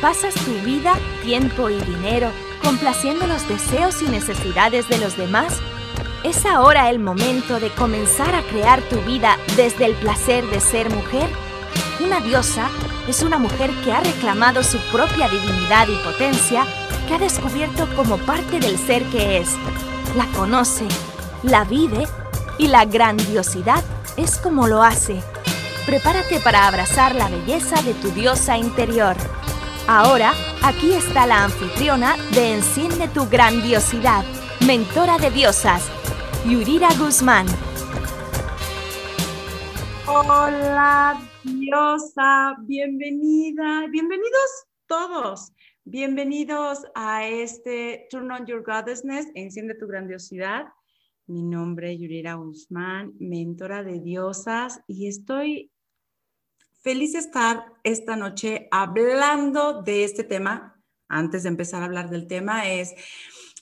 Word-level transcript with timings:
pasas 0.00 0.34
tu 0.34 0.52
vida, 0.64 0.94
tiempo 1.22 1.70
y 1.70 1.80
dinero 1.80 2.30
complaciendo 2.62 3.26
los 3.26 3.48
deseos 3.48 4.02
y 4.02 4.06
necesidades 4.06 4.88
de 4.88 4.98
los 4.98 5.16
demás, 5.16 5.58
¿es 6.24 6.44
ahora 6.46 6.90
el 6.90 6.98
momento 6.98 7.58
de 7.58 7.70
comenzar 7.70 8.34
a 8.34 8.42
crear 8.42 8.80
tu 8.82 9.00
vida 9.02 9.36
desde 9.56 9.86
el 9.86 9.94
placer 9.94 10.44
de 10.46 10.60
ser 10.60 10.90
mujer? 10.90 11.28
Una 12.00 12.20
diosa 12.20 12.68
es 13.08 13.22
una 13.22 13.38
mujer 13.38 13.70
que 13.84 13.92
ha 13.92 14.00
reclamado 14.00 14.62
su 14.62 14.78
propia 14.92 15.28
divinidad 15.28 15.88
y 15.88 15.96
potencia, 16.04 16.64
que 17.08 17.14
ha 17.14 17.18
descubierto 17.18 17.88
como 17.96 18.18
parte 18.18 18.60
del 18.60 18.78
ser 18.78 19.02
que 19.04 19.38
es. 19.38 19.48
La 20.16 20.26
conoce, 20.26 20.86
la 21.42 21.64
vive 21.64 22.06
y 22.58 22.68
la 22.68 22.84
grandiosidad 22.84 23.82
es 24.16 24.36
como 24.36 24.66
lo 24.66 24.82
hace. 24.82 25.22
Prepárate 25.86 26.40
para 26.40 26.68
abrazar 26.68 27.14
la 27.14 27.28
belleza 27.28 27.82
de 27.82 27.94
tu 27.94 28.10
diosa 28.10 28.56
interior. 28.58 29.16
Ahora, 29.92 30.34
aquí 30.62 30.92
está 30.92 31.26
la 31.26 31.46
anfitriona 31.46 32.14
de 32.32 32.54
Enciende 32.54 33.08
tu 33.08 33.28
grandiosidad, 33.28 34.22
mentora 34.64 35.18
de 35.18 35.32
diosas, 35.32 35.82
Yurira 36.48 36.90
Guzmán. 36.96 37.44
Hola, 40.06 41.20
diosa, 41.42 42.54
bienvenida, 42.68 43.88
bienvenidos 43.90 44.68
todos. 44.86 45.52
Bienvenidos 45.82 46.84
a 46.94 47.26
este 47.26 48.06
Turn 48.10 48.30
on 48.30 48.46
Your 48.46 48.62
Goddessness, 48.62 49.26
Enciende 49.34 49.74
tu 49.74 49.88
grandiosidad. 49.88 50.66
Mi 51.26 51.42
nombre 51.42 51.94
es 51.94 51.98
Yurira 51.98 52.34
Guzmán, 52.34 53.12
mentora 53.18 53.82
de 53.82 53.98
diosas, 53.98 54.80
y 54.86 55.08
estoy 55.08 55.72
feliz 56.82 57.14
estar 57.14 57.74
esta 57.84 58.16
noche 58.16 58.68
hablando 58.70 59.82
de 59.82 60.04
este 60.04 60.24
tema. 60.24 60.82
Antes 61.08 61.42
de 61.42 61.50
empezar 61.50 61.82
a 61.82 61.86
hablar 61.86 62.08
del 62.08 62.26
tema, 62.26 62.68
es 62.68 62.94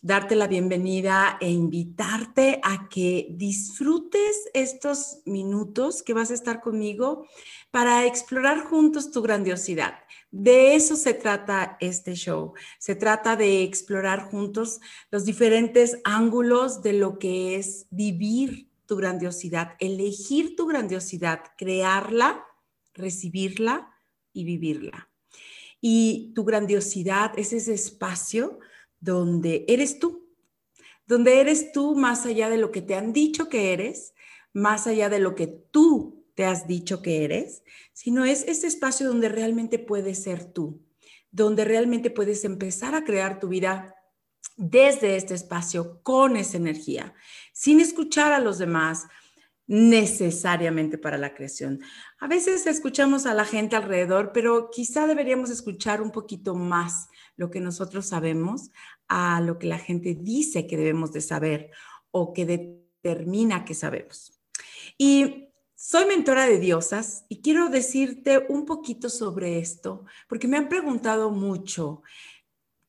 darte 0.03 0.37
la 0.37 0.47
bienvenida 0.47 1.37
e 1.41 1.51
invitarte 1.51 2.61
a 2.63 2.89
que 2.89 3.27
disfrutes 3.31 4.49
estos 4.55 5.19
minutos 5.25 6.05
que 6.05 6.15
vas 6.15 6.31
a 6.31 6.35
estar 6.35 6.61
conmigo 6.61 7.27
para 7.73 8.07
explorar 8.07 8.61
juntos 8.61 9.11
tu 9.11 9.23
grandiosidad. 9.23 9.95
De 10.31 10.77
eso 10.77 10.95
se 10.95 11.15
trata 11.15 11.77
este 11.81 12.15
show. 12.15 12.53
Se 12.79 12.95
trata 12.95 13.35
de 13.35 13.65
explorar 13.65 14.31
juntos 14.31 14.79
los 15.11 15.25
diferentes 15.25 15.99
ángulos 16.05 16.83
de 16.83 16.93
lo 16.93 17.19
que 17.19 17.57
es 17.57 17.87
vivir 17.91 18.69
tu 18.87 18.97
grandiosidad, 18.97 19.75
elegir 19.81 20.55
tu 20.55 20.67
grandiosidad, 20.67 21.43
crearla 21.57 22.48
recibirla 22.99 23.91
y 24.33 24.45
vivirla. 24.45 25.09
Y 25.81 26.33
tu 26.35 26.45
grandiosidad 26.45 27.33
es 27.39 27.53
ese 27.53 27.75
espacio 27.75 28.59
donde 29.01 29.65
eres 29.69 29.99
tú, 29.99 30.29
donde 31.07 31.41
eres 31.41 31.73
tú 31.73 31.95
más 31.95 32.27
allá 32.27 32.51
de 32.51 32.59
lo 32.59 32.71
que 32.73 32.83
te 32.83 32.95
han 32.95 33.13
dicho 33.13 33.49
que 33.49 33.73
eres, 33.73 34.15
más 34.53 34.87
allá 34.87 35.09
de 35.09 35.21
lo 35.21 35.35
que 35.35 35.47
tú 35.47 36.27
te 36.35 36.45
has 36.45 36.67
dicho 36.67 37.03
que 37.03 37.25
eres, 37.25 37.63
sino 37.93 38.25
es 38.25 38.45
ese 38.47 38.67
espacio 38.67 39.09
donde 39.09 39.29
realmente 39.29 39.79
puedes 39.79 40.23
ser 40.23 40.45
tú, 40.45 40.81
donde 41.31 41.65
realmente 41.65 42.11
puedes 42.11 42.45
empezar 42.45 42.95
a 42.95 43.05
crear 43.05 43.41
tu 43.41 43.49
vida 43.49 43.95
desde 44.57 45.17
este 45.17 45.35
espacio 45.35 46.03
con 46.03 46.37
esa 46.37 46.57
energía, 46.57 47.15
sin 47.53 47.81
escuchar 47.81 48.33
a 48.33 48.41
los 48.41 48.59
demás, 48.59 49.07
necesariamente 49.69 50.97
para 50.97 51.19
la 51.19 51.35
creación. 51.35 51.81
A 52.19 52.27
veces 52.27 52.67
escuchamos 52.67 53.27
a 53.27 53.35
la 53.35 53.45
gente 53.45 53.77
alrededor, 53.77 54.33
pero 54.33 54.71
quizá 54.71 55.07
deberíamos 55.07 55.51
escuchar 55.51 56.01
un 56.01 56.11
poquito 56.11 56.55
más 56.55 57.09
lo 57.37 57.51
que 57.51 57.61
nosotros 57.61 58.07
sabemos 58.07 58.71
a 59.09 59.41
lo 59.43 59.59
que 59.59 59.67
la 59.67 59.79
gente 59.79 60.17
dice 60.19 60.67
que 60.67 60.79
debemos 60.79 61.13
de 61.13 61.21
saber 61.21 61.71
o 62.11 62.33
que 62.33 62.47
determina 62.47 63.67
que 63.67 63.75
sabemos. 63.75 64.41
Y 64.97 65.51
soy 65.75 66.07
mentora 66.07 66.47
de 66.47 66.59
diosas 66.59 67.27
y 67.29 67.43
quiero 67.43 67.69
decirte 67.69 68.47
un 68.49 68.65
poquito 68.65 69.11
sobre 69.11 69.59
esto, 69.59 70.07
porque 70.29 70.49
me 70.49 70.57
han 70.57 70.71
preguntado 70.71 71.31
mucho 71.31 72.03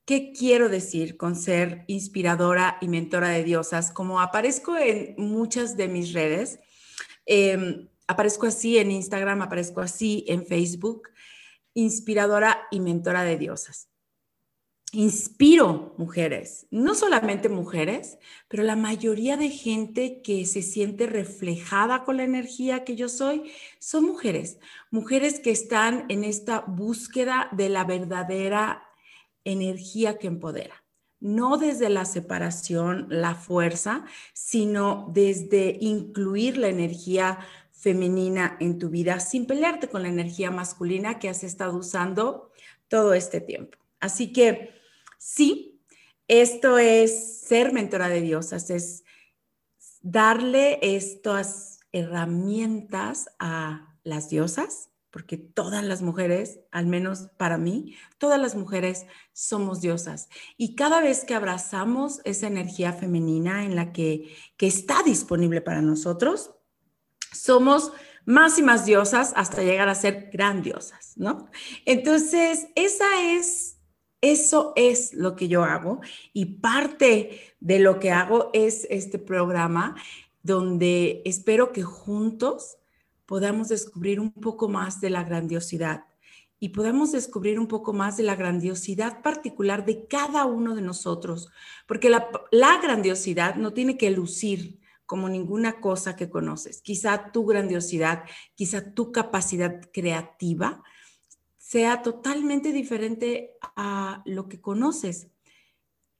qué 0.06 0.32
quiero 0.32 0.70
decir 0.70 1.18
con 1.18 1.36
ser 1.36 1.84
inspiradora 1.88 2.78
y 2.80 2.88
mentora 2.88 3.30
de 3.30 3.44
diosas. 3.44 3.92
Como 3.92 4.22
aparezco 4.22 4.78
en 4.78 5.14
muchas 5.18 5.78
de 5.78 5.88
mis 5.90 6.14
redes, 6.14 6.60
Em, 7.32 7.88
aparezco 8.08 8.48
así 8.48 8.80
en 8.80 8.90
Instagram, 8.90 9.44
aparezco 9.44 9.82
así 9.82 10.26
en 10.28 10.48
Facebook, 10.48 11.10
inspiradora 11.76 12.68
y 12.72 12.80
mentora 12.80 13.24
de 13.24 13.38
diosas. 13.38 13.88
Inspiro 14.94 15.94
mujeres, 16.00 16.66
no 16.72 16.96
solamente 16.96 17.48
mujeres, 17.48 18.18
pero 18.48 18.64
la 18.64 18.76
mayoría 18.76 19.38
de 19.38 19.50
gente 19.50 20.24
que 20.24 20.48
se 20.48 20.64
siente 20.64 21.06
reflejada 21.06 22.04
con 22.04 22.18
la 22.18 22.24
energía 22.24 22.84
que 22.84 22.96
yo 22.96 23.10
soy, 23.10 23.52
son 23.78 24.06
mujeres, 24.06 24.58
mujeres 24.90 25.40
que 25.40 25.52
están 25.52 26.08
en 26.10 26.24
esta 26.24 26.62
búsqueda 26.62 27.50
de 27.52 27.70
la 27.70 27.84
verdadera 27.84 28.90
energía 29.44 30.18
que 30.18 30.26
empodera 30.26 30.79
no 31.20 31.58
desde 31.58 31.90
la 31.90 32.06
separación, 32.06 33.08
la 33.10 33.36
fuerza, 33.36 34.06
sino 34.34 35.10
desde 35.14 35.78
incluir 35.80 36.58
la 36.58 36.70
energía 36.70 37.40
femenina 37.72 38.58
en 38.60 38.78
tu 38.78 38.90
vida 38.90 39.20
sin 39.20 39.46
pelearte 39.46 39.88
con 39.88 40.04
la 40.04 40.10
energía 40.10 40.52
masculina 40.52 41.20
que 41.20 41.30
has 41.30 41.44
estado 41.44 41.78
usando 41.78 42.52
todo 42.88 43.14
este 43.14 43.42
tiempo. 43.42 43.78
Así 44.00 44.34
que 44.34 44.74
sí, 45.18 45.82
esto 46.28 46.78
es 46.78 47.40
ser 47.40 47.74
mentora 47.74 48.10
de 48.10 48.22
diosas, 48.22 48.70
es 48.70 49.04
darle 50.02 50.80
estas 50.82 51.80
herramientas 51.92 53.30
a 53.40 53.96
las 54.04 54.30
diosas 54.30 54.89
porque 55.12 55.38
todas 55.38 55.84
las 55.84 56.02
mujeres, 56.02 56.60
al 56.72 56.86
menos 56.86 57.30
para 57.38 57.58
mí, 57.58 57.96
todas 58.18 58.40
las 58.40 58.56
mujeres 58.56 59.06
somos 59.34 59.82
diosas. 59.82 60.30
Y 60.58 60.76
cada 60.76 61.02
vez 61.02 61.26
que 61.26 61.34
abrazamos 61.34 62.22
esa 62.26 62.48
energía 62.48 62.94
femenina 62.94 63.66
en 63.66 63.76
la 63.76 63.92
que, 63.92 64.36
que 64.58 64.68
está 64.68 65.02
disponible 65.04 65.62
para 65.62 65.82
nosotros, 65.82 66.52
somos 67.32 67.92
más 68.26 68.60
y 68.60 68.64
más 68.64 68.86
diosas 68.86 69.34
hasta 69.36 69.64
llegar 69.64 69.90
a 69.90 69.96
ser 69.96 70.30
grandiosas, 70.32 71.14
¿no? 71.16 71.50
Entonces, 71.86 72.68
esa 72.76 73.24
es, 73.24 73.80
eso 74.22 74.74
es 74.76 75.14
lo 75.14 75.36
que 75.36 75.48
yo 75.48 75.64
hago 75.64 76.02
y 76.34 76.46
parte 76.46 77.56
de 77.60 77.80
lo 77.80 78.00
que 78.00 78.12
hago 78.12 78.52
es 78.54 78.86
este 78.90 79.18
programa 79.18 79.96
donde 80.44 81.22
espero 81.26 81.72
que 81.72 81.84
juntos 81.84 82.79
podamos 83.30 83.68
descubrir 83.68 84.20
un 84.20 84.32
poco 84.32 84.70
más 84.70 85.02
de 85.02 85.12
la 85.12 85.24
grandiosidad 85.24 86.06
y 86.60 86.70
podamos 86.70 87.12
descubrir 87.12 87.60
un 87.60 87.68
poco 87.68 87.94
más 87.94 88.18
de 88.18 88.24
la 88.24 88.36
grandiosidad 88.36 89.22
particular 89.22 89.86
de 89.86 90.08
cada 90.08 90.46
uno 90.46 90.74
de 90.74 90.82
nosotros, 90.82 91.48
porque 91.86 92.10
la, 92.10 92.28
grandiosidad 92.82 93.54
no 93.54 93.72
tiene 93.72 94.00
que 94.00 94.10
lucir 94.10 94.80
como 95.06 95.30
ninguna 95.30 95.80
cosa 95.80 96.16
que 96.16 96.28
conoces. 96.28 96.82
Quizá 96.82 97.32
tu 97.32 97.46
grandiosidad, 97.46 98.24
quizá 98.56 98.96
tu 98.96 99.12
capacidad 99.12 99.80
creativa 99.94 100.82
sea 101.60 102.02
totalmente 102.02 102.72
diferente 102.74 103.60
a 103.76 104.24
lo 104.26 104.50
que 104.50 104.60
conoces. 104.60 105.28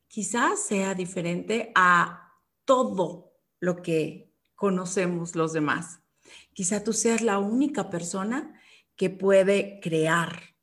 Quizá 0.06 0.54
sea 0.54 0.94
diferente 0.94 1.72
a 1.74 2.36
todo 2.64 3.32
lo 3.58 3.82
que 3.82 4.32
conocemos 4.54 5.34
los 5.34 5.52
demás. 5.52 6.00
Quizá 6.60 6.84
tú 6.84 6.92
seas 6.92 7.22
la 7.22 7.38
única 7.38 7.88
persona 7.88 8.52
que 8.94 9.08
puede 9.08 9.80
crear 9.80 10.54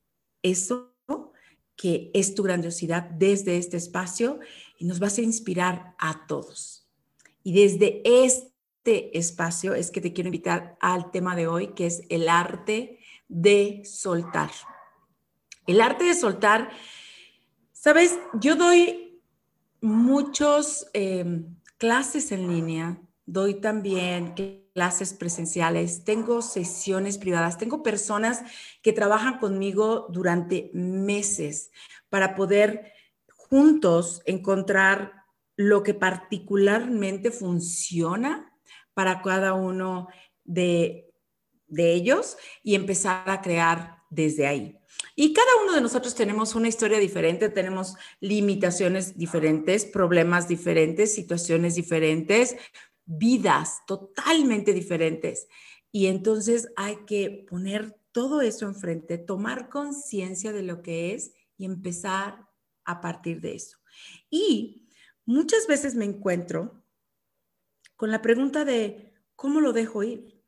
eso 0.44 0.94
que 1.76 2.12
es 2.14 2.36
tu 2.36 2.44
grandiosidad 2.44 3.10
desde 3.10 3.58
este 3.58 3.78
espacio 3.78 4.40
y 4.78 4.86
nos 4.86 5.00
vas 5.00 5.18
a 5.18 5.24
inspirar 5.24 5.96
a 5.98 6.28
todos. 6.28 6.88
Y 7.42 7.54
desde 7.54 8.04
este 8.06 9.18
espacio 9.18 9.74
es 9.74 9.90
que 9.90 10.00
te 10.00 10.14
quiero 10.14 10.28
invitar 10.28 10.78
al 10.82 11.10
tema 11.10 11.36
de 11.36 11.48
hoy, 11.48 11.70
que 11.70 11.88
es 11.88 12.04
el 12.10 12.30
arte 12.30 13.00
de 13.28 13.82
soltar. 13.84 14.52
El 15.66 15.82
arte 15.82 16.04
de 16.04 16.14
soltar, 16.14 16.70
sabes, 17.74 18.20
yo 18.40 18.56
doy 18.56 19.20
muchos 19.82 20.86
em, 20.94 21.56
clases 21.80 22.32
en 22.32 22.54
línea, 22.54 23.02
doy 23.26 23.56
también 23.56 24.36
clases 24.78 25.16
presenciales, 25.16 26.04
tengo 26.04 26.44
sesiones 26.44 27.18
privadas, 27.18 27.58
tengo 27.58 27.82
personas 27.82 28.44
que 28.84 28.94
trabajan 28.94 29.40
conmigo 29.40 30.06
durante 30.10 30.70
meses 30.72 31.72
para 32.10 32.36
poder 32.36 32.94
juntos 33.28 34.22
encontrar 34.28 35.24
lo 35.56 35.82
que 35.82 35.96
particularmente 35.96 37.32
funciona 37.32 38.54
para 38.94 39.24
cada 39.24 39.56
uno 39.56 40.10
de, 40.44 41.12
de 41.66 41.94
ellos 41.94 42.38
y 42.62 42.76
empezar 42.76 43.28
a 43.32 43.42
crear 43.42 44.04
desde 44.12 44.46
ahí. 44.46 44.78
Y 45.16 45.34
cada 45.34 45.64
uno 45.64 45.74
de 45.74 45.82
nosotros 45.82 46.14
tenemos 46.14 46.54
una 46.54 46.68
historia 46.68 47.00
diferente, 47.00 47.50
tenemos 47.50 47.96
limitaciones 48.20 49.18
diferentes, 49.18 49.86
problemas 49.86 50.48
diferentes, 50.48 51.16
situaciones 51.16 51.74
diferentes, 51.74 52.56
vidas 53.08 53.82
totalmente 53.88 54.74
diferentes. 54.74 55.48
Y 55.92 56.08
entonces 56.08 56.70
hay 56.76 56.98
que 57.06 57.46
poner 57.50 57.98
todo 58.12 58.42
eso 58.42 58.66
enfrente, 58.66 59.18
tomar 59.18 59.70
conciencia 59.70 60.52
de 60.52 60.62
lo 60.62 60.84
que 60.84 61.14
es 61.14 61.34
y 61.58 61.66
empezar 61.66 62.48
a 62.84 63.02
partir 63.02 63.42
de 63.42 63.56
eso. 63.56 63.78
Y 64.30 64.88
muchas 65.26 65.66
veces 65.68 65.96
me 65.96 66.06
encuentro 66.06 66.84
con 67.96 68.12
la 68.12 68.22
pregunta 68.22 68.64
de, 68.64 69.14
¿cómo 69.36 69.62
lo 69.62 69.74
dejo 69.74 70.04
ir? 70.04 70.44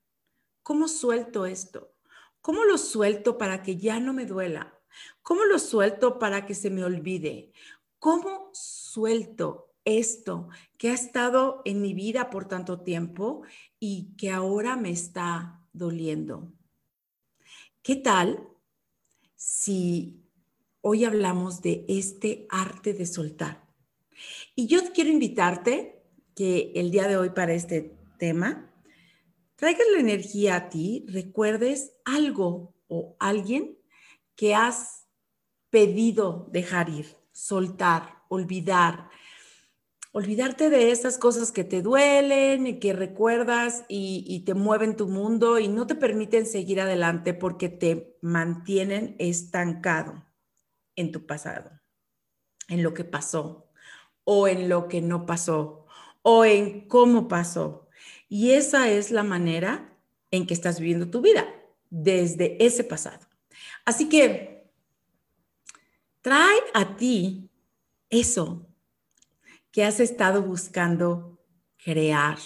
¿Cómo 0.61 0.87
suelto 0.87 1.45
esto? 1.45 1.95
¿Cómo 2.41 2.63
lo 2.63 2.77
suelto 2.77 3.37
para 3.37 3.63
que 3.63 3.77
ya 3.77 3.99
no 3.99 4.13
me 4.13 4.25
duela? 4.25 4.79
¿Cómo 5.21 5.45
lo 5.45 5.59
suelto 5.59 6.19
para 6.19 6.45
que 6.45 6.53
se 6.53 6.69
me 6.69 6.83
olvide? 6.83 7.51
¿Cómo 7.97 8.49
suelto 8.53 9.68
esto 9.85 10.49
que 10.77 10.89
ha 10.89 10.93
estado 10.93 11.61
en 11.65 11.81
mi 11.81 11.93
vida 11.93 12.29
por 12.29 12.47
tanto 12.47 12.81
tiempo 12.81 13.43
y 13.79 14.15
que 14.17 14.31
ahora 14.31 14.75
me 14.75 14.91
está 14.91 15.61
doliendo? 15.73 16.51
¿Qué 17.81 17.95
tal 17.95 18.47
si 19.35 20.23
hoy 20.81 21.05
hablamos 21.05 21.61
de 21.61 21.85
este 21.87 22.45
arte 22.49 22.93
de 22.93 23.05
soltar? 23.05 23.67
Y 24.55 24.67
yo 24.67 24.79
quiero 24.93 25.09
invitarte 25.09 26.03
que 26.35 26.71
el 26.75 26.91
día 26.91 27.07
de 27.07 27.17
hoy 27.17 27.31
para 27.31 27.53
este 27.53 27.97
tema 28.17 28.71
traigas 29.55 29.87
la 29.93 29.99
energía 29.99 30.55
a 30.55 30.69
ti, 30.69 31.05
recuerdes 31.07 31.93
algo 32.05 32.73
o 32.87 33.15
alguien 33.19 33.77
que 34.35 34.55
has 34.55 35.07
pedido 35.69 36.47
dejar 36.51 36.89
ir, 36.89 37.17
soltar, 37.31 38.23
olvidar. 38.29 39.09
Olvidarte 40.11 40.69
de 40.69 40.91
esas 40.91 41.17
cosas 41.17 41.51
que 41.51 41.63
te 41.63 41.81
duelen 41.81 42.65
y 42.65 42.79
que 42.79 42.93
recuerdas 42.93 43.85
y, 43.87 44.25
y, 44.27 44.39
te 44.39 44.55
mueven 44.55 44.95
tu 44.95 45.07
mundo 45.07 45.59
y 45.59 45.67
no 45.67 45.85
te 45.85 45.93
permiten 45.93 46.47
seguir 46.47 46.81
adelante 46.81 47.35
porque 47.35 47.69
te 47.69 48.17
mantienen 48.21 49.15
estancado 49.19 50.25
en 50.95 51.11
tu 51.11 51.27
pasado, 51.27 51.79
en 52.67 52.81
lo 52.81 52.93
que 52.93 53.03
pasó 53.03 53.69
o 54.23 54.47
en 54.47 54.67
lo 54.67 54.87
que 54.87 55.01
no 55.01 55.25
pasó 55.25 55.85
o 56.21 56.45
en 56.45 56.87
cómo 56.87 57.27
pasó. 57.27 57.87
Y 58.27 58.51
esa 58.51 58.89
es 58.89 59.11
la 59.11 59.23
manera 59.23 59.97
en 60.31 60.45
que 60.45 60.53
estás 60.53 60.79
viviendo 60.79 61.09
tu 61.09 61.21
vida, 61.21 61.47
desde 61.89 62.63
ese 62.63 62.83
pasado. 62.83 63.25
Así 63.85 64.09
que 64.09 64.71
trae 66.21 66.59
a 66.73 66.95
ti 66.95 67.49
eso 68.09 68.68
que 69.71 69.83
has 69.83 69.99
estado 69.99 70.41
buscando 70.41 71.39
crear 71.83 72.37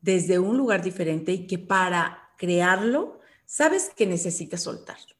desde 0.00 0.38
un 0.38 0.56
lugar 0.56 0.82
diferente 0.82 1.32
y 1.32 1.46
que 1.46 1.58
para 1.58 2.30
crearlo 2.36 3.20
sabes 3.44 3.90
que 3.96 4.06
necesitas 4.06 4.62
soltarlo. 4.62 5.16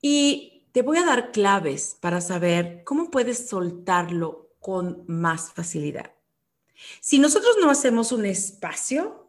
Y 0.00 0.68
te 0.72 0.82
voy 0.82 0.98
a 0.98 1.04
dar 1.04 1.32
claves 1.32 1.96
para 2.00 2.20
saber 2.20 2.82
cómo 2.84 3.10
puedes 3.10 3.48
soltarlo 3.48 4.54
con 4.60 5.04
más 5.06 5.52
facilidad. 5.52 6.12
Si 7.00 7.18
nosotros 7.18 7.56
no 7.60 7.70
hacemos 7.70 8.12
un 8.12 8.26
espacio 8.26 9.22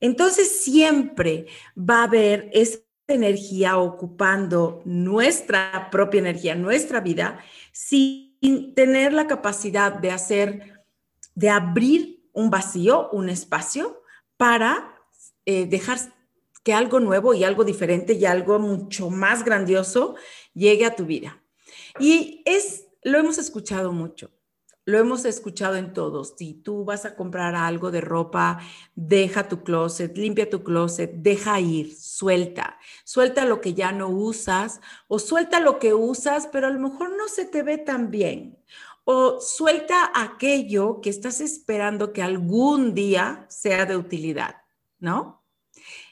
entonces 0.00 0.62
siempre 0.62 1.46
va 1.76 2.00
a 2.00 2.04
haber 2.04 2.50
esa 2.52 2.78
energía 3.06 3.76
ocupando 3.76 4.82
nuestra 4.84 5.88
propia 5.90 6.20
energía, 6.20 6.54
nuestra 6.54 7.00
vida, 7.00 7.38
tener 8.74 9.12
la 9.12 9.26
capacidad 9.26 9.92
de 9.92 10.10
hacer, 10.10 10.84
de 11.34 11.50
abrir 11.50 12.28
un 12.32 12.50
vacío, 12.50 13.10
un 13.10 13.28
espacio 13.28 14.02
para 14.36 14.94
eh, 15.44 15.66
dejar 15.66 15.98
que 16.62 16.72
algo 16.72 17.00
nuevo 17.00 17.34
y 17.34 17.44
algo 17.44 17.64
diferente 17.64 18.14
y 18.14 18.24
algo 18.24 18.58
mucho 18.58 19.10
más 19.10 19.44
grandioso 19.44 20.16
llegue 20.54 20.84
a 20.84 20.96
tu 20.96 21.06
vida. 21.06 21.42
Y 21.98 22.42
es, 22.44 22.86
lo 23.02 23.18
hemos 23.18 23.38
escuchado 23.38 23.92
mucho. 23.92 24.30
Lo 24.90 24.98
hemos 24.98 25.24
escuchado 25.24 25.76
en 25.76 25.92
todos. 25.92 26.34
Si 26.36 26.52
tú 26.52 26.84
vas 26.84 27.04
a 27.04 27.14
comprar 27.14 27.54
algo 27.54 27.92
de 27.92 28.00
ropa, 28.00 28.58
deja 28.96 29.46
tu 29.46 29.62
closet, 29.62 30.18
limpia 30.18 30.50
tu 30.50 30.64
closet, 30.64 31.12
deja 31.14 31.60
ir, 31.60 31.94
suelta. 31.94 32.76
Suelta 33.04 33.44
lo 33.44 33.60
que 33.60 33.72
ya 33.72 33.92
no 33.92 34.08
usas 34.08 34.80
o 35.06 35.20
suelta 35.20 35.60
lo 35.60 35.78
que 35.78 35.94
usas, 35.94 36.48
pero 36.48 36.66
a 36.66 36.70
lo 36.70 36.80
mejor 36.80 37.16
no 37.16 37.28
se 37.28 37.44
te 37.44 37.62
ve 37.62 37.78
tan 37.78 38.10
bien. 38.10 38.58
O 39.04 39.38
suelta 39.40 40.10
aquello 40.12 41.00
que 41.00 41.10
estás 41.10 41.40
esperando 41.40 42.12
que 42.12 42.22
algún 42.22 42.92
día 42.92 43.46
sea 43.48 43.86
de 43.86 43.96
utilidad, 43.96 44.56
¿no? 44.98 45.44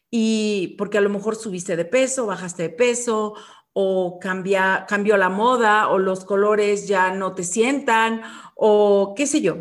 Y 0.09 0.77
porque 0.79 0.99
a 0.99 1.01
lo 1.03 1.11
mejor 1.11 1.35
subiste 1.35 1.75
de 1.75 1.85
peso, 1.85 2.27
bajaste 2.27 2.63
de 2.63 2.71
peso, 2.71 3.35
o 3.73 4.19
cambia, 4.21 4.87
cambió 4.89 5.17
la 5.17 5.29
moda, 5.29 5.89
o 5.89 5.99
los 5.99 6.25
colores 6.25 6.89
ya 6.89 7.13
no 7.15 7.35
te 7.35 7.45
sientan, 7.45 8.23
o 8.55 9.15
qué 9.17 9.27
sé 9.27 9.41
yo. 9.41 9.57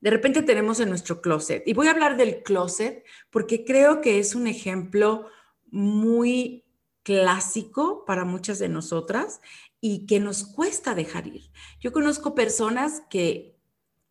De 0.00 0.10
repente 0.10 0.42
tenemos 0.42 0.80
en 0.80 0.90
nuestro 0.90 1.22
closet, 1.22 1.62
y 1.66 1.72
voy 1.72 1.86
a 1.86 1.92
hablar 1.92 2.16
del 2.16 2.42
closet 2.42 3.04
porque 3.30 3.64
creo 3.64 4.02
que 4.02 4.18
es 4.18 4.34
un 4.34 4.46
ejemplo 4.46 5.28
muy 5.70 6.64
clásico 7.02 8.04
para 8.04 8.24
muchas 8.24 8.58
de 8.58 8.68
nosotras 8.68 9.40
y 9.80 10.06
que 10.06 10.20
nos 10.20 10.44
cuesta 10.44 10.94
dejar 10.94 11.26
ir. 11.26 11.50
Yo 11.80 11.92
conozco 11.92 12.34
personas 12.34 13.02
que 13.08 13.58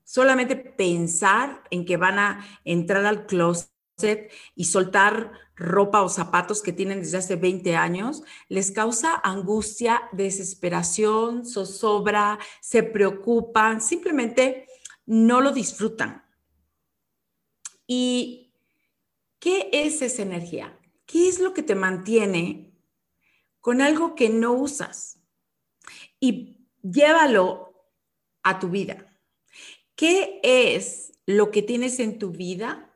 solamente 0.03 0.55
pensar 0.55 1.63
en 1.71 1.85
que 1.85 1.97
van 1.97 2.19
a 2.19 2.45
entrar 2.63 3.05
al 3.05 3.25
closet 3.25 4.31
y 4.55 4.65
soltar 4.65 5.31
ropa 5.55 6.01
o 6.01 6.09
zapatos 6.09 6.61
que 6.61 6.73
tienen 6.73 7.01
desde 7.01 7.17
hace 7.17 7.35
20 7.35 7.75
años, 7.75 8.23
les 8.49 8.71
causa 8.71 9.19
angustia, 9.23 10.01
desesperación, 10.11 11.45
zozobra, 11.45 12.39
se 12.61 12.83
preocupan, 12.83 13.81
simplemente 13.81 14.67
no 15.05 15.41
lo 15.41 15.51
disfrutan. 15.51 16.23
¿Y 17.85 18.53
qué 19.39 19.69
es 19.71 20.01
esa 20.01 20.21
energía? 20.21 20.79
¿Qué 21.05 21.27
es 21.27 21.39
lo 21.39 21.53
que 21.53 21.63
te 21.63 21.75
mantiene 21.75 22.73
con 23.59 23.81
algo 23.81 24.15
que 24.15 24.29
no 24.29 24.53
usas? 24.53 25.19
Y 26.19 26.67
llévalo 26.81 27.89
a 28.41 28.59
tu 28.59 28.69
vida. 28.69 29.19
¿Qué 29.95 30.39
es 30.43 31.13
lo 31.25 31.51
que 31.51 31.61
tienes 31.61 31.99
en 31.99 32.17
tu 32.17 32.31
vida 32.31 32.92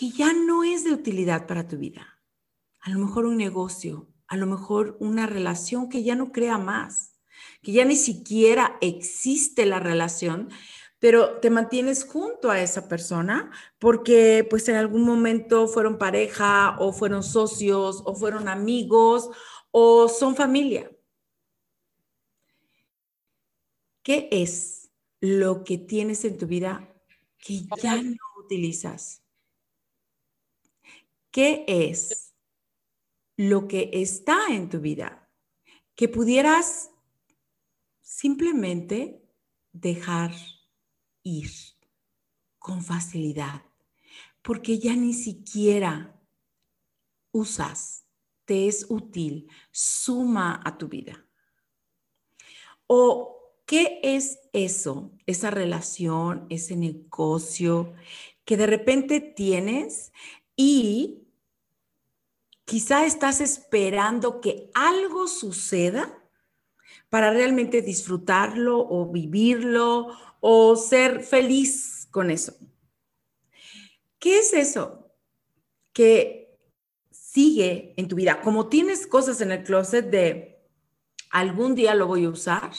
que 0.00 0.08
ya 0.08 0.32
no 0.32 0.64
es 0.64 0.82
de 0.82 0.94
utilidad 0.94 1.46
para 1.46 1.68
tu 1.68 1.76
vida. 1.76 2.22
A 2.80 2.88
lo 2.88 2.98
mejor 2.98 3.26
un 3.26 3.36
negocio, 3.36 4.08
a 4.28 4.38
lo 4.38 4.46
mejor 4.46 4.96
una 4.98 5.26
relación 5.26 5.90
que 5.90 6.02
ya 6.02 6.14
no 6.14 6.32
crea 6.32 6.56
más, 6.56 7.20
que 7.60 7.72
ya 7.72 7.84
ni 7.84 7.96
siquiera 7.96 8.78
existe 8.80 9.66
la 9.66 9.78
relación, 9.78 10.48
pero 11.00 11.38
te 11.40 11.50
mantienes 11.50 12.06
junto 12.06 12.50
a 12.50 12.62
esa 12.62 12.88
persona 12.88 13.50
porque 13.78 14.46
pues 14.48 14.66
en 14.70 14.76
algún 14.76 15.02
momento 15.02 15.68
fueron 15.68 15.98
pareja 15.98 16.76
o 16.78 16.94
fueron 16.94 17.22
socios 17.22 18.02
o 18.06 18.14
fueron 18.14 18.48
amigos 18.48 19.28
o 19.70 20.08
son 20.08 20.34
familia. 20.34 20.90
¿Qué 24.02 24.30
es 24.32 24.90
lo 25.20 25.62
que 25.62 25.76
tienes 25.76 26.24
en 26.24 26.38
tu 26.38 26.46
vida 26.46 26.90
que 27.36 27.66
ya 27.82 28.02
no 28.02 28.16
utilizas? 28.42 29.20
¿Qué 31.30 31.64
es 31.68 32.34
lo 33.36 33.68
que 33.68 33.90
está 33.92 34.48
en 34.50 34.68
tu 34.68 34.80
vida 34.80 35.30
que 35.94 36.08
pudieras 36.08 36.90
simplemente 38.00 39.22
dejar 39.72 40.32
ir 41.22 41.50
con 42.58 42.82
facilidad? 42.82 43.62
Porque 44.42 44.78
ya 44.78 44.96
ni 44.96 45.14
siquiera 45.14 46.20
usas, 47.30 48.06
te 48.44 48.66
es 48.66 48.86
útil, 48.88 49.48
suma 49.70 50.60
a 50.64 50.76
tu 50.78 50.88
vida. 50.88 51.24
¿O 52.88 53.40
qué 53.66 54.00
es 54.02 54.40
eso, 54.52 55.12
esa 55.26 55.50
relación, 55.52 56.46
ese 56.50 56.74
negocio 56.74 57.94
que 58.44 58.56
de 58.56 58.66
repente 58.66 59.20
tienes 59.20 60.12
y 60.62 61.26
quizá 62.66 63.06
estás 63.06 63.40
esperando 63.40 64.42
que 64.42 64.70
algo 64.74 65.26
suceda 65.26 66.22
para 67.08 67.30
realmente 67.30 67.80
disfrutarlo 67.80 68.78
o 68.78 69.10
vivirlo 69.10 70.08
o 70.40 70.76
ser 70.76 71.22
feliz 71.22 72.06
con 72.10 72.30
eso. 72.30 72.52
¿Qué 74.18 74.40
es 74.40 74.52
eso? 74.52 75.10
Que 75.94 76.60
sigue 77.10 77.94
en 77.96 78.06
tu 78.06 78.16
vida. 78.16 78.42
Como 78.42 78.68
tienes 78.68 79.06
cosas 79.06 79.40
en 79.40 79.52
el 79.52 79.64
closet 79.64 80.10
de 80.10 80.62
algún 81.30 81.74
día 81.74 81.94
lo 81.94 82.06
voy 82.06 82.26
a 82.26 82.28
usar, 82.28 82.72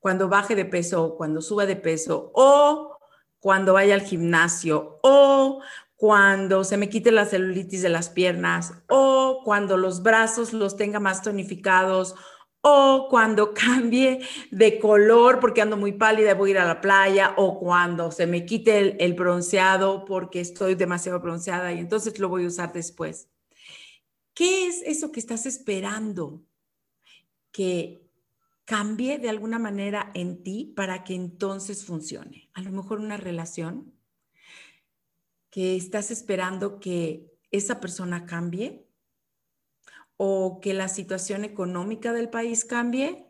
cuando 0.00 0.28
baje 0.28 0.54
de 0.54 0.66
peso, 0.66 1.14
cuando 1.16 1.40
suba 1.40 1.64
de 1.64 1.76
peso, 1.76 2.30
o 2.34 2.98
cuando 3.40 3.72
vaya 3.72 3.94
al 3.94 4.02
gimnasio, 4.02 5.00
o 5.02 5.62
cuando 6.02 6.64
se 6.64 6.76
me 6.78 6.88
quite 6.88 7.12
la 7.12 7.26
celulitis 7.26 7.80
de 7.80 7.88
las 7.88 8.10
piernas, 8.10 8.72
o 8.88 9.42
cuando 9.44 9.76
los 9.76 10.02
brazos 10.02 10.52
los 10.52 10.76
tenga 10.76 10.98
más 10.98 11.22
tonificados, 11.22 12.16
o 12.60 13.06
cuando 13.08 13.54
cambie 13.54 14.18
de 14.50 14.80
color 14.80 15.38
porque 15.38 15.62
ando 15.62 15.76
muy 15.76 15.92
pálida 15.92 16.32
y 16.32 16.34
voy 16.34 16.50
a 16.50 16.54
ir 16.54 16.58
a 16.58 16.66
la 16.66 16.80
playa, 16.80 17.34
o 17.36 17.60
cuando 17.60 18.10
se 18.10 18.26
me 18.26 18.44
quite 18.44 18.80
el, 18.80 18.96
el, 18.98 19.14
bronceado 19.14 20.04
porque 20.04 20.40
estoy 20.40 20.74
demasiado 20.74 21.20
bronceada 21.20 21.72
y 21.72 21.78
entonces 21.78 22.18
lo 22.18 22.28
voy 22.28 22.46
a 22.46 22.48
usar 22.48 22.72
después. 22.72 23.28
¿Qué 24.34 24.66
es 24.66 24.82
eso 24.82 25.12
que 25.12 25.20
estás 25.20 25.46
esperando 25.46 26.42
que 27.52 28.10
cambie 28.64 29.20
de 29.20 29.28
alguna 29.28 29.60
manera 29.60 30.10
en 30.14 30.42
ti 30.42 30.72
para 30.74 31.04
que 31.04 31.14
entonces 31.14 31.84
funcione? 31.84 32.50
A 32.54 32.60
lo 32.60 32.72
mejor 32.72 32.98
una 32.98 33.18
relación 33.18 34.01
que 35.52 35.76
estás 35.76 36.10
esperando 36.10 36.80
que 36.80 37.30
esa 37.50 37.78
persona 37.78 38.24
cambie 38.24 38.88
o 40.16 40.60
que 40.62 40.72
la 40.72 40.88
situación 40.88 41.44
económica 41.44 42.14
del 42.14 42.30
país 42.30 42.64
cambie 42.64 43.26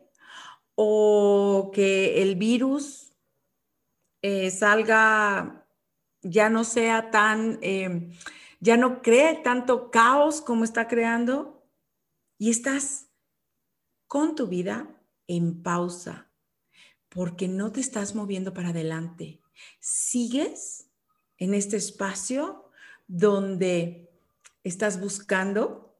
o 0.73 1.69
que 1.73 2.21
el 2.21 2.37
virus 2.37 3.13
eh, 4.21 4.51
salga, 4.51 5.67
ya 6.21 6.49
no 6.49 6.63
sea 6.63 7.11
tan, 7.11 7.59
eh, 7.61 8.09
ya 8.61 8.77
no 8.77 9.01
cree 9.01 9.41
tanto 9.43 9.91
caos 9.91 10.39
como 10.39 10.63
está 10.63 10.87
creando 10.87 11.67
y 12.37 12.51
estás 12.51 13.09
con 14.07 14.35
tu 14.35 14.47
vida 14.47 14.97
en 15.27 15.61
pausa 15.61 16.31
porque 17.09 17.49
no 17.49 17.73
te 17.73 17.81
estás 17.81 18.15
moviendo 18.15 18.53
para 18.53 18.69
adelante. 18.69 19.41
Sigues 19.81 20.82
en 21.43 21.53
este 21.53 21.77
espacio 21.77 22.69
donde 23.07 24.09
estás 24.63 24.99
buscando 24.99 25.97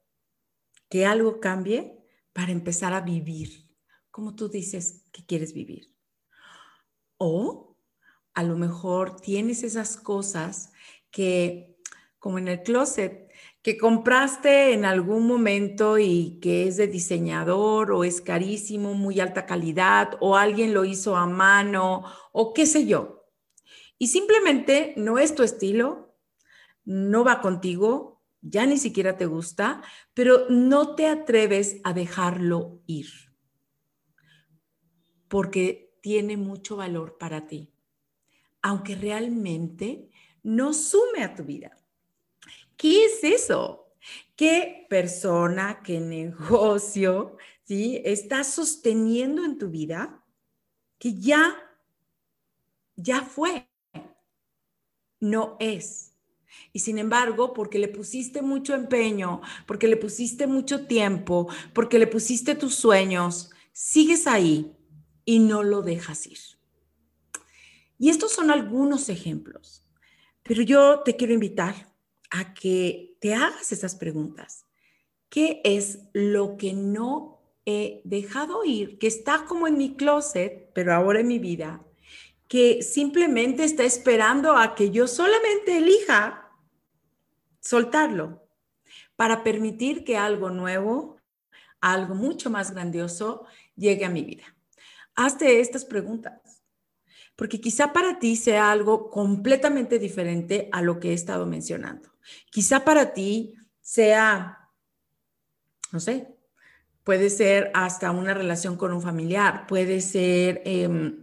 que 0.90 1.06
algo 1.06 1.40
cambie 1.40 2.00
para 2.34 2.52
empezar 2.52 2.94
a 2.94 3.02
vivir 3.02 3.64
como 4.14 4.36
tú 4.36 4.48
dices 4.48 5.02
que 5.12 5.26
quieres 5.26 5.56
vivir. 5.56 5.92
O 7.18 7.76
a 8.36 8.44
lo 8.44 8.56
mejor 8.56 9.20
tienes 9.20 9.64
esas 9.64 9.98
cosas 9.98 10.72
que, 11.10 11.80
como 12.20 12.38
en 12.38 12.48
el 12.48 12.62
closet, 12.62 13.32
que 13.64 13.76
compraste 13.76 14.74
en 14.74 14.86
algún 14.86 15.26
momento 15.26 15.98
y 15.98 16.40
que 16.44 16.68
es 16.68 16.78
de 16.78 16.86
diseñador 16.86 17.92
o 17.92 18.04
es 18.04 18.22
carísimo, 18.22 18.94
muy 18.94 19.20
alta 19.20 19.48
calidad, 19.48 20.16
o 20.20 20.38
alguien 20.38 20.76
lo 20.76 20.86
hizo 20.86 21.16
a 21.16 21.26
mano, 21.26 22.04
o 22.34 22.54
qué 22.54 22.68
sé 22.68 22.86
yo. 22.86 23.23
Y 24.04 24.08
simplemente 24.08 24.94
no 24.98 25.18
es 25.18 25.34
tu 25.34 25.44
estilo, 25.44 26.14
no 26.84 27.24
va 27.24 27.40
contigo, 27.40 28.22
ya 28.42 28.66
ni 28.66 28.78
siquiera 28.78 29.16
te 29.16 29.28
gusta, 29.28 29.82
pero 30.14 30.50
no 30.50 30.94
te 30.96 31.08
atreves 31.08 31.78
a 31.86 31.94
dejarlo 31.94 32.82
ir, 32.86 33.08
porque 35.30 35.96
tiene 36.02 36.36
mucho 36.36 36.76
valor 36.76 37.18
para 37.18 37.48
ti, 37.48 37.72
aunque 38.62 38.96
realmente 38.96 40.10
no 40.44 40.74
sume 40.74 41.24
a 41.24 41.34
tu 41.34 41.46
vida. 41.46 41.78
¿Qué 42.76 43.06
es 43.06 43.24
eso? 43.24 43.96
¿Qué 44.36 44.86
persona, 44.90 45.82
qué 45.82 46.02
negocio, 46.02 47.38
¿sí? 47.64 48.02
Estás 48.04 48.54
sosteniendo 48.54 49.46
en 49.46 49.58
tu 49.58 49.70
vida 49.70 50.26
que 51.00 51.14
ya, 51.14 51.56
ya 52.98 53.22
fue, 53.22 53.70
no 55.24 55.56
es? 55.60 56.14
Y 56.74 56.80
sin 56.80 56.98
embargo, 56.98 57.54
porque 57.54 57.80
le 57.80 57.88
pusiste 57.88 58.42
mucho 58.42 58.76
empeño, 58.76 59.42
porque 59.66 59.88
le 59.88 59.98
pusiste 59.98 60.48
mucho 60.48 60.86
tiempo, 60.86 61.48
porque 61.74 61.98
le 61.98 62.08
pusiste 62.08 62.56
tus 62.56 62.76
sueños, 62.76 63.52
sigues 63.72 64.28
ahí 64.28 64.76
y 65.24 65.40
no 65.40 65.64
lo 65.64 65.82
dejas 65.82 66.28
ir. 66.28 66.40
Y 67.98 68.10
estos 68.10 68.32
son 68.34 68.52
algunos 68.52 69.08
ejemplos, 69.10 69.88
pero 70.44 70.62
yo 70.62 71.02
te 71.06 71.16
quiero 71.16 71.34
invitar 71.34 71.94
a 72.30 72.54
que 72.54 73.16
te 73.22 73.34
hagas 73.34 73.72
esas 73.72 73.96
preguntas. 73.96 74.66
¿Qué 75.30 75.62
es 75.64 76.00
lo 76.12 76.58
que 76.58 76.74
no 76.74 77.40
he 77.66 78.02
dejado 78.04 78.66
ir, 78.66 79.00
que 79.00 79.08
está 79.08 79.46
como 79.46 79.68
en 79.68 79.78
mi 79.78 79.96
closet, 79.96 80.72
pero 80.74 80.94
ahora 80.94 81.22
en 81.22 81.28
mi 81.28 81.40
vida, 81.40 81.82
que 82.54 82.84
simplemente 82.84 83.64
está 83.64 83.84
esperando 83.84 84.56
a 84.56 84.76
que 84.76 84.92
yo 84.92 85.08
solamente 85.08 85.76
elija 85.76 86.52
soltarlo 87.60 88.48
para 89.16 89.44
permitir 89.44 90.04
que 90.04 90.18
algo 90.18 90.52
nuevo, 90.52 91.18
algo 91.82 92.14
mucho 92.14 92.52
más 92.52 92.70
grandioso 92.70 93.48
llegue 93.76 94.06
a 94.06 94.10
mi 94.12 94.24
vida. 94.24 94.44
Hazte 95.16 95.62
estas 95.62 95.84
preguntas, 95.84 96.62
porque 97.36 97.60
quizá 97.60 97.92
para 97.92 98.20
ti 98.20 98.36
sea 98.36 98.72
algo 98.72 99.10
completamente 99.10 99.98
diferente 99.98 100.70
a 100.72 100.84
lo 100.84 101.00
que 101.00 101.10
he 101.10 101.14
estado 101.14 101.48
mencionando. 101.48 102.12
Quizá 102.52 102.86
para 102.86 103.14
ti 103.14 103.56
sea, 103.82 104.70
no 105.92 106.00
sé, 106.00 106.28
puede 107.04 107.32
ser 107.32 107.72
hasta 107.74 108.12
una 108.12 108.36
relación 108.36 108.78
con 108.78 108.94
un 108.94 109.02
familiar, 109.02 109.66
puede 109.66 110.02
ser 110.02 110.62
em, 110.66 111.23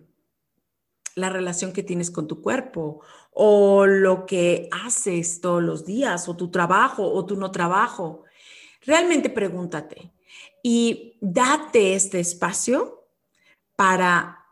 la 1.14 1.30
relación 1.30 1.72
que 1.72 1.82
tienes 1.82 2.10
con 2.10 2.26
tu 2.26 2.40
cuerpo 2.40 3.00
o 3.32 3.86
lo 3.86 4.26
que 4.26 4.68
haces 4.70 5.40
todos 5.40 5.62
los 5.62 5.84
días 5.84 6.28
o 6.28 6.36
tu 6.36 6.50
trabajo 6.50 7.10
o 7.10 7.24
tu 7.26 7.36
no 7.36 7.50
trabajo. 7.50 8.24
Realmente 8.82 9.30
pregúntate 9.30 10.12
y 10.62 11.16
date 11.20 11.94
este 11.94 12.20
espacio 12.20 13.06
para 13.76 14.46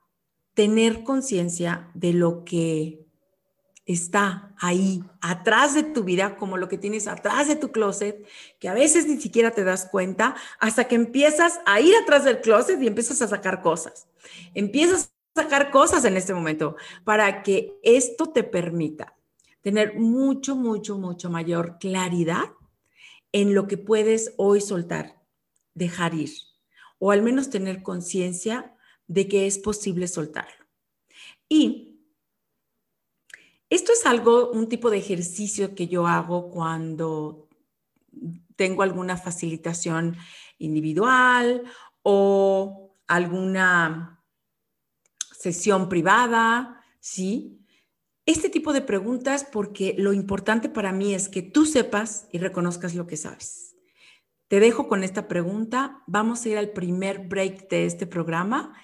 tener 0.55 1.05
conciencia 1.05 1.91
de 1.95 2.13
lo 2.13 2.45
que 2.45 3.07
está 3.89 4.55
ahí, 4.59 5.03
atrás 5.23 5.75
de 5.75 5.83
tu 5.83 6.05
vida, 6.05 6.37
como 6.37 6.59
lo 6.59 6.69
que 6.69 6.77
tienes 6.77 7.09
atrás 7.09 7.49
de 7.49 7.57
tu 7.57 7.73
closet, 7.73 8.23
que 8.59 8.69
a 8.69 8.75
veces 8.75 9.07
ni 9.07 9.19
siquiera 9.19 9.53
te 9.53 9.65
das 9.65 9.87
cuenta 9.91 10.37
hasta 10.61 10.87
que 10.89 10.95
empiezas 10.95 11.61
a 11.65 11.81
ir 11.81 11.95
atrás 11.97 12.25
del 12.25 12.43
closet 12.43 12.81
y 12.83 12.87
empiezas 12.87 13.23
a 13.23 13.29
sacar 13.29 13.63
cosas. 13.63 14.07
Empiezas 14.53 15.11
sacar 15.35 15.71
cosas 15.71 16.05
en 16.05 16.17
este 16.17 16.35
momento 16.35 16.77
para 17.05 17.43
que 17.43 17.79
esto 17.83 18.31
te 18.33 18.43
permita 18.43 19.17
tener 19.61 19.99
mucho, 19.99 20.57
mucho, 20.57 20.99
mucho 20.99 21.31
mayor 21.31 21.79
claridad 21.79 22.53
en 23.33 23.55
lo 23.55 23.67
que 23.67 23.77
puedes 23.77 24.35
hoy 24.37 24.61
soltar, 24.61 25.21
dejar 25.75 26.15
ir, 26.15 26.31
o 26.99 27.11
al 27.11 27.23
menos 27.23 27.51
tener 27.51 27.83
conciencia 27.83 28.75
de 29.07 29.29
que 29.29 29.47
es 29.47 29.59
posible 29.59 30.09
soltarlo. 30.09 30.67
Y 31.49 32.01
esto 33.71 33.93
es 33.93 34.07
algo, 34.07 34.51
un 34.51 34.69
tipo 34.69 34.91
de 34.91 34.99
ejercicio 34.99 35.75
que 35.75 35.89
yo 35.89 36.07
hago 36.07 36.51
cuando 36.51 37.49
tengo 38.57 38.83
alguna 38.83 39.17
facilitación 39.17 40.17
individual 40.59 41.65
o 42.03 42.97
alguna 43.07 44.18
sesión 45.39 45.89
privada, 45.89 46.83
¿sí? 46.99 47.65
Este 48.27 48.51
tipo 48.51 48.73
de 48.73 48.83
preguntas 48.83 49.47
porque 49.51 49.95
lo 49.97 50.13
importante 50.13 50.69
para 50.69 50.93
mí 50.93 51.15
es 51.15 51.29
que 51.29 51.43
tú 51.43 51.65
sepas 51.65 52.29
y 52.33 52.39
reconozcas 52.39 52.95
lo 52.95 53.07
que 53.07 53.17
sabes. 53.17 53.77
Te 54.49 54.61
dejo 54.61 54.89
con 54.89 55.05
esta 55.05 55.29
pregunta. 55.29 56.03
Vamos 56.07 56.45
a 56.45 56.49
ir 56.49 56.59
al 56.59 56.71
primer 56.71 57.29
break 57.29 57.69
de 57.69 57.87
este 57.87 58.07
programa 58.07 58.75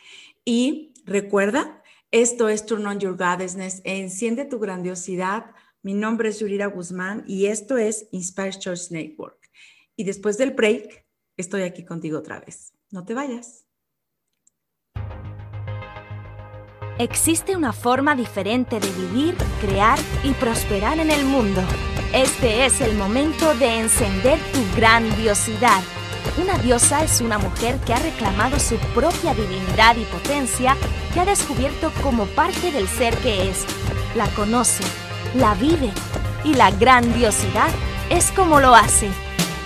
y 0.44 0.94
recuerda, 1.04 1.82
esto 2.10 2.48
es 2.48 2.64
Turn 2.64 2.86
on 2.86 3.00
Your 3.00 3.16
Goddessness, 3.16 3.80
enciende 3.84 4.44
tu 4.44 4.60
grandiosidad. 4.60 5.50
Mi 5.82 5.92
nombre 5.92 6.28
es 6.28 6.38
Yurira 6.38 6.66
Guzmán 6.66 7.24
y 7.26 7.46
esto 7.46 7.76
es 7.76 8.06
Inspire 8.12 8.52
Church 8.52 8.90
Network. 8.90 9.50
Y 9.96 10.04
después 10.04 10.38
del 10.38 10.52
break, 10.52 11.04
estoy 11.36 11.62
aquí 11.62 11.84
contigo 11.84 12.18
otra 12.18 12.40
vez. 12.40 12.72
No 12.90 13.04
te 13.04 13.14
vayas. 13.14 13.63
Existe 16.98 17.56
una 17.56 17.72
forma 17.72 18.14
diferente 18.14 18.78
de 18.78 18.88
vivir, 18.92 19.36
crear 19.60 19.98
y 20.22 20.30
prosperar 20.34 21.00
en 21.00 21.10
el 21.10 21.24
mundo. 21.24 21.60
Este 22.12 22.64
es 22.64 22.80
el 22.80 22.96
momento 22.96 23.52
de 23.54 23.80
encender 23.80 24.38
tu 24.52 24.60
grandiosidad. 24.76 25.82
Una 26.40 26.56
diosa 26.58 27.02
es 27.02 27.20
una 27.20 27.38
mujer 27.38 27.80
que 27.80 27.94
ha 27.94 27.98
reclamado 27.98 28.60
su 28.60 28.76
propia 28.94 29.34
divinidad 29.34 29.96
y 29.96 30.04
potencia, 30.04 30.76
que 31.12 31.18
ha 31.18 31.24
descubierto 31.24 31.90
como 32.00 32.26
parte 32.26 32.70
del 32.70 32.86
ser 32.86 33.16
que 33.18 33.50
es. 33.50 33.66
La 34.14 34.28
conoce, 34.28 34.84
la 35.34 35.54
vive 35.54 35.90
y 36.44 36.54
la 36.54 36.70
grandiosidad 36.70 37.70
es 38.08 38.30
como 38.30 38.60
lo 38.60 38.72
hace. 38.72 39.10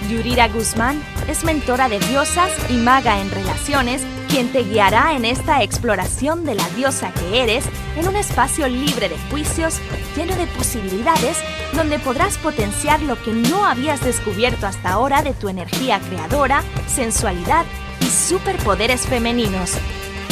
Yurira 0.09 0.49
Guzmán 0.49 1.03
es 1.27 1.45
mentora 1.45 1.89
de 1.89 1.99
diosas 1.99 2.51
y 2.71 2.75
maga 2.75 3.21
en 3.21 3.31
relaciones, 3.31 4.03
quien 4.29 4.53
te 4.53 4.63
guiará 4.63 5.15
en 5.15 5.25
esta 5.25 5.63
exploración 5.63 6.45
de 6.45 6.55
la 6.55 6.69
diosa 6.71 7.13
que 7.13 7.43
eres 7.43 7.65
en 7.97 8.07
un 8.07 8.17
espacio 8.17 8.69
libre 8.69 9.09
de 9.09 9.19
juicios, 9.31 9.81
lleno 10.17 10.37
de 10.37 10.47
posibilidades, 10.47 11.39
donde 11.75 11.99
podrás 11.99 12.39
potenciar 12.39 13.03
lo 13.03 13.21
que 13.23 13.33
no 13.33 13.67
habías 13.67 14.03
descubierto 14.03 14.67
hasta 14.67 14.91
ahora 14.91 15.23
de 15.23 15.35
tu 15.35 15.49
energía 15.49 16.01
creadora, 16.01 16.63
sensualidad 16.87 17.65
y 18.01 18.07
superpoderes 18.07 19.07
femeninos. 19.07 19.73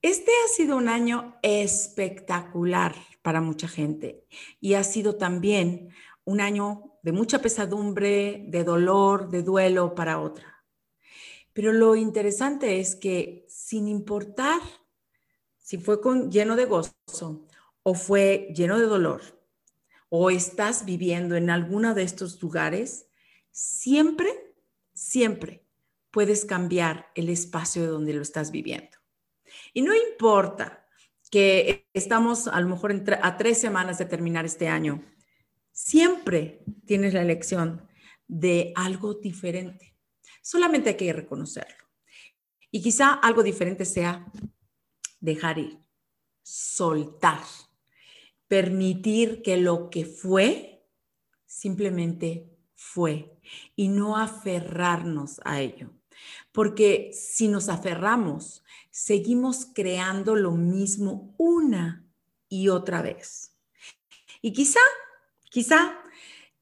Este 0.00 0.30
ha 0.30 0.48
sido 0.48 0.76
un 0.76 0.88
año 0.88 1.36
espectacular 1.42 2.94
para 3.22 3.40
mucha 3.40 3.66
gente 3.66 4.24
y 4.60 4.74
ha 4.74 4.84
sido 4.84 5.16
también 5.16 5.88
un 6.24 6.40
año 6.40 6.98
de 7.02 7.10
mucha 7.10 7.40
pesadumbre, 7.40 8.44
de 8.46 8.62
dolor, 8.62 9.28
de 9.28 9.42
duelo 9.42 9.96
para 9.96 10.20
otra. 10.20 10.64
Pero 11.52 11.72
lo 11.72 11.96
interesante 11.96 12.78
es 12.78 12.94
que 12.94 13.44
sin 13.48 13.88
importar 13.88 14.60
si 15.56 15.78
fue 15.78 16.00
con, 16.00 16.30
lleno 16.30 16.54
de 16.54 16.66
gozo 16.66 17.46
o 17.82 17.94
fue 17.94 18.52
lleno 18.54 18.78
de 18.78 18.86
dolor 18.86 19.22
o 20.10 20.30
estás 20.30 20.84
viviendo 20.84 21.34
en 21.34 21.50
alguno 21.50 21.94
de 21.94 22.04
estos 22.04 22.40
lugares, 22.40 23.08
siempre, 23.50 24.54
siempre 24.94 25.66
puedes 26.12 26.44
cambiar 26.44 27.10
el 27.16 27.28
espacio 27.28 27.82
de 27.82 27.88
donde 27.88 28.12
lo 28.14 28.22
estás 28.22 28.52
viviendo. 28.52 28.97
Y 29.72 29.82
no 29.82 29.94
importa 29.94 30.86
que 31.30 31.88
estamos 31.92 32.48
a 32.48 32.60
lo 32.60 32.68
mejor 32.68 32.94
a 33.22 33.36
tres 33.36 33.58
semanas 33.58 33.98
de 33.98 34.06
terminar 34.06 34.44
este 34.44 34.68
año, 34.68 35.04
siempre 35.72 36.64
tienes 36.86 37.14
la 37.14 37.22
elección 37.22 37.86
de 38.26 38.72
algo 38.76 39.14
diferente. 39.14 39.96
Solamente 40.42 40.90
hay 40.90 40.96
que 40.96 41.12
reconocerlo. 41.12 41.84
Y 42.70 42.82
quizá 42.82 43.12
algo 43.14 43.42
diferente 43.42 43.84
sea 43.84 44.30
dejar 45.20 45.58
ir, 45.58 45.78
soltar, 46.42 47.42
permitir 48.46 49.42
que 49.42 49.56
lo 49.56 49.90
que 49.90 50.04
fue 50.04 50.86
simplemente 51.46 52.50
fue 52.74 53.38
y 53.74 53.88
no 53.88 54.16
aferrarnos 54.16 55.40
a 55.44 55.60
ello. 55.60 55.97
Porque 56.52 57.10
si 57.12 57.48
nos 57.48 57.68
aferramos, 57.68 58.64
seguimos 58.90 59.66
creando 59.74 60.34
lo 60.34 60.52
mismo 60.52 61.34
una 61.38 62.04
y 62.48 62.68
otra 62.68 63.02
vez. 63.02 63.54
Y 64.40 64.52
quizá, 64.52 64.80
quizá 65.50 65.98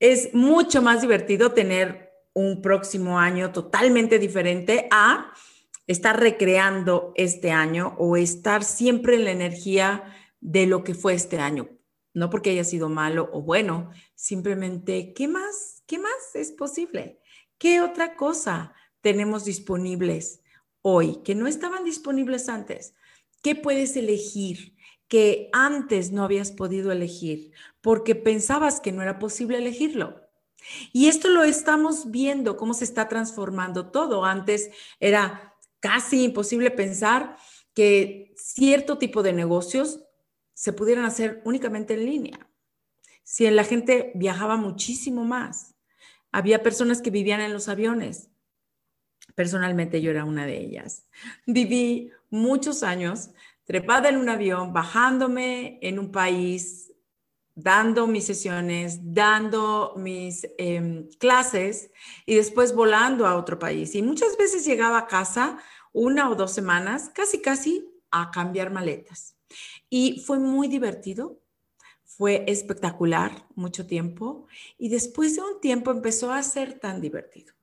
es 0.01 0.35
mucho 0.35 0.83
más 0.83 1.01
divertido 1.01 1.53
tener 1.53 2.13
un 2.35 2.61
próximo 2.61 3.19
año 3.19 3.53
totalmente 3.53 4.19
diferente 4.19 4.89
a 4.91 5.33
estar 5.87 6.21
recreando 6.21 7.13
este 7.15 7.51
año 7.51 7.95
o 7.99 8.17
estar 8.17 8.65
siempre 8.65 9.15
en 9.15 9.25
la 9.25 9.31
energía 9.31 10.05
de 10.41 10.67
lo 10.67 10.85
que 10.85 10.95
fue 10.95 11.15
este 11.15 11.39
año. 11.39 11.71
No 12.13 12.31
porque 12.31 12.51
haya 12.51 12.65
sido 12.65 12.89
malo 12.89 13.31
o 13.33 13.43
bueno, 13.43 13.91
simplemente, 14.15 15.13
¿qué 15.15 15.29
más? 15.29 15.83
¿Qué 15.87 15.99
más 15.99 16.35
es 16.35 16.51
posible? 16.53 17.21
¿Qué 17.59 17.81
otra 17.81 18.17
cosa 18.17 18.75
tenemos 19.07 19.45
disponibles 19.45 20.41
hoy 20.83 21.23
que 21.23 21.37
no 21.37 21.47
estaban 21.47 21.85
disponibles 21.85 22.49
antes? 22.49 22.97
¿Qué 23.41 23.55
puedes 23.55 23.95
elegir 23.97 24.75
que 25.07 25.49
antes 25.53 26.11
no 26.11 26.25
habías 26.25 26.51
podido 26.51 26.91
elegir 26.91 27.53
porque 27.81 28.17
pensabas 28.17 28.81
que 28.81 28.91
no 28.91 29.03
era 29.03 29.21
posible 29.21 29.59
elegirlo? 29.59 30.23
Y 30.93 31.07
esto 31.07 31.29
lo 31.29 31.45
estamos 31.45 32.11
viendo, 32.11 32.57
cómo 32.57 32.75
se 32.75 32.83
está 32.83 33.07
transformando 33.07 33.93
todo. 33.93 34.25
Antes 34.25 34.71
era 34.99 35.55
casi 35.79 36.25
imposible 36.25 36.73
pensar 36.73 37.37
que 37.75 38.35
cierto 38.37 38.99
tipo 38.99 39.23
de 39.23 39.35
negocios 39.35 40.01
se 40.53 40.73
pudieran 40.73 41.05
hacer 41.05 41.43
únicamente 41.45 41.95
en 41.95 42.07
línea. 42.07 42.51
Si 43.23 43.49
la 43.51 43.63
gente 43.63 44.11
viajaba 44.17 44.57
muchísimo 44.57 45.25
más, 45.25 45.77
había 46.33 46.65
personas 46.65 47.01
que 47.01 47.11
vivían 47.11 47.41
en 47.41 47.53
los 47.53 47.69
aviones, 47.69 48.31
Personalmente 49.37 50.01
yo 50.01 50.11
era 50.11 50.25
una 50.25 50.47
de 50.47 50.59
ellas. 50.59 51.05
Viví 51.47 52.11
muchos 52.31 52.83
años 52.83 53.31
trepada 53.65 54.09
en 54.09 54.17
un 54.17 54.31
avión, 54.31 54.73
bajándome 54.73 55.79
en 55.83 55.99
un 55.99 56.11
país, 56.11 56.93
dando 57.55 58.07
mis 58.07 58.25
sesiones, 58.25 58.99
dando 59.03 59.95
mis 59.97 60.47
em, 60.57 61.09
clases 61.19 61.91
y 62.25 62.35
después 62.37 62.75
volando 62.75 63.27
a 63.27 63.37
otro 63.37 63.59
país. 63.59 63.95
Y 63.95 64.03
muchas 64.03 64.39
veces 64.39 64.65
llegaba 64.65 64.99
a 64.99 65.07
casa 65.07 65.59
una 65.93 66.31
o 66.31 66.35
dos 66.35 66.53
semanas, 66.53 67.11
casi, 67.15 67.43
casi 67.43 67.87
a 68.11 68.31
cambiar 68.31 68.71
maletas. 68.71 69.37
Y 69.91 70.23
fue 70.27 70.39
muy 70.39 70.67
divertido, 70.67 71.43
fue 72.05 72.45
espectacular 72.47 73.47
mucho 73.55 73.87
tiempo 73.87 74.47
y 74.79 74.89
después 74.89 75.37
de 75.37 75.43
un 75.43 75.61
tiempo 75.61 75.91
empezó 75.91 76.33
a 76.33 76.43
ser 76.43 76.79
tan 76.79 77.03
divertido 77.03 77.56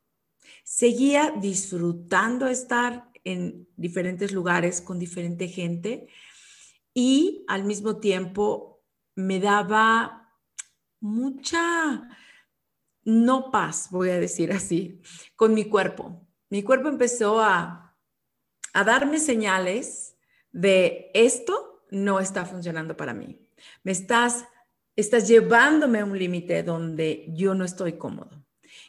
seguía 0.64 1.34
disfrutando 1.40 2.48
estar 2.48 3.10
en 3.24 3.68
diferentes 3.76 4.32
lugares 4.32 4.82
con 4.82 5.00
diferente 5.00 5.48
gente 5.48 6.08
y 6.94 7.46
al 7.48 7.64
mismo 7.64 7.98
tiempo 7.98 8.84
me 9.16 9.40
daba 9.40 10.32
mucha, 11.00 12.08
no 13.04 13.52
paz, 13.52 13.90
voy 13.92 14.10
a 14.10 14.20
decir 14.20 14.52
así, 14.52 15.02
con 15.36 15.54
mi 15.54 15.66
cuerpo. 15.66 16.26
Mi 16.50 16.64
cuerpo 16.64 16.88
empezó 16.88 17.42
a, 17.42 17.98
a 18.74 18.84
darme 18.84 19.20
señales 19.20 20.18
de 20.52 21.12
esto 21.14 21.86
no 21.92 22.20
está 22.20 22.46
funcionando 22.46 22.96
para 22.96 23.14
mí. 23.14 23.40
Me 23.84 23.92
estás, 23.92 24.46
estás 24.96 25.28
llevándome 25.28 26.00
a 26.00 26.06
un 26.06 26.18
límite 26.18 26.64
donde 26.64 27.26
yo 27.30 27.54
no 27.54 27.66
estoy 27.66 27.94
cómodo. 27.98 28.44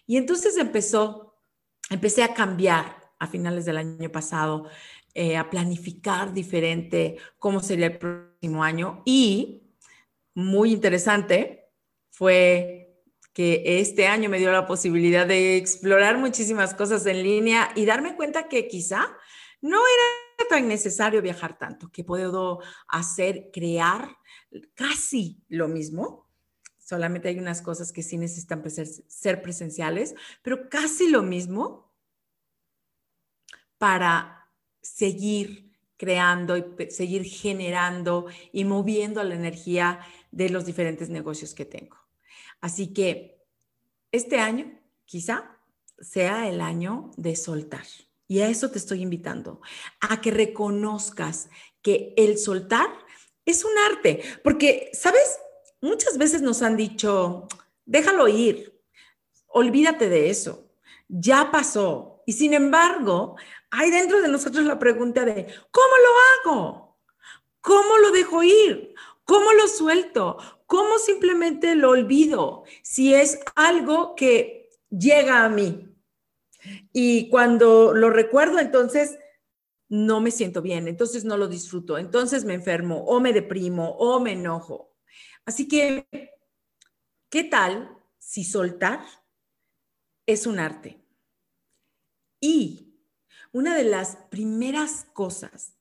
Y 0.06 0.16
entonces 0.16 0.56
empezó 0.56 1.33
empecé 1.90 2.22
a 2.22 2.34
cambiar 2.34 3.12
a 3.18 3.26
finales 3.26 3.64
del 3.64 3.78
año 3.78 4.10
pasado, 4.10 4.68
eh, 5.14 5.36
a 5.36 5.48
planificar 5.48 6.32
diferente 6.32 7.16
cómo 7.38 7.60
sería 7.60 7.86
el 7.86 7.98
próximo 7.98 8.64
año 8.64 9.02
y 9.04 9.62
muy 10.34 10.72
interesante 10.72 11.70
fue 12.10 12.84
que 13.32 13.62
este 13.80 14.06
año 14.06 14.28
me 14.28 14.38
dio 14.38 14.52
la 14.52 14.66
posibilidad 14.66 15.26
de 15.26 15.56
explorar 15.56 16.18
muchísimas 16.18 16.74
cosas 16.74 17.04
en 17.06 17.22
línea 17.22 17.70
y 17.74 17.84
darme 17.84 18.14
cuenta 18.16 18.48
que 18.48 18.68
quizá 18.68 19.06
no 19.60 19.78
era 19.78 20.48
tan 20.48 20.68
necesario 20.68 21.22
viajar 21.22 21.58
tanto, 21.58 21.90
que 21.90 22.04
puedo 22.04 22.60
hacer, 22.86 23.50
crear 23.52 24.16
casi 24.74 25.42
lo 25.48 25.68
mismo. 25.68 26.23
Solamente 26.84 27.28
hay 27.28 27.38
unas 27.38 27.62
cosas 27.62 27.92
que 27.92 28.02
sí 28.02 28.18
necesitan 28.18 28.62
ser 29.08 29.40
presenciales, 29.40 30.14
pero 30.42 30.68
casi 30.68 31.08
lo 31.08 31.22
mismo 31.22 31.90
para 33.78 34.50
seguir 34.82 35.72
creando 35.96 36.58
y 36.58 36.64
seguir 36.90 37.24
generando 37.24 38.26
y 38.52 38.64
moviendo 38.64 39.22
la 39.22 39.34
energía 39.34 40.00
de 40.30 40.50
los 40.50 40.66
diferentes 40.66 41.08
negocios 41.08 41.54
que 41.54 41.64
tengo. 41.64 41.96
Así 42.60 42.92
que 42.92 43.42
este 44.12 44.38
año 44.38 44.78
quizá 45.06 45.58
sea 45.98 46.48
el 46.48 46.60
año 46.60 47.12
de 47.16 47.34
soltar. 47.34 47.86
Y 48.28 48.40
a 48.40 48.48
eso 48.48 48.70
te 48.70 48.78
estoy 48.78 49.00
invitando, 49.00 49.62
a 50.00 50.20
que 50.20 50.30
reconozcas 50.30 51.48
que 51.80 52.12
el 52.18 52.36
soltar 52.36 52.88
es 53.46 53.64
un 53.64 53.72
arte, 53.90 54.22
porque, 54.42 54.90
¿sabes? 54.92 55.38
Muchas 55.84 56.16
veces 56.16 56.40
nos 56.40 56.62
han 56.62 56.78
dicho, 56.78 57.46
déjalo 57.84 58.26
ir, 58.26 58.80
olvídate 59.48 60.08
de 60.08 60.30
eso, 60.30 60.70
ya 61.08 61.50
pasó. 61.50 62.22
Y 62.24 62.32
sin 62.32 62.54
embargo, 62.54 63.36
hay 63.70 63.90
dentro 63.90 64.22
de 64.22 64.28
nosotros 64.28 64.64
la 64.64 64.78
pregunta 64.78 65.26
de, 65.26 65.46
¿cómo 65.70 65.94
lo 66.46 66.52
hago? 66.54 66.98
¿Cómo 67.60 67.98
lo 67.98 68.12
dejo 68.12 68.42
ir? 68.42 68.94
¿Cómo 69.26 69.52
lo 69.52 69.68
suelto? 69.68 70.38
¿Cómo 70.64 70.96
simplemente 70.96 71.74
lo 71.74 71.90
olvido 71.90 72.64
si 72.82 73.14
es 73.14 73.40
algo 73.54 74.14
que 74.14 74.70
llega 74.88 75.44
a 75.44 75.50
mí? 75.50 75.94
Y 76.94 77.28
cuando 77.28 77.92
lo 77.92 78.08
recuerdo, 78.08 78.58
entonces 78.58 79.18
no 79.90 80.22
me 80.22 80.30
siento 80.30 80.62
bien, 80.62 80.88
entonces 80.88 81.26
no 81.26 81.36
lo 81.36 81.46
disfruto, 81.46 81.98
entonces 81.98 82.46
me 82.46 82.54
enfermo 82.54 83.04
o 83.04 83.20
me 83.20 83.34
deprimo 83.34 83.90
o 83.98 84.18
me 84.18 84.32
enojo. 84.32 84.93
Así 85.46 85.68
que, 85.68 86.06
¿qué 87.28 87.44
tal 87.44 87.98
si 88.18 88.44
soltar 88.44 89.04
es 90.26 90.46
un 90.46 90.58
arte? 90.58 91.04
Y 92.40 92.94
una 93.52 93.76
de 93.76 93.84
las 93.84 94.16
primeras 94.30 95.06
cosas 95.12 95.74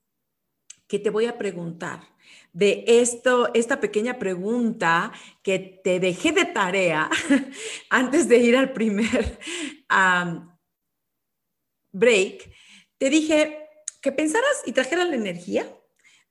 que 0.88 1.00
te 1.00 1.10
voy 1.10 1.26
a 1.26 1.38
preguntar 1.38 2.14
de 2.52 2.84
esto, 2.88 3.54
esta 3.54 3.80
pequeña 3.80 4.20
pregunta 4.20 5.12
que 5.42 5.60
te 5.84 6.00
dejé 6.00 6.32
de 6.32 6.46
tarea 6.46 7.10
antes 7.90 8.28
de 8.28 8.38
ir 8.38 8.56
al 8.56 8.74
primer 8.74 9.40
break, 11.92 12.52
te 12.98 13.10
dije 13.10 13.70
que 14.02 14.12
pensaras 14.12 14.64
y 14.66 14.74
trajeras 14.74 15.08
la 15.08 15.16
energía 15.16 15.68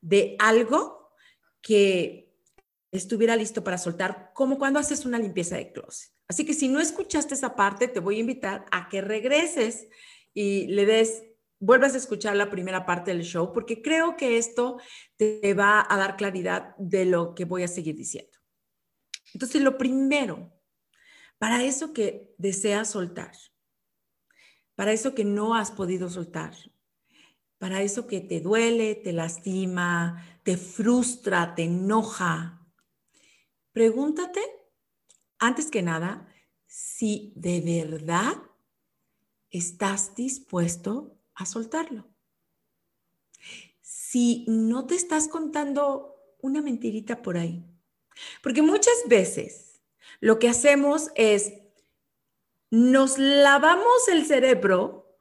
de 0.01 0.37
algo 0.39 1.13
que 1.61 2.32
estuviera 2.93 3.35
listo 3.37 3.65
para 3.65 3.79
soltar, 3.79 4.31
como 4.35 4.59
cuando 4.59 4.79
haces 4.79 5.05
una 5.07 5.19
limpieza 5.19 5.57
de 5.57 5.73
closet. 5.73 6.13
Así 6.29 6.45
que 6.45 6.55
si 6.55 6.69
no 6.69 6.79
escuchaste 6.79 7.35
esa 7.35 7.57
parte, 7.57 7.89
te 7.89 8.01
voy 8.01 8.17
a 8.17 8.21
invitar 8.21 8.67
a 8.71 8.89
que 8.89 9.01
regreses 9.01 9.89
y 10.35 10.67
le 10.69 10.87
des 10.87 11.25
vuelvas 11.59 11.95
a 11.95 11.99
escuchar 11.99 12.37
la 12.37 12.51
primera 12.51 12.85
parte 12.85 13.13
del 13.13 13.23
show 13.23 13.53
porque 13.53 13.83
creo 13.83 14.17
que 14.17 14.37
esto 14.37 14.79
te 15.17 15.55
va 15.55 15.87
a 15.89 15.97
dar 15.97 16.17
claridad 16.17 16.75
de 16.77 17.05
lo 17.07 17.35
que 17.35 17.45
voy 17.45 17.63
a 17.63 17.69
seguir 17.69 17.97
diciendo. 17.97 18.39
Entonces, 19.33 19.63
lo 19.63 19.79
primero, 19.79 20.53
para 21.39 21.63
eso 21.65 21.93
que 21.93 22.35
deseas 22.37 22.91
soltar, 22.91 23.33
para 24.75 24.93
eso 24.93 25.15
que 25.15 25.25
no 25.25 25.55
has 25.55 25.71
podido 25.71 26.11
soltar, 26.11 26.55
para 27.59 27.81
eso 27.83 28.07
que 28.07 28.21
te 28.21 28.41
duele, 28.41 28.97
te 28.97 29.13
lastima, 29.13 30.41
te 30.43 30.57
frustra, 30.57 31.55
te 31.55 31.65
enoja, 31.65 32.62
pregúntate, 33.73 34.41
antes 35.39 35.71
que 35.71 35.83
nada, 35.83 36.29
si 36.67 37.33
de 37.37 37.61
verdad 37.61 38.35
estás 39.51 40.15
dispuesto 40.15 41.19
a 41.35 41.47
soltarlo. 41.47 42.09
Si 43.81 44.45
no 44.49 44.87
te 44.87 44.95
estás 44.95 45.29
contando 45.29 46.13
una 46.41 46.63
mentirita 46.63 47.23
por 47.23 47.37
ahí. 47.37 47.65
Porque 48.43 48.63
muchas 48.63 48.95
veces 49.07 49.81
lo 50.21 50.39
que 50.39 50.49
hacemos 50.49 51.11
es 51.15 51.53
nos 52.71 53.19
lavamos 53.19 54.09
el 54.09 54.25
cerebro 54.25 55.19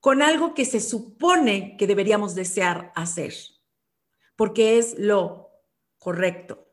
con 0.00 0.22
algo 0.22 0.54
que 0.54 0.64
se 0.64 0.80
supone 0.80 1.76
que 1.76 1.86
deberíamos 1.86 2.34
desear 2.34 2.92
hacer, 2.94 3.34
porque 4.36 4.78
es 4.78 4.98
lo 4.98 5.50
correcto. 5.98 6.67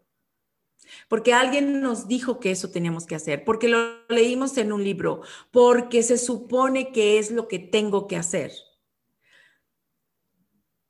Porque 1.07 1.33
alguien 1.33 1.81
nos 1.81 2.07
dijo 2.07 2.39
que 2.39 2.51
eso 2.51 2.71
teníamos 2.71 3.05
que 3.05 3.15
hacer, 3.15 3.43
porque 3.43 3.67
lo 3.67 4.05
leímos 4.07 4.57
en 4.57 4.71
un 4.71 4.83
libro, 4.83 5.21
porque 5.51 6.03
se 6.03 6.17
supone 6.17 6.91
que 6.91 7.19
es 7.19 7.31
lo 7.31 7.47
que 7.47 7.59
tengo 7.59 8.07
que 8.07 8.17
hacer. 8.17 8.51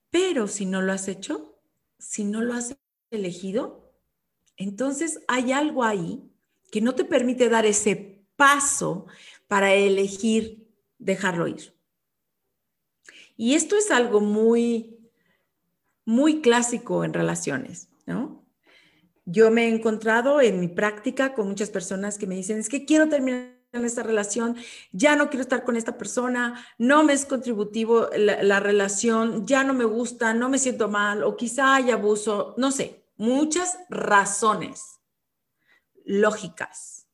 Pero 0.10 0.48
si 0.48 0.66
no 0.66 0.82
lo 0.82 0.94
has 0.94 1.08
hecho, 1.08 1.60
si 1.98 2.24
no 2.24 2.42
lo 2.42 2.54
has 2.54 2.78
elegido, 3.12 3.94
entonces 4.58 5.22
hay 5.28 5.52
algo 5.52 5.84
ahí 5.84 6.32
que 6.72 6.82
no 6.82 6.96
te 6.96 7.06
permite 7.06 7.50
dar 7.50 7.66
ese 7.66 8.26
paso 8.36 9.08
para 9.48 9.74
elegir 9.74 10.68
dejarlo 10.98 11.48
ir. 11.48 11.74
Y 13.38 13.56
esto 13.56 13.76
es 13.76 13.92
algo 13.92 14.22
muy, 14.22 14.98
muy 16.06 16.42
clásico 16.42 17.04
en 17.04 17.14
relaciones, 17.14 17.90
¿no? 18.06 18.45
Yo 19.26 19.52
me 19.52 19.66
he 19.66 19.70
encontrado 19.70 20.40
en 20.40 20.60
mi 20.60 20.68
práctica 20.68 21.34
con 21.34 21.48
muchas 21.48 21.70
personas 21.70 22.18
que 22.18 22.28
me 22.28 22.36
dicen, 22.36 22.60
es 22.60 22.70
que 22.70 22.86
quiero 22.86 23.10
terminar 23.10 23.56
esta 23.74 24.04
relación, 24.04 24.56
ya 24.92 25.16
no 25.16 25.30
quiero 25.30 25.42
estar 25.42 25.66
con 25.66 25.76
esta 25.76 25.98
persona, 25.98 26.66
no 26.78 27.04
me 27.04 27.14
es 27.14 27.26
contributivo 27.26 28.08
la, 28.16 28.60
relación, 28.60 29.46
ya 29.46 29.64
no 29.64 29.74
me 29.74 29.84
gusta, 29.84 30.34
no 30.34 30.48
me 30.48 30.60
siento 30.60 30.88
mal 30.88 31.24
o 31.24 31.36
quizá 31.36 31.76
hay 31.76 31.92
abuso, 31.92 32.54
no 32.58 32.72
sé, 32.72 33.04
muchas 33.18 33.78
razones 33.90 35.00
lógicas 36.06 37.08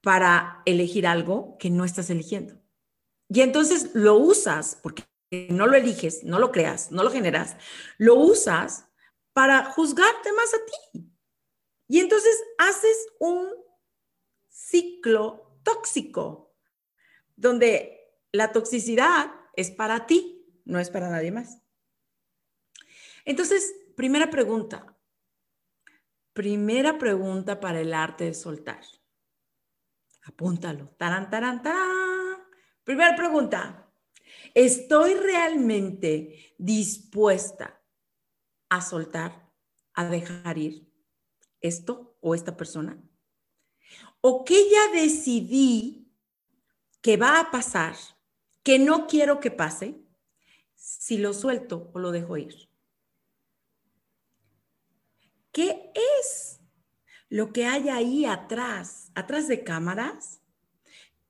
para 0.00 0.62
elegir 0.64 1.06
algo 1.06 1.56
que 1.58 1.70
no 1.70 1.84
estás 1.84 2.10
eligiendo. 2.10 2.54
Y 3.28 3.40
entonces 3.40 3.90
lo 3.94 4.16
usas, 4.16 4.78
porque 4.82 5.04
no 5.50 5.66
lo 5.66 5.74
eliges, 5.74 6.22
no 6.24 6.38
lo 6.38 6.52
creas, 6.52 6.92
no 6.92 7.02
lo 7.02 7.10
generas, 7.10 7.56
lo 7.98 8.14
usas 8.14 8.86
para 9.32 9.64
juzgarte 9.64 10.32
más 10.32 10.54
a 10.54 10.58
ti. 10.64 11.15
Y 11.88 12.00
entonces 12.00 12.36
haces 12.58 12.96
un 13.18 13.48
ciclo 14.48 15.58
tóxico, 15.62 16.54
donde 17.36 18.14
la 18.32 18.52
toxicidad 18.52 19.30
es 19.54 19.70
para 19.70 20.06
ti, 20.06 20.44
no 20.64 20.78
es 20.78 20.90
para 20.90 21.10
nadie 21.10 21.30
más. 21.30 21.60
Entonces, 23.24 23.74
primera 23.96 24.30
pregunta. 24.30 24.96
Primera 26.32 26.98
pregunta 26.98 27.60
para 27.60 27.80
el 27.80 27.94
arte 27.94 28.24
de 28.24 28.34
soltar. 28.34 28.84
Apúntalo. 30.24 30.88
Tarán, 30.98 31.30
tarán, 31.30 31.62
tarán. 31.62 32.44
Primera 32.84 33.16
pregunta. 33.16 33.90
¿Estoy 34.54 35.14
realmente 35.14 36.54
dispuesta 36.58 37.80
a 38.68 38.80
soltar, 38.80 39.50
a 39.94 40.08
dejar 40.08 40.58
ir 40.58 40.95
esto 41.66 42.16
o 42.20 42.34
esta 42.34 42.56
persona? 42.56 43.02
o 44.28 44.44
que 44.44 44.68
ya 44.68 45.00
decidí 45.00 46.10
que 47.00 47.16
va 47.16 47.38
a 47.38 47.50
pasar, 47.52 47.94
que 48.64 48.78
no 48.80 49.06
quiero 49.06 49.38
que 49.38 49.52
pase, 49.52 50.00
si 50.74 51.18
lo 51.18 51.32
suelto 51.32 51.90
o 51.94 52.00
lo 52.00 52.10
dejo 52.10 52.36
ir. 52.36 52.68
¿Qué 55.52 55.92
es 55.94 56.60
lo 57.28 57.52
que 57.52 57.66
hay 57.66 57.88
ahí 57.88 58.24
atrás, 58.24 59.12
atrás 59.14 59.46
de 59.46 59.62
cámaras, 59.62 60.40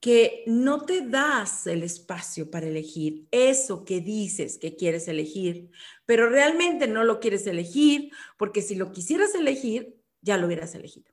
que 0.00 0.42
no 0.46 0.86
te 0.86 1.02
das 1.02 1.66
el 1.66 1.82
espacio 1.82 2.50
para 2.50 2.66
elegir 2.66 3.28
eso 3.30 3.84
que 3.84 4.00
dices 4.00 4.56
que 4.56 4.74
quieres 4.74 5.06
elegir, 5.06 5.70
pero 6.06 6.30
realmente 6.30 6.86
no 6.86 7.04
lo 7.04 7.20
quieres 7.20 7.46
elegir, 7.46 8.10
porque 8.38 8.62
si 8.62 8.74
lo 8.74 8.90
quisieras 8.90 9.34
elegir, 9.34 9.95
ya 10.26 10.36
lo 10.36 10.46
hubieras 10.46 10.74
elegido. 10.74 11.12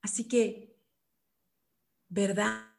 Así 0.00 0.28
que, 0.28 0.78
¿verdad? 2.08 2.70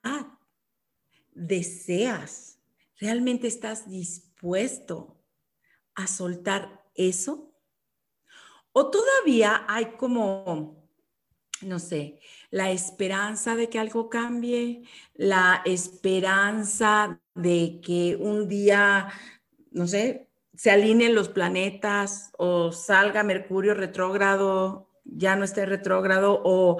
¿Deseas? 1.33 2.59
¿Realmente 2.97 3.47
estás 3.47 3.89
dispuesto 3.89 5.21
a 5.93 6.07
soltar 6.07 6.89
eso? 6.95 7.53
¿O 8.71 8.89
todavía 8.89 9.65
hay 9.67 9.97
como 9.97 10.85
no 11.61 11.79
sé, 11.79 12.19
la 12.51 12.71
esperanza 12.71 13.55
de 13.55 13.69
que 13.69 13.79
algo 13.79 14.09
cambie, 14.09 14.83
la 15.13 15.61
esperanza 15.65 17.21
de 17.33 17.79
que 17.81 18.17
un 18.17 18.47
día, 18.47 19.09
no 19.71 19.87
sé, 19.87 20.29
se 20.57 20.71
alineen 20.71 21.15
los 21.15 21.29
planetas 21.29 22.31
o 22.37 22.71
salga 22.71 23.23
Mercurio 23.23 23.73
retrógrado, 23.73 24.89
ya 25.03 25.35
no 25.35 25.43
esté 25.43 25.65
retrógrado 25.65 26.41
o, 26.43 26.77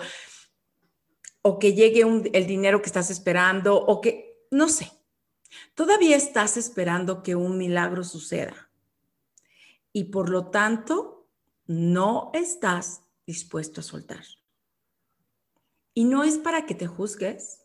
o 1.42 1.60
que 1.60 1.74
llegue 1.74 2.02
el 2.34 2.48
dinero 2.48 2.82
que 2.82 2.88
estás 2.88 3.10
esperando 3.10 3.76
o 3.78 4.02
que, 4.02 4.48
no 4.52 4.70
sé, 4.70 4.92
todavía 5.74 6.16
estás 6.16 6.58
esperando 6.58 7.24
que 7.24 7.36
un 7.36 7.58
milagro 7.58 8.04
suceda 8.04 8.70
y 9.92 10.06
por 10.06 10.30
lo 10.30 10.48
tanto 10.48 11.30
no 11.68 12.32
estás 12.34 13.04
dispuesto 13.26 13.82
a 13.82 13.84
soltar. 13.84 14.24
Y 15.94 16.04
no 16.04 16.24
es 16.24 16.38
para 16.38 16.66
que 16.66 16.76
te 16.76 16.88
juzgues, 16.88 17.62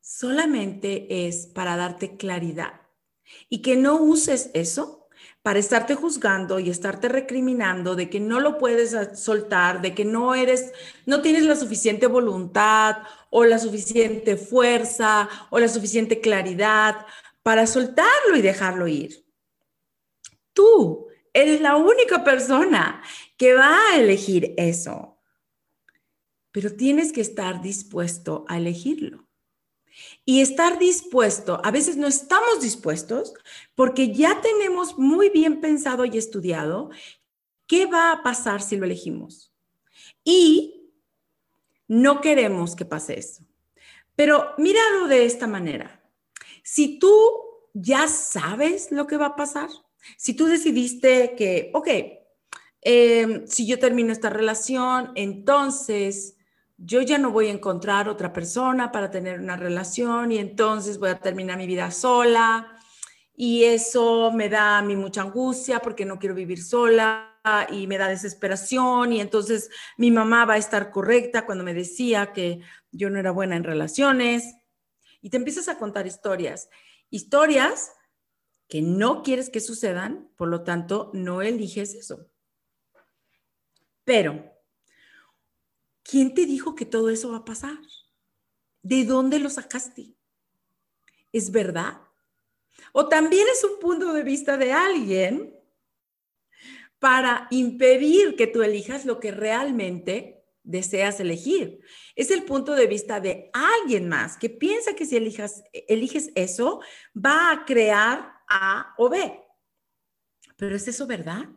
solamente 0.00 1.26
es 1.26 1.46
para 1.46 1.76
darte 1.76 2.16
claridad 2.16 2.85
y 3.48 3.62
que 3.62 3.76
no 3.76 3.96
uses 3.96 4.50
eso 4.54 5.08
para 5.42 5.58
estarte 5.58 5.94
juzgando 5.94 6.58
y 6.58 6.70
estarte 6.70 7.08
recriminando 7.08 7.94
de 7.94 8.10
que 8.10 8.20
no 8.20 8.40
lo 8.40 8.58
puedes 8.58 8.96
soltar, 9.18 9.80
de 9.80 9.94
que 9.94 10.04
no 10.04 10.34
eres, 10.34 10.72
no 11.06 11.22
tienes 11.22 11.44
la 11.44 11.56
suficiente 11.56 12.06
voluntad 12.06 12.98
o 13.30 13.44
la 13.44 13.58
suficiente 13.58 14.36
fuerza 14.36 15.28
o 15.50 15.58
la 15.58 15.68
suficiente 15.68 16.20
claridad 16.20 17.06
para 17.42 17.66
soltarlo 17.66 18.36
y 18.36 18.42
dejarlo 18.42 18.88
ir. 18.88 19.24
Tú 20.52 21.06
eres 21.32 21.60
la 21.60 21.76
única 21.76 22.24
persona 22.24 23.02
que 23.36 23.54
va 23.54 23.76
a 23.90 23.96
elegir 23.96 24.54
eso 24.56 25.16
pero 26.56 26.74
tienes 26.74 27.12
que 27.12 27.20
estar 27.20 27.60
dispuesto 27.60 28.46
a 28.48 28.56
elegirlo. 28.56 29.25
Y 30.24 30.40
estar 30.40 30.78
dispuesto, 30.78 31.60
a 31.64 31.70
veces 31.70 31.96
no 31.96 32.06
estamos 32.06 32.60
dispuestos 32.60 33.34
porque 33.74 34.12
ya 34.12 34.40
tenemos 34.40 34.98
muy 34.98 35.30
bien 35.30 35.60
pensado 35.60 36.04
y 36.04 36.18
estudiado 36.18 36.90
qué 37.66 37.86
va 37.86 38.12
a 38.12 38.22
pasar 38.22 38.62
si 38.62 38.76
lo 38.76 38.84
elegimos. 38.84 39.52
Y 40.24 40.92
no 41.88 42.20
queremos 42.20 42.76
que 42.76 42.84
pase 42.84 43.18
eso. 43.18 43.44
Pero 44.14 44.54
míralo 44.58 45.08
de 45.08 45.24
esta 45.24 45.46
manera. 45.46 46.02
Si 46.62 46.98
tú 46.98 47.12
ya 47.74 48.08
sabes 48.08 48.90
lo 48.90 49.06
que 49.06 49.16
va 49.16 49.26
a 49.26 49.36
pasar, 49.36 49.68
si 50.16 50.34
tú 50.34 50.46
decidiste 50.46 51.34
que, 51.36 51.70
ok, 51.74 51.88
eh, 52.82 53.44
si 53.46 53.66
yo 53.66 53.78
termino 53.78 54.12
esta 54.12 54.30
relación, 54.30 55.12
entonces 55.14 56.35
yo 56.78 57.00
ya 57.00 57.18
no 57.18 57.30
voy 57.30 57.48
a 57.48 57.52
encontrar 57.52 58.08
otra 58.08 58.32
persona 58.32 58.92
para 58.92 59.10
tener 59.10 59.40
una 59.40 59.56
relación 59.56 60.32
y 60.32 60.38
entonces 60.38 60.98
voy 60.98 61.10
a 61.10 61.18
terminar 61.18 61.56
mi 61.56 61.66
vida 61.66 61.90
sola 61.90 62.78
y 63.34 63.64
eso 63.64 64.30
me 64.32 64.48
da 64.48 64.78
a 64.78 64.82
mucha 64.82 65.22
angustia 65.22 65.80
porque 65.80 66.04
no 66.04 66.18
quiero 66.18 66.34
vivir 66.34 66.62
sola 66.62 67.32
y 67.70 67.86
me 67.86 67.96
da 67.96 68.08
desesperación 68.08 69.12
y 69.12 69.20
entonces 69.20 69.70
mi 69.96 70.10
mamá 70.10 70.44
va 70.44 70.54
a 70.54 70.58
estar 70.58 70.90
correcta 70.90 71.46
cuando 71.46 71.64
me 71.64 71.74
decía 71.74 72.32
que 72.32 72.60
yo 72.90 73.08
no 73.08 73.18
era 73.18 73.30
buena 73.30 73.56
en 73.56 73.64
relaciones 73.64 74.56
y 75.20 75.30
te 75.30 75.36
empiezas 75.36 75.68
a 75.68 75.78
contar 75.78 76.06
historias, 76.06 76.68
historias 77.10 77.92
que 78.68 78.82
no 78.82 79.22
quieres 79.22 79.48
que 79.48 79.60
sucedan, 79.60 80.28
por 80.36 80.48
lo 80.48 80.62
tanto 80.62 81.10
no 81.14 81.40
eliges 81.40 81.94
eso. 81.94 82.28
Pero 84.04 84.55
¿quién 86.08 86.34
te 86.34 86.46
dijo 86.46 86.74
que 86.74 86.84
todo 86.84 87.10
eso 87.10 87.32
va 87.32 87.38
a 87.38 87.44
pasar? 87.44 87.78
¿De 88.82 89.04
dónde 89.04 89.38
lo 89.38 89.50
sacaste? 89.50 90.14
¿Es 91.32 91.50
verdad? 91.50 92.00
O 92.92 93.08
también 93.08 93.46
es 93.52 93.64
un 93.64 93.78
punto 93.80 94.12
de 94.12 94.22
vista 94.22 94.56
de 94.56 94.72
alguien 94.72 95.54
para 96.98 97.46
impedir 97.50 98.36
que 98.36 98.46
tú 98.46 98.62
elijas 98.62 99.04
lo 99.04 99.20
que 99.20 99.32
realmente 99.32 100.44
deseas 100.62 101.20
elegir. 101.20 101.80
Es 102.14 102.30
el 102.30 102.44
punto 102.44 102.74
de 102.74 102.86
vista 102.86 103.20
de 103.20 103.50
alguien 103.52 104.08
más 104.08 104.36
que 104.36 104.48
piensa 104.48 104.94
que 104.94 105.06
si 105.06 105.16
elijas, 105.16 105.62
eliges 105.72 106.30
eso, 106.34 106.80
va 107.14 107.50
a 107.50 107.64
crear 107.64 108.32
A 108.48 108.94
o 108.98 109.08
B. 109.08 109.42
Pero 110.56 110.76
¿es 110.76 110.88
eso 110.88 111.06
verdad? 111.06 111.48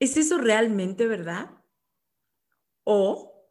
¿Es 0.00 0.16
eso 0.16 0.38
realmente 0.38 1.06
verdad? 1.06 1.57
O 2.90 3.46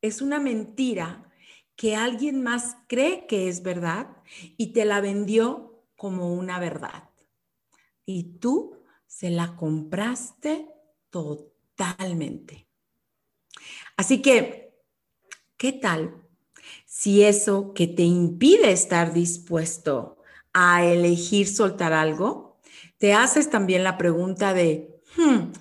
es 0.00 0.22
una 0.22 0.40
mentira 0.40 1.30
que 1.76 1.94
alguien 1.94 2.42
más 2.42 2.74
cree 2.88 3.26
que 3.26 3.50
es 3.50 3.62
verdad 3.62 4.16
y 4.56 4.72
te 4.72 4.86
la 4.86 5.02
vendió 5.02 5.84
como 5.94 6.32
una 6.32 6.58
verdad. 6.58 7.10
Y 8.06 8.38
tú 8.38 8.82
se 9.06 9.28
la 9.28 9.56
compraste 9.56 10.70
totalmente. 11.10 12.66
Así 13.98 14.22
que, 14.22 14.74
¿qué 15.58 15.74
tal 15.74 16.26
si 16.86 17.24
eso 17.24 17.74
que 17.74 17.86
te 17.86 18.04
impide 18.04 18.72
estar 18.72 19.12
dispuesto 19.12 20.16
a 20.54 20.82
elegir 20.82 21.46
soltar 21.46 21.92
algo, 21.92 22.58
te 22.96 23.12
haces 23.12 23.50
también 23.50 23.84
la 23.84 23.98
pregunta 23.98 24.54
de, 24.54 25.02
hmm, 25.18 25.52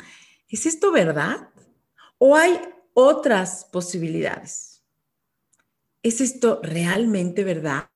¿es 0.47 0.65
esto 0.65 0.93
verdad? 0.93 1.49
¿O 2.17 2.37
hay 2.37 2.57
otras 2.95 3.65
posibilidades. 3.65 4.83
¿Es 6.01 6.21
esto 6.21 6.61
realmente 6.63 7.43
verdad? 7.43 7.89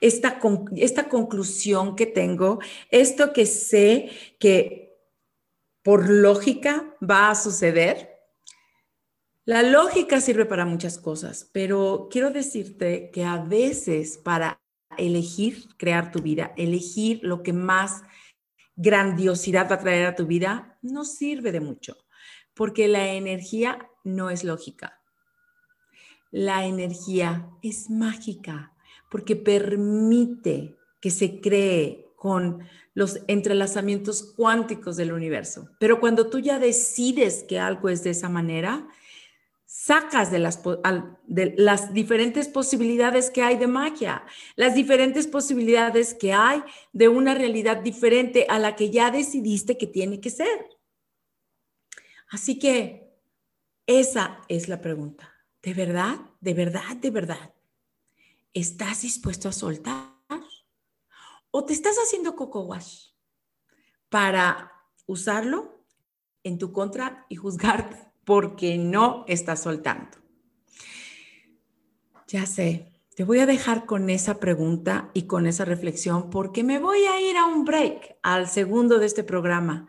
Esta, 0.00 0.38
esta 0.76 1.08
conclusión 1.08 1.96
que 1.96 2.06
tengo, 2.06 2.58
esto 2.90 3.32
que 3.32 3.46
sé 3.46 4.10
que 4.38 4.98
por 5.82 6.10
lógica 6.10 6.94
va 7.02 7.30
a 7.30 7.34
suceder. 7.34 8.10
La 9.44 9.62
lógica 9.62 10.20
sirve 10.20 10.44
para 10.44 10.66
muchas 10.66 10.98
cosas, 10.98 11.48
pero 11.52 12.08
quiero 12.10 12.30
decirte 12.30 13.10
que 13.10 13.24
a 13.24 13.38
veces 13.38 14.18
para 14.18 14.60
elegir 14.98 15.64
crear 15.78 16.12
tu 16.12 16.20
vida, 16.20 16.52
elegir 16.56 17.20
lo 17.22 17.42
que 17.42 17.54
más 17.54 18.02
grandiosidad 18.76 19.70
va 19.70 19.76
a 19.76 19.80
traer 19.80 20.06
a 20.06 20.16
tu 20.16 20.26
vida, 20.26 20.78
no 20.82 21.04
sirve 21.04 21.52
de 21.52 21.60
mucho, 21.60 21.96
porque 22.58 22.88
la 22.88 23.12
energía 23.12 23.88
no 24.02 24.30
es 24.30 24.42
lógica. 24.42 25.00
La 26.32 26.66
energía 26.66 27.48
es 27.62 27.88
mágica 27.88 28.72
porque 29.08 29.36
permite 29.36 30.76
que 31.00 31.10
se 31.10 31.40
cree 31.40 32.08
con 32.16 32.64
los 32.94 33.20
entrelazamientos 33.28 34.34
cuánticos 34.36 34.96
del 34.96 35.12
universo. 35.12 35.70
Pero 35.78 36.00
cuando 36.00 36.30
tú 36.30 36.40
ya 36.40 36.58
decides 36.58 37.44
que 37.44 37.60
algo 37.60 37.90
es 37.90 38.02
de 38.02 38.10
esa 38.10 38.28
manera, 38.28 38.88
sacas 39.64 40.32
de 40.32 40.40
las, 40.40 41.94
diferentes 41.94 42.48
posibilidades 42.48 43.30
que 43.30 43.42
hay 43.42 43.56
de 43.56 43.68
magia, 43.68 44.24
las 44.56 44.74
diferentes 44.74 45.28
posibilidades 45.28 46.12
que 46.12 46.32
hay 46.32 46.64
de 46.92 47.06
una 47.06 47.34
realidad 47.34 47.76
diferente 47.76 48.46
a 48.48 48.58
la 48.58 48.74
que 48.74 48.90
ya 48.90 49.12
decidiste 49.12 49.78
que 49.78 49.86
tiene 49.86 50.20
que 50.20 50.30
ser. 50.30 50.77
Así 52.30 52.58
que 52.58 53.08
esa 53.86 54.40
es 54.48 54.68
la 54.68 54.80
pregunta. 54.80 55.32
¿De 55.62 55.74
verdad? 55.74 56.18
¿De 56.40 56.54
verdad? 56.54 56.96
¿De 56.96 57.10
verdad? 57.10 57.54
¿Estás 58.52 59.02
dispuesto 59.02 59.48
a 59.48 59.52
soltar? 59.52 60.18
¿O 61.50 61.64
te 61.64 61.72
estás 61.72 61.96
haciendo 61.96 62.36
coco 62.36 62.60
wash 62.60 63.08
para 64.10 64.72
usarlo 65.06 65.84
en 66.44 66.58
tu 66.58 66.72
contra 66.72 67.24
y 67.28 67.36
juzgarte 67.36 67.96
porque 68.24 68.76
no 68.76 69.24
estás 69.26 69.62
soltando? 69.62 70.18
Ya 72.26 72.44
sé, 72.44 72.92
te 73.16 73.24
voy 73.24 73.38
a 73.38 73.46
dejar 73.46 73.86
con 73.86 74.10
esa 74.10 74.38
pregunta 74.38 75.10
y 75.14 75.22
con 75.22 75.46
esa 75.46 75.64
reflexión 75.64 76.28
porque 76.28 76.62
me 76.62 76.78
voy 76.78 77.04
a 77.04 77.20
ir 77.20 77.38
a 77.38 77.46
un 77.46 77.64
break, 77.64 78.18
al 78.22 78.48
segundo 78.48 78.98
de 78.98 79.06
este 79.06 79.24
programa, 79.24 79.88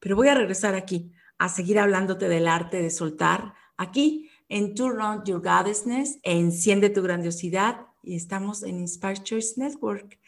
pero 0.00 0.16
voy 0.16 0.28
a 0.28 0.34
regresar 0.34 0.74
aquí 0.74 1.12
a 1.38 1.48
seguir 1.48 1.78
hablándote 1.78 2.28
del 2.28 2.48
arte 2.48 2.80
de 2.80 2.90
soltar 2.90 3.54
aquí 3.76 4.30
en 4.48 4.74
Turn 4.74 5.00
On 5.00 5.24
Your 5.24 5.42
Goddessness, 5.42 6.18
Enciende 6.22 6.90
tu 6.90 7.02
Grandiosidad 7.02 7.86
y 8.02 8.14
estamos 8.16 8.62
en 8.62 8.80
Inspire 8.80 9.22
Choice 9.22 9.54
Network. 9.56 10.18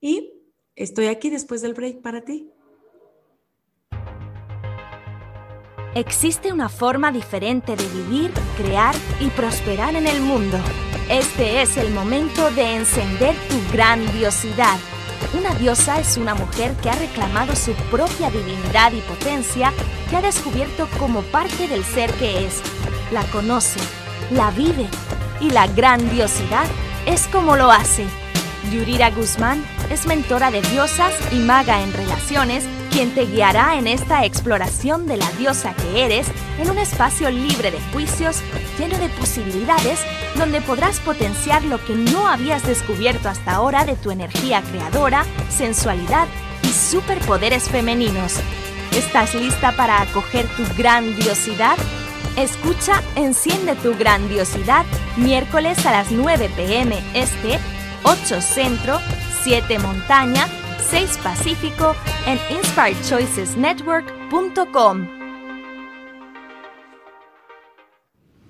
Y 0.00 0.32
estoy 0.74 1.06
aquí 1.06 1.30
después 1.30 1.62
del 1.62 1.74
break 1.74 2.00
para 2.00 2.24
ti. 2.24 2.50
Existe 5.94 6.52
una 6.52 6.68
forma 6.68 7.10
diferente 7.10 7.74
de 7.74 7.88
vivir, 7.88 8.30
crear 8.58 8.94
y 9.18 9.28
prosperar 9.30 9.96
en 9.96 10.06
el 10.06 10.20
mundo. 10.20 10.58
Este 11.08 11.62
es 11.62 11.76
el 11.78 11.90
momento 11.92 12.50
de 12.50 12.76
encender 12.76 13.34
tu 13.48 13.72
grandiosidad 13.72 14.78
una 15.34 15.54
diosa 15.54 15.98
es 15.98 16.16
una 16.16 16.34
mujer 16.34 16.74
que 16.82 16.90
ha 16.90 16.94
reclamado 16.94 17.54
su 17.56 17.72
propia 17.90 18.30
divinidad 18.30 18.92
y 18.92 19.00
potencia, 19.00 19.72
que 20.10 20.16
ha 20.16 20.22
descubierto 20.22 20.88
como 20.98 21.22
parte 21.22 21.68
del 21.68 21.84
ser 21.84 22.12
que 22.14 22.46
es. 22.46 22.62
la 23.12 23.22
conoce, 23.30 23.80
la 24.30 24.50
vive 24.50 24.88
y 25.40 25.50
la 25.50 25.66
grandiosidad 25.66 26.66
es 27.06 27.26
como 27.28 27.56
lo 27.56 27.70
hace. 27.70 28.04
Yurira 28.70 29.10
Guzmán 29.10 29.64
es 29.90 30.06
mentora 30.06 30.50
de 30.50 30.62
diosas 30.62 31.12
y 31.32 31.36
maga 31.36 31.82
en 31.82 31.92
relaciones, 31.92 32.64
quien 32.90 33.14
te 33.14 33.26
guiará 33.26 33.76
en 33.78 33.86
esta 33.86 34.24
exploración 34.24 35.06
de 35.06 35.16
la 35.16 35.30
diosa 35.32 35.74
que 35.74 36.04
eres 36.04 36.26
en 36.58 36.70
un 36.70 36.78
espacio 36.78 37.30
libre 37.30 37.70
de 37.70 37.80
juicios, 37.92 38.40
lleno 38.78 38.98
de 38.98 39.08
posibilidades, 39.10 40.00
donde 40.36 40.60
podrás 40.60 41.00
potenciar 41.00 41.64
lo 41.64 41.82
que 41.84 41.94
no 41.94 42.26
habías 42.26 42.66
descubierto 42.66 43.28
hasta 43.28 43.52
ahora 43.52 43.84
de 43.84 43.94
tu 43.96 44.10
energía 44.10 44.62
creadora, 44.62 45.24
sensualidad 45.48 46.26
y 46.62 46.68
superpoderes 46.68 47.68
femeninos. 47.68 48.34
¿Estás 48.92 49.34
lista 49.34 49.72
para 49.72 50.00
acoger 50.00 50.46
tu 50.56 50.64
grandiosidad? 50.76 51.76
Escucha 52.36 53.02
Enciende 53.14 53.74
tu 53.76 53.96
grandiosidad 53.96 54.84
miércoles 55.16 55.84
a 55.86 55.92
las 55.92 56.10
9 56.10 56.50
pm 56.54 56.98
este, 57.14 57.58
8 58.04 58.40
centro, 58.40 58.98
7 59.42 59.78
montaña, 59.78 60.48
6 60.90 61.18
pacífico 61.22 61.94
en 62.26 62.40
inspiredchoicesnetwork.com. 62.56 65.08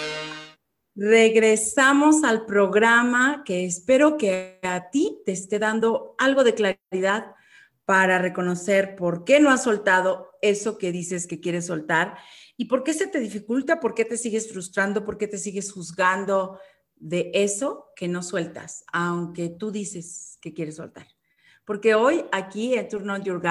Regresamos 0.95 2.23
al 2.23 2.47
programa 2.47 3.43
que 3.45 3.65
espero 3.65 4.17
que 4.17 4.61
a 4.62 4.88
ti 4.91 5.19
te 5.27 5.33
esté 5.33 5.59
dando 5.59 6.15
algo 6.19 6.45
de 6.45 6.55
claridad 6.55 7.35
para 7.85 8.21
reconocer 8.21 8.95
por 8.95 9.25
qué 9.25 9.41
no 9.41 9.51
has 9.51 9.65
soltado 9.65 10.31
eso 10.43 10.79
que 10.79 10.93
dices 10.93 11.27
que 11.27 11.41
quieres 11.41 11.67
soltar 11.67 12.19
y 12.57 12.67
por 12.67 12.85
qué 12.85 12.95
se 12.95 13.09
te 13.09 13.19
dificulta, 13.19 13.81
por 13.81 13.95
qué 13.95 14.05
te 14.05 14.17
sigues 14.17 14.53
frustrando, 14.53 15.05
por 15.05 15.19
qué 15.19 15.27
te 15.27 15.38
sigues 15.38 15.73
juzgando 15.73 16.61
de 17.03 17.33
eso 17.35 17.88
que 17.97 18.07
no 18.07 18.23
sueltas, 18.23 18.85
aunque 18.93 19.49
tú 19.49 19.73
dices 19.73 20.38
que 20.41 20.55
quieres 20.55 20.77
soltar. 20.77 21.09
Porque 21.65 21.95
hoy 21.95 22.25
aquí 22.33 22.75
en 22.75 22.88
Turn 22.88 23.11
On 23.11 23.23
Your 23.23 23.43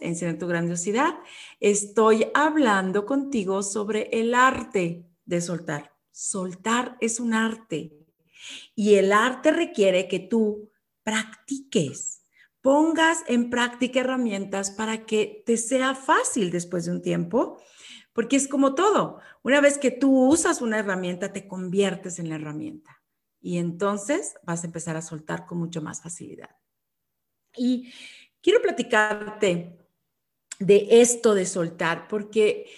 en 0.00 0.38
tu 0.38 0.46
Grandiosidad, 0.46 1.14
estoy 1.60 2.28
hablando 2.34 3.04
contigo 3.04 3.62
sobre 3.62 4.08
el 4.12 4.34
arte 4.34 5.06
de 5.24 5.40
soltar. 5.40 5.92
Soltar 6.12 6.96
es 7.00 7.18
un 7.18 7.34
arte 7.34 7.92
y 8.76 8.94
el 8.94 9.12
arte 9.12 9.50
requiere 9.50 10.06
que 10.06 10.20
tú 10.20 10.70
practiques 11.02 12.24
pongas 12.64 13.18
en 13.26 13.50
práctica 13.50 14.00
herramientas 14.00 14.70
para 14.70 15.04
que 15.04 15.42
te 15.44 15.58
sea 15.58 15.94
fácil 15.94 16.50
después 16.50 16.86
de 16.86 16.92
un 16.92 17.02
tiempo, 17.02 17.60
porque 18.14 18.36
es 18.36 18.48
como 18.48 18.74
todo. 18.74 19.18
Una 19.42 19.60
vez 19.60 19.76
que 19.76 19.90
tú 19.90 20.28
usas 20.28 20.62
una 20.62 20.78
herramienta, 20.78 21.34
te 21.34 21.46
conviertes 21.46 22.18
en 22.18 22.30
la 22.30 22.36
herramienta 22.36 23.02
y 23.42 23.58
entonces 23.58 24.36
vas 24.44 24.62
a 24.62 24.66
empezar 24.66 24.96
a 24.96 25.02
soltar 25.02 25.44
con 25.44 25.58
mucho 25.58 25.82
más 25.82 26.00
facilidad. 26.00 26.56
Y 27.54 27.92
quiero 28.40 28.62
platicarte 28.62 29.78
de 30.58 30.86
esto 30.90 31.34
de 31.34 31.44
soltar, 31.44 32.08
porque 32.08 32.70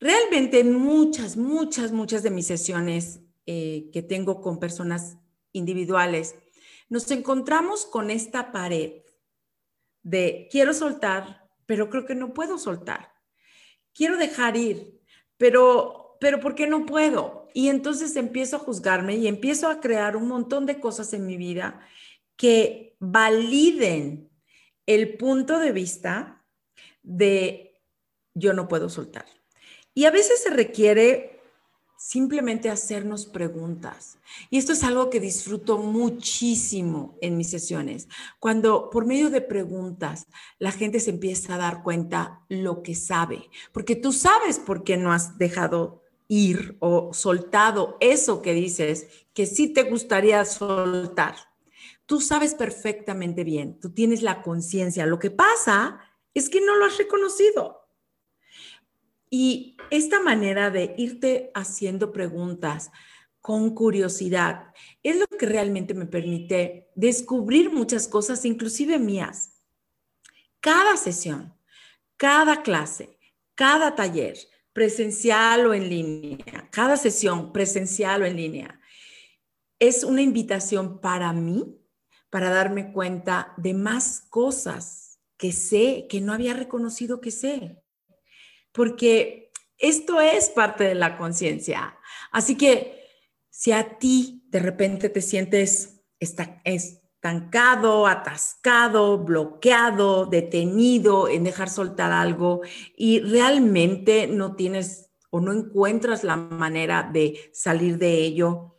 realmente 0.00 0.60
en 0.60 0.74
muchas, 0.74 1.36
muchas, 1.36 1.92
muchas 1.92 2.22
de 2.22 2.30
mis 2.30 2.46
sesiones 2.46 3.20
eh, 3.46 3.90
que 3.92 4.02
tengo 4.02 4.40
con 4.40 4.58
personas 4.58 5.18
individuales, 5.52 6.36
nos 6.88 7.10
encontramos 7.10 7.84
con 7.84 8.10
esta 8.10 8.52
pared 8.52 9.02
de 10.02 10.48
quiero 10.50 10.72
soltar, 10.72 11.50
pero 11.66 11.90
creo 11.90 12.06
que 12.06 12.14
no 12.14 12.32
puedo 12.32 12.58
soltar. 12.58 13.13
Quiero 13.94 14.16
dejar 14.16 14.56
ir, 14.56 15.00
pero, 15.36 16.16
pero 16.20 16.40
¿por 16.40 16.54
qué 16.54 16.66
no 16.66 16.84
puedo? 16.84 17.48
Y 17.54 17.68
entonces 17.68 18.16
empiezo 18.16 18.56
a 18.56 18.60
juzgarme 18.60 19.14
y 19.14 19.28
empiezo 19.28 19.68
a 19.68 19.80
crear 19.80 20.16
un 20.16 20.28
montón 20.28 20.66
de 20.66 20.80
cosas 20.80 21.12
en 21.12 21.26
mi 21.26 21.36
vida 21.36 21.80
que 22.36 22.96
validen 22.98 24.28
el 24.86 25.16
punto 25.16 25.58
de 25.58 25.72
vista 25.72 26.44
de 27.02 27.80
yo 28.34 28.52
no 28.52 28.66
puedo 28.66 28.88
soltar. 28.88 29.26
Y 29.94 30.06
a 30.06 30.10
veces 30.10 30.42
se 30.42 30.50
requiere 30.50 31.33
simplemente 32.04 32.68
hacernos 32.68 33.24
preguntas. 33.24 34.18
Y 34.50 34.58
esto 34.58 34.74
es 34.74 34.84
algo 34.84 35.08
que 35.08 35.20
disfruto 35.20 35.78
muchísimo 35.78 37.16
en 37.22 37.38
mis 37.38 37.48
sesiones, 37.48 38.08
cuando 38.38 38.90
por 38.90 39.06
medio 39.06 39.30
de 39.30 39.40
preguntas 39.40 40.26
la 40.58 40.70
gente 40.70 41.00
se 41.00 41.08
empieza 41.08 41.54
a 41.54 41.58
dar 41.58 41.82
cuenta 41.82 42.44
lo 42.50 42.82
que 42.82 42.94
sabe, 42.94 43.48
porque 43.72 43.96
tú 43.96 44.12
sabes 44.12 44.58
por 44.58 44.84
qué 44.84 44.98
no 44.98 45.14
has 45.14 45.38
dejado 45.38 46.02
ir 46.28 46.76
o 46.80 47.14
soltado 47.14 47.96
eso 48.00 48.42
que 48.42 48.52
dices 48.52 49.06
que 49.32 49.46
sí 49.46 49.68
te 49.68 49.84
gustaría 49.84 50.44
soltar. 50.44 51.36
Tú 52.04 52.20
sabes 52.20 52.54
perfectamente 52.54 53.44
bien, 53.44 53.80
tú 53.80 53.94
tienes 53.94 54.20
la 54.20 54.42
conciencia. 54.42 55.06
Lo 55.06 55.18
que 55.18 55.30
pasa 55.30 56.00
es 56.34 56.50
que 56.50 56.60
no 56.60 56.76
lo 56.76 56.84
has 56.84 56.98
reconocido. 56.98 57.83
Y 59.36 59.76
esta 59.90 60.20
manera 60.20 60.70
de 60.70 60.94
irte 60.96 61.50
haciendo 61.54 62.12
preguntas 62.12 62.92
con 63.40 63.74
curiosidad 63.74 64.72
es 65.02 65.16
lo 65.16 65.26
que 65.26 65.46
realmente 65.46 65.92
me 65.92 66.06
permite 66.06 66.92
descubrir 66.94 67.72
muchas 67.72 68.06
cosas, 68.06 68.44
inclusive 68.44 68.96
mías. 69.00 69.60
Cada 70.60 70.96
sesión, 70.96 71.52
cada 72.16 72.62
clase, 72.62 73.18
cada 73.56 73.96
taller, 73.96 74.38
presencial 74.72 75.66
o 75.66 75.74
en 75.74 75.88
línea, 75.88 76.68
cada 76.70 76.96
sesión 76.96 77.52
presencial 77.52 78.22
o 78.22 78.26
en 78.26 78.36
línea, 78.36 78.80
es 79.80 80.04
una 80.04 80.22
invitación 80.22 81.00
para 81.00 81.32
mí 81.32 81.76
para 82.30 82.50
darme 82.50 82.92
cuenta 82.92 83.52
de 83.56 83.74
más 83.74 84.20
cosas 84.30 85.18
que 85.36 85.50
sé, 85.50 86.06
que 86.08 86.20
no 86.20 86.32
había 86.32 86.54
reconocido 86.54 87.20
que 87.20 87.32
sé 87.32 87.83
porque 88.74 89.52
esto 89.78 90.20
es 90.20 90.50
parte 90.50 90.84
de 90.84 90.94
la 90.96 91.16
conciencia. 91.16 91.96
Así 92.32 92.56
que 92.56 93.02
si 93.48 93.72
a 93.72 93.98
ti 93.98 94.42
de 94.48 94.58
repente 94.58 95.08
te 95.08 95.22
sientes 95.22 96.02
estancado, 96.18 98.06
atascado, 98.06 99.18
bloqueado, 99.18 100.26
detenido 100.26 101.28
en 101.28 101.44
dejar 101.44 101.70
soltar 101.70 102.12
algo 102.12 102.62
y 102.96 103.20
realmente 103.20 104.26
no 104.26 104.56
tienes 104.56 105.10
o 105.30 105.40
no 105.40 105.52
encuentras 105.52 106.24
la 106.24 106.36
manera 106.36 107.08
de 107.12 107.50
salir 107.52 107.98
de 107.98 108.18
ello, 108.18 108.74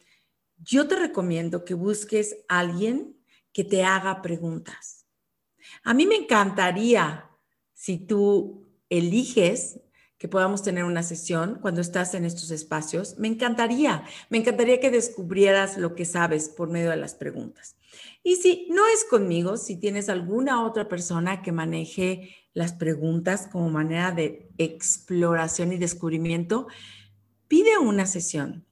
yo 0.57 0.87
te 0.87 0.95
recomiendo 0.95 1.63
que 1.63 1.73
busques 1.73 2.37
a 2.49 2.59
alguien 2.59 3.17
que 3.53 3.63
te 3.63 3.83
haga 3.83 4.21
preguntas. 4.21 5.05
A 5.83 5.93
mí 5.93 6.05
me 6.05 6.15
encantaría 6.15 7.29
si 7.73 7.97
tú 7.97 8.65
eliges 8.89 9.79
que 10.25 10.29
podamos 10.29 10.63
tener 10.63 10.85
una 10.85 11.03
sesión 11.03 11.59
cuando 11.61 11.81
estás 11.81 12.15
en 12.15 12.25
estos 12.25 12.49
espacios. 12.49 13.15
Me 13.19 13.27
encantaría, 13.27 14.03
me 14.31 14.39
encantaría 14.39 14.79
que 14.79 14.89
descubrieras 14.89 15.77
lo 15.77 15.93
que 15.93 16.03
sabes 16.03 16.49
por 16.49 16.67
medio 16.67 16.89
de 16.89 16.97
las 16.97 17.13
preguntas. 17.13 17.75
Y 18.23 18.37
si 18.37 18.67
no 18.71 18.87
es 18.87 19.05
conmigo, 19.05 19.55
si 19.55 19.77
tienes 19.77 20.09
alguna 20.09 20.65
otra 20.65 20.87
persona 20.89 21.43
que 21.43 21.51
maneje 21.51 22.35
las 22.55 22.73
preguntas 22.73 23.47
como 23.51 23.69
manera 23.69 24.13
de 24.13 24.49
exploración 24.57 25.71
y 25.73 25.77
descubrimiento, 25.77 26.65
pide 27.47 27.77
una 27.77 28.07
sesión. 28.07 28.65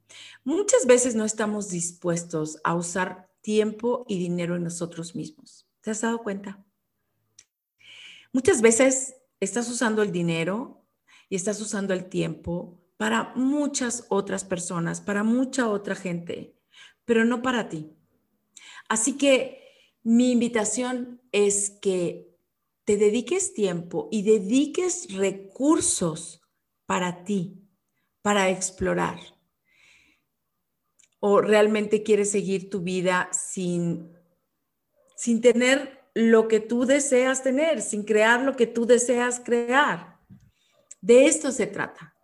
Muchas 0.44 0.88
veces 0.88 1.14
no 1.14 1.24
estamos 1.24 1.70
dispuestos 1.70 2.58
a 2.64 2.74
usar 2.74 3.30
tiempo 3.42 4.06
y 4.08 4.18
dinero 4.18 4.56
en 4.56 4.64
nosotros 4.64 5.14
mismos. 5.14 5.68
¿Te 5.82 5.92
has 5.92 6.02
dado 6.02 6.24
cuenta? 6.24 6.66
Muchas 8.32 8.60
veces 8.60 9.18
estás 9.40 9.70
usando 9.70 10.02
el 10.02 10.12
dinero 10.12 10.83
y 11.30 11.36
estás 11.36 11.60
usando 11.62 11.94
el 11.94 12.10
tiempo 12.10 12.80
para 12.98 13.34
muchas 13.36 14.06
otras 14.10 14.44
personas, 14.44 15.02
para 15.02 15.24
mucha 15.24 15.70
otra 15.70 15.96
gente, 15.96 16.56
pero 17.06 17.26
no 17.26 17.42
para 17.42 17.70
ti. 17.70 17.92
Así 18.88 19.18
que 19.18 19.64
mi 20.04 20.32
invitación 20.32 21.22
es 21.32 21.70
que 21.82 22.34
te 22.86 22.98
dediques 22.98 23.54
tiempo 23.54 24.10
y 24.12 24.24
dediques 24.24 25.14
recursos 25.14 26.42
para 26.86 27.24
ti, 27.24 27.62
para 28.22 28.50
explorar. 28.50 29.20
¿O 31.20 31.40
realmente 31.40 32.04
quieres 32.04 32.32
seguir 32.32 32.70
tu 32.70 32.82
vida 32.82 33.30
sin, 33.32 34.12
sin 35.16 35.40
tener 35.40 36.04
lo 36.14 36.48
que 36.48 36.60
tú 36.60 36.86
deseas 36.86 37.44
tener, 37.44 37.82
sin 37.82 38.04
crear 38.04 38.42
lo 38.42 38.56
que 38.56 38.68
tú 38.68 38.86
deseas 38.86 39.40
crear? 39.40 40.13
De 41.04 41.26
esto 41.26 41.52
se 41.52 41.68
trata. 41.68 42.16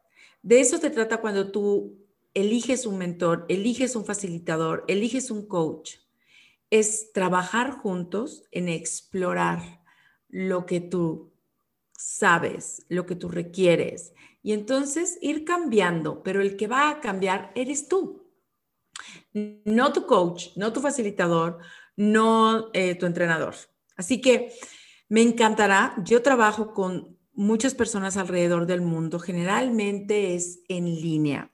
De 0.41 0.61
eso 0.61 0.77
se 0.77 0.89
trata 0.89 1.17
cuando 1.17 1.51
tú 1.51 1.99
eliges 2.33 2.85
un 2.85 2.97
mentor, 2.97 3.45
eliges 3.49 3.93
un 3.97 4.05
facilitador, 4.05 4.85
eliges 4.87 5.31
un 5.31 5.45
coach. 5.49 5.95
Es 6.69 7.11
trabajar 7.11 7.71
juntos 7.71 8.43
en 8.51 8.69
explorar 8.69 9.81
lo 10.29 10.65
que 10.65 10.79
tú 10.79 11.33
sabes, 11.91 12.85
lo 12.87 13.05
que 13.05 13.15
tú 13.15 13.27
requieres. 13.27 14.13
Y 14.41 14.53
entonces 14.53 15.17
ir 15.21 15.43
cambiando, 15.43 16.23
pero 16.23 16.41
el 16.41 16.55
que 16.55 16.67
va 16.67 16.89
a 16.89 17.01
cambiar 17.01 17.51
eres 17.55 17.89
tú. 17.89 18.31
No 19.33 19.91
tu 19.91 20.05
coach, 20.05 20.55
no 20.55 20.71
tu 20.71 20.79
facilitador, 20.79 21.59
no 21.97 22.69
eh, 22.71 22.95
tu 22.95 23.05
entrenador. 23.05 23.55
Así 23.97 24.21
que 24.21 24.53
me 25.09 25.21
encantará. 25.21 25.95
Yo 26.05 26.21
trabajo 26.21 26.73
con 26.73 27.18
muchas 27.39 27.73
personas 27.73 28.17
alrededor 28.17 28.65
del 28.65 28.81
mundo, 28.81 29.17
generalmente 29.17 30.35
es 30.35 30.59
en 30.67 30.85
línea. 30.85 31.53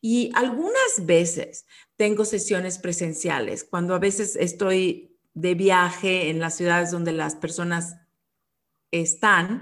Y 0.00 0.30
algunas 0.34 1.04
veces 1.04 1.66
tengo 1.96 2.24
sesiones 2.24 2.78
presenciales, 2.78 3.62
cuando 3.62 3.94
a 3.94 3.98
veces 3.98 4.34
estoy 4.36 5.18
de 5.34 5.54
viaje 5.54 6.30
en 6.30 6.40
las 6.40 6.56
ciudades 6.56 6.90
donde 6.90 7.12
las 7.12 7.34
personas 7.34 7.96
están. 8.90 9.60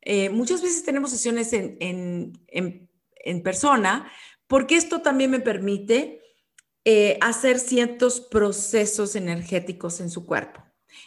Eh, 0.00 0.30
muchas 0.30 0.62
veces 0.62 0.84
tenemos 0.84 1.10
sesiones 1.10 1.52
en, 1.52 1.76
en, 1.80 2.88
en, 3.16 3.42
persona, 3.42 4.08
porque 4.46 4.76
esto 4.76 5.02
también 5.02 5.32
me 5.32 5.40
permite 5.40 6.20
eh, 6.84 7.18
hacer 7.20 7.58
ciertos 7.58 8.20
procesos 8.20 9.16
energéticos 9.16 9.98
en 10.00 10.08
su 10.08 10.24
cuerpo. 10.24 10.62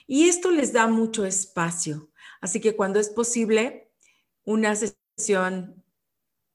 Y 0.08 0.28
esto 0.28 0.52
les 0.52 0.74
da 0.74 0.88
mucho 0.88 1.26
espacio. 1.26 2.10
Así 2.42 2.60
que 2.60 2.76
cuando 2.76 3.00
es 3.00 3.10
posible, 3.10 3.89
una 4.50 4.76
sesión 4.76 5.84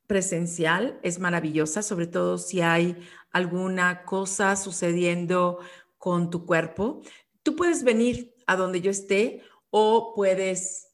presencial 0.08 0.98
es 1.04 1.20
maravillosa, 1.20 1.80
sobre 1.80 2.08
todo 2.08 2.38
si 2.38 2.60
hay 2.60 3.00
alguna 3.30 4.04
cosa 4.04 4.56
sucediendo 4.56 5.60
con 5.96 6.28
tu 6.28 6.44
cuerpo. 6.44 7.02
Tú 7.44 7.54
puedes 7.54 7.84
venir 7.84 8.34
a 8.48 8.56
donde 8.56 8.80
yo 8.80 8.90
esté 8.90 9.42
o 9.70 10.12
puedes 10.12 10.88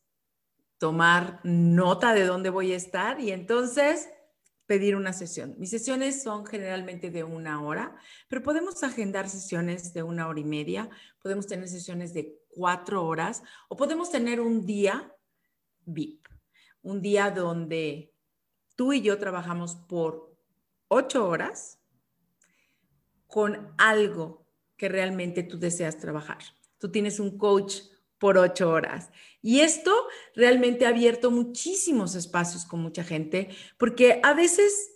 tomar 0.77 1.41
nota 1.43 2.13
de 2.13 2.27
dónde 2.27 2.51
voy 2.51 2.75
a 2.75 2.77
estar 2.77 3.19
y 3.19 3.31
entonces 3.31 4.11
pedir 4.67 4.95
una 4.95 5.15
sesión. 5.15 5.55
Mis 5.57 5.71
sesiones 5.71 6.23
son 6.23 6.45
generalmente 6.45 7.11
de 7.11 7.25
una 7.25 7.65
hora, 7.65 7.97
pero 8.29 8.43
podemos 8.43 8.83
agendar 8.83 9.31
sesiones 9.31 9.95
de 9.95 10.03
una 10.03 10.29
hora 10.29 10.41
y 10.41 10.45
media, 10.45 10.91
podemos 11.23 11.47
tener 11.47 11.67
sesiones 11.67 12.13
de 12.13 12.39
cuatro 12.51 13.07
horas 13.07 13.43
o 13.71 13.77
podemos 13.77 14.11
tener 14.11 14.39
un 14.39 14.67
día 14.67 15.17
VIP 15.87 16.20
un 16.83 17.03
día 17.03 17.31
donde 17.31 18.15
tú 18.77 18.93
y 18.93 19.03
yo 19.03 19.19
trabajamos 19.19 19.75
por 19.75 20.37
ocho 20.89 21.29
horas 21.29 21.79
con 23.27 23.73
algo 23.79 24.47
que 24.77 24.89
realmente 24.89 25.43
tú 25.43 25.59
deseas 25.59 25.99
trabajar. 25.99 26.39
Tú 26.79 26.91
tienes 26.91 27.21
un 27.21 27.37
coach 27.39 27.83
por 28.19 28.39
ocho 28.39 28.71
horas. 28.71 29.11
Y 29.43 29.61
esto 29.61 29.93
realmente 30.35 30.87
ha 30.87 30.91
abierto 30.91 31.31
muchísimos 31.31 32.15
espacios 32.15 32.65
con 32.65 32.81
mucha 32.81 33.05
gente, 33.05 33.49
porque 33.79 34.21
a 34.23 34.35
veces 34.35 34.91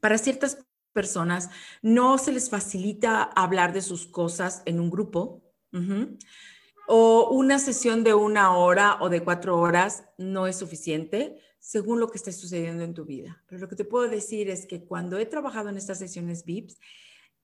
para 0.00 0.18
ciertas 0.18 0.64
personas 0.92 1.50
no 1.82 2.18
se 2.18 2.32
les 2.32 2.50
facilita 2.50 3.22
hablar 3.22 3.72
de 3.72 3.82
sus 3.82 4.06
cosas 4.06 4.62
en 4.66 4.80
un 4.80 4.90
grupo. 4.90 5.42
O 6.92 7.28
una 7.30 7.60
sesión 7.60 8.02
de 8.02 8.14
una 8.14 8.56
hora 8.56 8.98
o 9.00 9.08
de 9.08 9.22
cuatro 9.22 9.60
horas 9.60 10.02
no 10.18 10.48
es 10.48 10.56
suficiente 10.56 11.38
según 11.60 12.00
lo 12.00 12.10
que 12.10 12.18
esté 12.18 12.32
sucediendo 12.32 12.82
en 12.82 12.94
tu 12.94 13.04
vida. 13.04 13.44
Pero 13.46 13.60
lo 13.60 13.68
que 13.68 13.76
te 13.76 13.84
puedo 13.84 14.08
decir 14.08 14.50
es 14.50 14.66
que 14.66 14.84
cuando 14.84 15.16
he 15.16 15.24
trabajado 15.24 15.68
en 15.68 15.76
estas 15.76 16.00
sesiones 16.00 16.44
VIPs, 16.44 16.80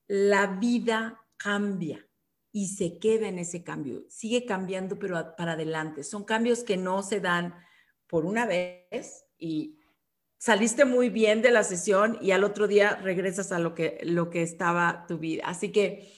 la 0.08 0.48
vida 0.48 1.24
cambia 1.36 2.04
y 2.50 2.66
se 2.66 2.98
queda 2.98 3.28
en 3.28 3.38
ese 3.38 3.62
cambio. 3.62 4.04
Sigue 4.08 4.46
cambiando, 4.46 4.98
pero 4.98 5.36
para 5.36 5.52
adelante. 5.52 6.02
Son 6.02 6.24
cambios 6.24 6.64
que 6.64 6.76
no 6.76 7.04
se 7.04 7.20
dan 7.20 7.54
por 8.08 8.24
una 8.24 8.46
vez 8.46 9.26
y 9.38 9.78
saliste 10.38 10.84
muy 10.84 11.08
bien 11.08 11.40
de 11.40 11.52
la 11.52 11.62
sesión 11.62 12.18
y 12.20 12.32
al 12.32 12.42
otro 12.42 12.66
día 12.66 12.96
regresas 12.96 13.52
a 13.52 13.60
lo 13.60 13.76
que, 13.76 14.00
lo 14.02 14.28
que 14.28 14.42
estaba 14.42 15.04
tu 15.06 15.18
vida. 15.18 15.44
Así 15.46 15.70
que 15.70 16.12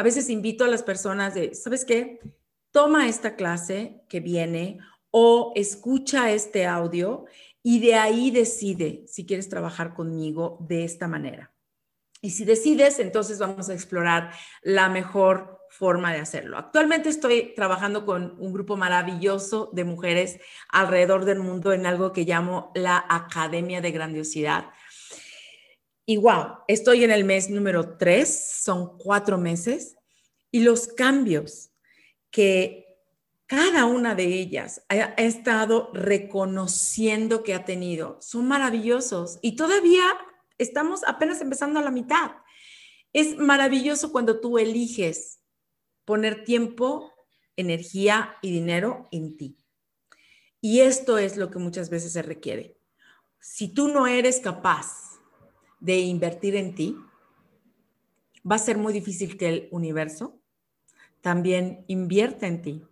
a 0.00 0.02
veces 0.02 0.30
invito 0.30 0.64
a 0.64 0.68
las 0.68 0.82
personas 0.82 1.34
de, 1.34 1.54
¿sabes 1.54 1.84
qué? 1.84 2.20
Toma 2.70 3.06
esta 3.06 3.36
clase 3.36 4.00
que 4.08 4.20
viene 4.20 4.78
o 5.10 5.52
escucha 5.56 6.30
este 6.30 6.64
audio 6.64 7.26
y 7.62 7.80
de 7.80 7.96
ahí 7.96 8.30
decide 8.30 9.04
si 9.06 9.26
quieres 9.26 9.50
trabajar 9.50 9.92
conmigo 9.92 10.56
de 10.66 10.84
esta 10.84 11.06
manera. 11.06 11.52
Y 12.22 12.30
si 12.30 12.46
decides, 12.46 12.98
entonces 12.98 13.38
vamos 13.38 13.68
a 13.68 13.74
explorar 13.74 14.32
la 14.62 14.88
mejor 14.88 15.60
forma 15.68 16.14
de 16.14 16.20
hacerlo. 16.20 16.56
Actualmente 16.56 17.10
estoy 17.10 17.52
trabajando 17.54 18.06
con 18.06 18.36
un 18.38 18.54
grupo 18.54 18.78
maravilloso 18.78 19.68
de 19.74 19.84
mujeres 19.84 20.40
alrededor 20.70 21.26
del 21.26 21.40
mundo 21.40 21.74
en 21.74 21.84
algo 21.84 22.14
que 22.14 22.24
llamo 22.24 22.72
la 22.74 23.04
Academia 23.06 23.82
de 23.82 23.92
Grandiosidad. 23.92 24.70
Y 26.10 26.20
estoy 26.66 27.04
en 27.04 27.12
el 27.12 27.22
mes 27.22 27.50
número 27.50 27.96
tres, 27.96 28.56
son 28.64 28.98
cuatro 28.98 29.38
meses, 29.38 29.96
y 30.50 30.58
los 30.58 30.88
cambios 30.88 31.70
que 32.32 32.98
cada 33.46 33.84
una 33.84 34.16
de 34.16 34.24
ellas 34.24 34.82
ha, 34.88 34.96
estado 35.18 35.88
reconociendo 35.94 37.44
que 37.44 37.54
ha 37.54 37.64
tenido 37.64 38.18
son 38.20 38.48
maravillosos 38.48 39.38
y 39.40 39.54
todavía 39.54 40.02
estamos 40.58 41.02
apenas 41.06 41.40
empezando 41.42 41.78
a 41.78 41.84
la 41.84 41.92
mitad. 41.92 42.32
Es 43.12 43.36
maravilloso 43.36 44.10
cuando 44.10 44.40
tú 44.40 44.58
eliges 44.58 45.38
poner 46.04 46.42
tiempo, 46.42 47.12
energía 47.54 48.34
y 48.42 48.50
dinero 48.50 49.06
en 49.12 49.36
ti. 49.36 49.58
Y 50.60 50.80
esto 50.80 51.18
es 51.18 51.36
lo 51.36 51.52
que 51.52 51.60
muchas 51.60 51.88
veces 51.88 52.14
se 52.14 52.22
requiere. 52.22 52.80
Si 53.38 53.68
tú 53.68 53.86
no 53.86 54.08
eres 54.08 54.40
capaz 54.40 55.09
de 55.80 55.98
invertir 56.00 56.56
en 56.56 56.74
ti, 56.74 56.96
va 58.48 58.56
a 58.56 58.58
ser 58.58 58.78
muy 58.78 58.92
difícil 58.92 59.36
que 59.36 59.48
el 59.48 59.68
universo 59.70 60.40
también 61.20 61.84
invierta 61.88 62.46
en 62.46 62.62
ti, 62.62 62.82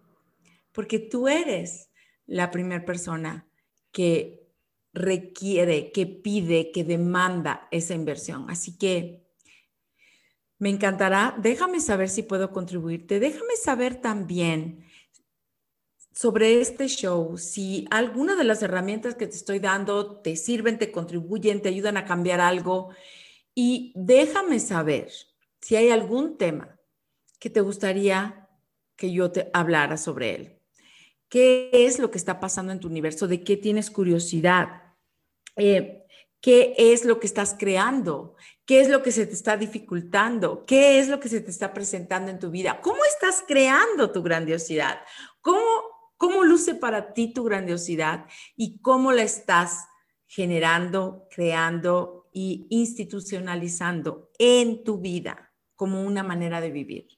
porque 0.72 0.99
tú 0.99 1.28
eres 1.28 1.91
la 2.26 2.51
primera 2.51 2.84
persona 2.84 3.49
que 3.93 4.47
requiere, 4.93 5.93
que 5.93 6.07
pide, 6.07 6.70
que 6.72 6.84
demanda 6.84 7.68
esa 7.70 7.95
inversión. 7.95 8.51
Así 8.51 8.76
que 8.76 9.24
me 10.59 10.70
encantará, 10.70 11.36
déjame 11.41 11.80
saber 11.80 12.09
si 12.09 12.22
puedo 12.22 12.51
contribuirte, 12.53 13.20
déjame 13.20 13.57
saber 13.57 14.01
también 14.01 14.84
sobre 16.19 16.61
este 16.61 16.89
show, 16.89 17.39
si 17.39 17.87
alguna 17.93 18.35
de 18.35 18.43
las 18.43 18.61
herramientas 18.64 19.14
que 19.14 19.29
te 19.29 19.37
estoy 19.37 19.61
dando 19.61 20.21
te 20.21 20.35
sirven, 20.35 20.77
te 20.77 20.91
contribuyen, 20.91 21.62
te 21.62 21.69
ayudan 21.69 21.97
a 21.97 22.05
cambiar 22.05 22.41
algo. 22.41 22.89
Y 23.55 23.93
déjame 23.95 24.59
saber 24.59 25.12
si 25.61 25.77
hay 25.77 25.91
algún 25.91 26.37
tema 26.37 26.77
que 27.39 27.51
te 27.51 27.61
gustaría 27.61 28.49
que 28.97 29.12
yo 29.12 29.31
te 29.31 29.49
hablara 29.53 29.97
sobre 29.97 30.35
él. 30.35 30.61
¿Qué 31.29 31.71
es 31.73 32.01
lo 32.01 32.11
que 32.11 32.19
está 32.19 32.41
pasando 32.41 32.73
en 32.73 32.81
tu 32.81 32.89
universo? 32.89 33.29
¿De 33.29 33.45
qué 33.45 33.57
tienes 33.57 33.89
curiosidad? 33.89 34.97
Eh, 35.55 36.03
¿Qué 36.41 36.75
es 36.77 37.05
lo 37.05 37.21
que 37.21 37.29
estás 37.29 37.55
creando? 37.57 38.35
¿Qué 38.64 38.81
es 38.81 38.89
lo 38.89 39.05
que 39.05 39.12
se 39.12 39.25
te 39.25 39.35
está 39.35 39.57
dificultando? 39.57 40.64
¿Qué 40.66 40.99
es 40.99 41.07
lo 41.07 41.21
que 41.21 41.29
se 41.29 41.41
te 41.41 41.53
está 41.53 41.73
presentando 41.73 42.33
en 42.33 42.41
tu 42.41 42.51
vida? 42.51 42.81
¿Cómo 42.81 43.05
estás 43.05 43.45
creando 43.47 44.11
tu 44.11 44.21
grandiosidad? 44.21 44.99
¿Cómo 45.41 45.88
¿Cómo 46.19 46.45
luce 46.45 46.75
para 46.75 47.14
ti 47.14 47.33
tu 47.33 47.45
grandiosidad 47.45 48.27
y 48.57 48.81
cómo 48.81 49.12
la 49.12 49.23
estás 49.23 49.89
generando, 50.29 51.27
creando 51.31 52.29
y 52.33 52.66
institucionalizando 52.69 54.31
en 54.39 54.85
tu 54.85 54.99
vida 55.01 55.53
como 55.75 56.03
una 56.03 56.23
manera 56.23 56.61
de 56.61 56.71
vivir. 56.71 57.09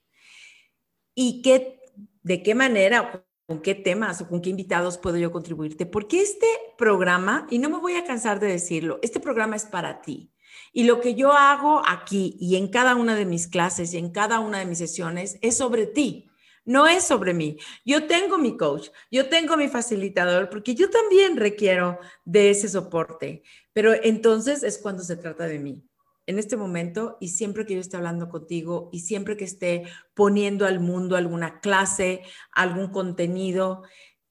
¿Y 1.15 1.43
qué, 1.43 1.81
de 2.23 2.43
qué 2.43 2.55
manera, 2.55 3.27
con 3.47 3.61
qué 3.61 3.75
temas 3.75 4.21
o 4.21 4.29
con 4.29 4.41
qué 4.41 4.51
invitados 4.51 4.97
puedo 4.97 5.17
yo 5.17 5.33
contribuirte? 5.33 5.87
Porque 5.87 6.23
este 6.23 6.47
programa, 6.79 7.47
y 7.51 7.59
no 7.59 7.69
me 7.69 7.79
voy 7.79 7.95
a 7.95 8.05
cansar 8.05 8.39
de 8.39 8.47
decirlo, 8.47 9.01
este 9.03 9.19
programa 9.19 9.57
es 9.57 9.65
para 9.65 10.03
ti. 10.03 10.33
Y 10.73 10.85
lo 10.85 11.01
que 11.01 11.15
yo 11.17 11.33
hago 11.33 11.83
aquí 11.87 12.37
y 12.39 12.57
en 12.57 12.69
cada 12.69 12.95
una 12.95 13.17
de 13.17 13.25
mis 13.25 13.49
clases 13.49 13.93
y 13.93 13.99
en 13.99 14.11
cada 14.11 14.39
una 14.39 14.61
de 14.61 14.67
mis 14.67 14.79
sesiones 14.79 15.39
es 15.43 15.57
sobre 15.57 15.87
ti 15.87 16.30
no 16.65 16.87
es 16.87 17.05
sobre 17.05 17.35
mí. 17.35 17.59
Yo 17.85 18.07
tengo 18.07 18.39
mi 18.39 18.57
coach, 18.57 18.89
yo 19.11 19.29
tengo 19.29 19.57
mi 19.57 19.69
facilitador, 19.69 20.51
porque 20.51 20.75
yo 20.75 20.91
también 20.91 21.37
requiero 21.37 21.99
de 22.25 22.51
ese 22.51 22.69
soporte. 22.69 23.43
Pero 23.73 23.93
entonces 23.95 24.63
es 24.63 24.79
cuando 24.79 25.03
se 25.03 25.17
trata 25.17 25.47
de 25.47 25.59
mí. 25.59 25.83
En 26.27 26.39
este 26.39 26.57
momento 26.57 27.17
y 27.21 27.29
siempre 27.29 27.67
que 27.67 27.75
yo 27.75 27.81
esté 27.81 27.97
hablando 27.97 28.29
contigo 28.29 28.89
y 28.93 29.01
siempre 29.01 29.37
que 29.37 29.45
esté 29.45 29.85
poniendo 30.15 30.65
al 30.65 30.79
mundo 30.79 31.17
alguna 31.17 31.61
clase, 31.61 32.23
algún 32.53 32.89
contenido, 32.93 33.83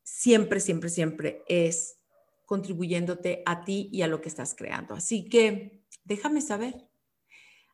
siempre, 0.04 0.60
siempre, 0.60 0.90
siempre 0.90 1.44
es 1.48 2.00
contribuyéndote 2.46 3.44
a 3.46 3.64
ti 3.64 3.90
y 3.92 4.02
a 4.02 4.08
lo 4.08 4.22
que 4.22 4.30
estás 4.30 4.56
creando. 4.56 4.96
Así 4.96 5.28
que 5.28 5.84
déjame 6.04 6.42
saber. 6.42 6.88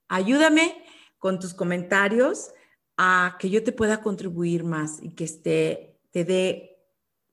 Ayúdame 0.08 0.84
con 1.18 1.40
tus 1.40 1.54
comentarios 1.54 2.52
a 2.98 3.38
que 3.40 3.50
yo 3.50 3.64
te 3.64 3.72
pueda 3.72 4.02
contribuir 4.02 4.64
más 4.64 5.00
y 5.02 5.12
que 5.12 5.26
esté, 5.26 6.00
te 6.12 6.24
dé 6.24 6.78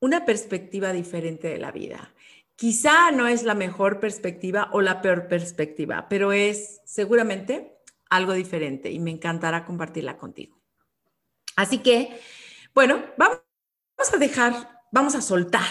una 0.00 0.24
perspectiva 0.24 0.92
diferente 0.92 1.48
de 1.48 1.58
la 1.58 1.70
vida. 1.70 2.12
Quizá 2.56 3.10
no 3.12 3.26
es 3.26 3.44
la 3.44 3.54
mejor 3.54 4.00
perspectiva 4.00 4.68
o 4.72 4.80
la 4.80 5.00
peor 5.00 5.28
perspectiva, 5.28 6.08
pero 6.08 6.32
es 6.32 6.80
seguramente 6.84 7.78
algo 8.10 8.32
diferente 8.32 8.90
y 8.90 8.98
me 8.98 9.10
encantará 9.10 9.64
compartirla 9.64 10.18
contigo. 10.18 10.60
Así 11.56 11.78
que, 11.78 12.20
bueno, 12.74 13.02
vamos 13.16 13.42
a 14.12 14.16
dejar, 14.18 14.80
vamos 14.90 15.14
a 15.14 15.22
soltar 15.22 15.66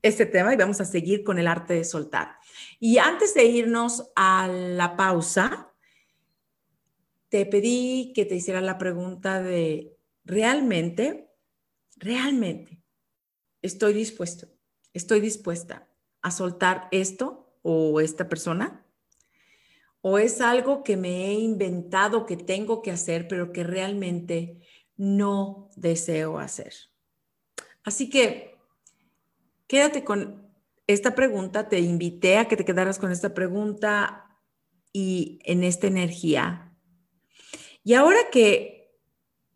este 0.00 0.26
tema 0.26 0.52
y 0.52 0.56
vamos 0.56 0.80
a 0.80 0.84
seguir 0.84 1.22
con 1.24 1.38
el 1.38 1.46
arte 1.46 1.74
de 1.74 1.84
soltar. 1.84 2.36
Y 2.80 2.98
antes 2.98 3.34
de 3.34 3.44
irnos 3.44 4.10
a 4.16 4.48
la 4.48 4.96
pausa, 4.96 5.71
te 7.32 7.46
pedí 7.46 8.12
que 8.14 8.26
te 8.26 8.34
hiciera 8.34 8.60
la 8.60 8.76
pregunta 8.76 9.42
de, 9.42 9.96
¿realmente, 10.22 11.30
realmente 11.96 12.82
estoy 13.62 13.94
dispuesto, 13.94 14.48
estoy 14.92 15.20
dispuesta 15.20 15.88
a 16.20 16.30
soltar 16.30 16.88
esto 16.90 17.56
o 17.62 18.00
esta 18.02 18.28
persona? 18.28 18.84
¿O 20.02 20.18
es 20.18 20.42
algo 20.42 20.84
que 20.84 20.98
me 20.98 21.28
he 21.28 21.32
inventado 21.32 22.26
que 22.26 22.36
tengo 22.36 22.82
que 22.82 22.90
hacer, 22.90 23.28
pero 23.28 23.50
que 23.50 23.64
realmente 23.64 24.60
no 24.98 25.70
deseo 25.74 26.38
hacer? 26.38 26.74
Así 27.82 28.10
que 28.10 28.58
quédate 29.66 30.04
con 30.04 30.52
esta 30.86 31.14
pregunta, 31.14 31.70
te 31.70 31.80
invité 31.80 32.36
a 32.36 32.46
que 32.46 32.58
te 32.58 32.66
quedaras 32.66 32.98
con 32.98 33.10
esta 33.10 33.32
pregunta 33.32 34.38
y 34.92 35.38
en 35.44 35.64
esta 35.64 35.86
energía 35.86 36.68
y 37.84 37.94
ahora 37.94 38.18
que 38.30 38.98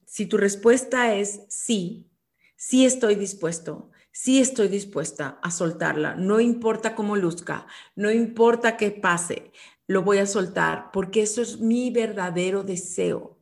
si 0.04 0.26
tu 0.26 0.36
respuesta 0.36 1.14
es 1.14 1.42
sí, 1.48 2.10
sí 2.56 2.84
estoy 2.86 3.14
dispuesto, 3.14 3.90
sí 4.12 4.40
estoy 4.40 4.68
dispuesta 4.68 5.38
a 5.42 5.50
soltarla, 5.50 6.14
no 6.14 6.40
importa 6.40 6.94
cómo 6.94 7.16
luzca, 7.16 7.66
no 7.94 8.10
importa 8.10 8.76
qué 8.76 8.90
pase, 8.90 9.52
lo 9.86 10.02
voy 10.02 10.18
a 10.18 10.26
soltar 10.26 10.90
porque 10.92 11.22
eso 11.22 11.42
es 11.42 11.60
mi 11.60 11.90
verdadero 11.90 12.62
deseo, 12.62 13.38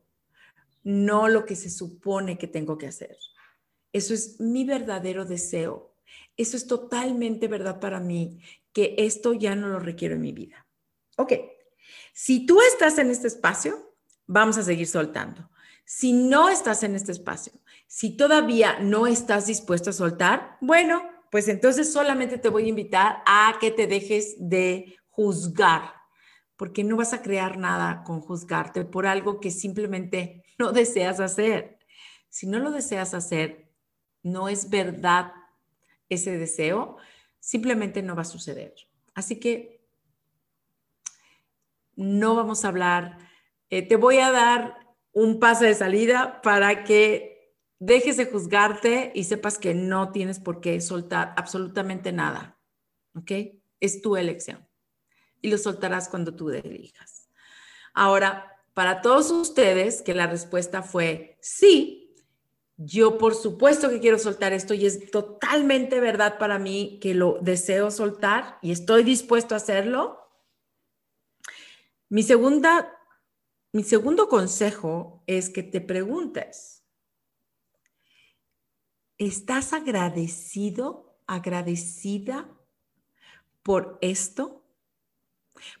no 0.83 1.27
lo 1.27 1.45
que 1.45 1.55
se 1.55 1.69
supone 1.69 2.37
que 2.37 2.47
tengo 2.47 2.77
que 2.77 2.87
hacer. 2.87 3.17
Eso 3.91 4.13
es 4.13 4.41
mi 4.41 4.65
verdadero 4.65 5.23
deseo. 5.23 5.95
Eso 6.35 6.57
es 6.57 6.67
totalmente 6.67 7.47
verdad 7.47 7.79
para 7.79 8.01
mí, 8.01 8.41
que 8.73 8.93
esto 8.97 9.33
ya 9.33 9.55
no 9.55 9.69
lo 9.69 9.79
requiero 9.79 10.15
en 10.15 10.21
mi 10.21 10.33
vida. 10.33 10.67
Ok, 11.17 11.31
si 12.13 12.45
tú 12.45 12.59
estás 12.61 12.97
en 12.97 13.09
este 13.09 13.27
espacio, 13.27 13.94
vamos 14.27 14.57
a 14.57 14.63
seguir 14.63 14.87
soltando. 14.87 15.49
Si 15.85 16.13
no 16.13 16.49
estás 16.49 16.83
en 16.83 16.95
este 16.95 17.11
espacio, 17.11 17.53
si 17.87 18.17
todavía 18.17 18.79
no 18.79 19.07
estás 19.07 19.47
dispuesto 19.47 19.91
a 19.91 19.93
soltar, 19.93 20.57
bueno, 20.61 21.03
pues 21.31 21.47
entonces 21.47 21.91
solamente 21.91 22.37
te 22.37 22.49
voy 22.49 22.65
a 22.65 22.69
invitar 22.69 23.23
a 23.25 23.57
que 23.59 23.71
te 23.71 23.87
dejes 23.87 24.35
de 24.39 24.95
juzgar, 25.09 25.93
porque 26.55 26.83
no 26.83 26.97
vas 26.97 27.13
a 27.13 27.21
crear 27.21 27.57
nada 27.57 28.03
con 28.03 28.21
juzgarte 28.21 28.85
por 28.85 29.05
algo 29.05 29.39
que 29.39 29.51
simplemente 29.51 30.43
no 30.57 30.71
deseas 30.71 31.19
hacer. 31.19 31.79
Si 32.29 32.47
no 32.47 32.59
lo 32.59 32.71
deseas 32.71 33.13
hacer, 33.13 33.71
no 34.23 34.49
es 34.49 34.69
verdad 34.69 35.33
ese 36.09 36.37
deseo, 36.37 36.97
simplemente 37.39 38.01
no 38.01 38.15
va 38.15 38.23
a 38.23 38.25
suceder. 38.25 38.73
Así 39.13 39.39
que 39.39 39.85
no 41.95 42.35
vamos 42.35 42.65
a 42.65 42.69
hablar 42.69 43.24
eh, 43.75 43.81
te 43.81 43.97
voy 43.97 44.19
a 44.19 44.31
dar 44.31 44.95
un 45.11 45.37
pase 45.37 45.65
de 45.65 45.75
salida 45.75 46.41
para 46.41 46.85
que 46.85 47.53
dejes 47.77 48.15
de 48.15 48.25
juzgarte 48.25 49.11
y 49.13 49.25
sepas 49.25 49.57
que 49.57 49.73
no 49.73 50.13
tienes 50.13 50.39
por 50.39 50.61
qué 50.61 50.79
soltar 50.79 51.33
absolutamente 51.35 52.13
nada. 52.13 52.57
¿Ok? 53.15 53.31
Es 53.81 54.01
tu 54.01 54.15
elección. 54.15 54.65
Y 55.41 55.49
lo 55.49 55.57
soltarás 55.57 56.07
cuando 56.07 56.33
tú 56.33 56.51
elijas. 56.51 57.27
Ahora, 57.93 58.61
para 58.73 59.01
todos 59.01 59.29
ustedes 59.29 60.01
que 60.01 60.13
la 60.13 60.27
respuesta 60.27 60.81
fue 60.81 61.37
sí, 61.41 62.15
yo 62.77 63.17
por 63.17 63.35
supuesto 63.35 63.89
que 63.89 63.99
quiero 63.99 64.19
soltar 64.19 64.53
esto 64.53 64.73
y 64.73 64.85
es 64.85 65.11
totalmente 65.11 65.99
verdad 65.99 66.37
para 66.37 66.59
mí 66.59 66.97
que 67.01 67.13
lo 67.13 67.39
deseo 67.41 67.91
soltar 67.91 68.57
y 68.61 68.71
estoy 68.71 69.03
dispuesto 69.03 69.53
a 69.53 69.57
hacerlo. 69.57 70.29
Mi 72.07 72.23
segunda 72.23 72.95
mi 73.75 73.83
segundo 73.83 74.29
consejo 74.29 75.21
es 75.27 75.49
que 75.49 75.61
te 75.61 75.81
preguntes, 75.81 76.85
¿estás 79.17 79.73
agradecido, 79.73 81.19
agradecida 81.27 82.49
por 83.63 83.97
esto? 83.99 84.63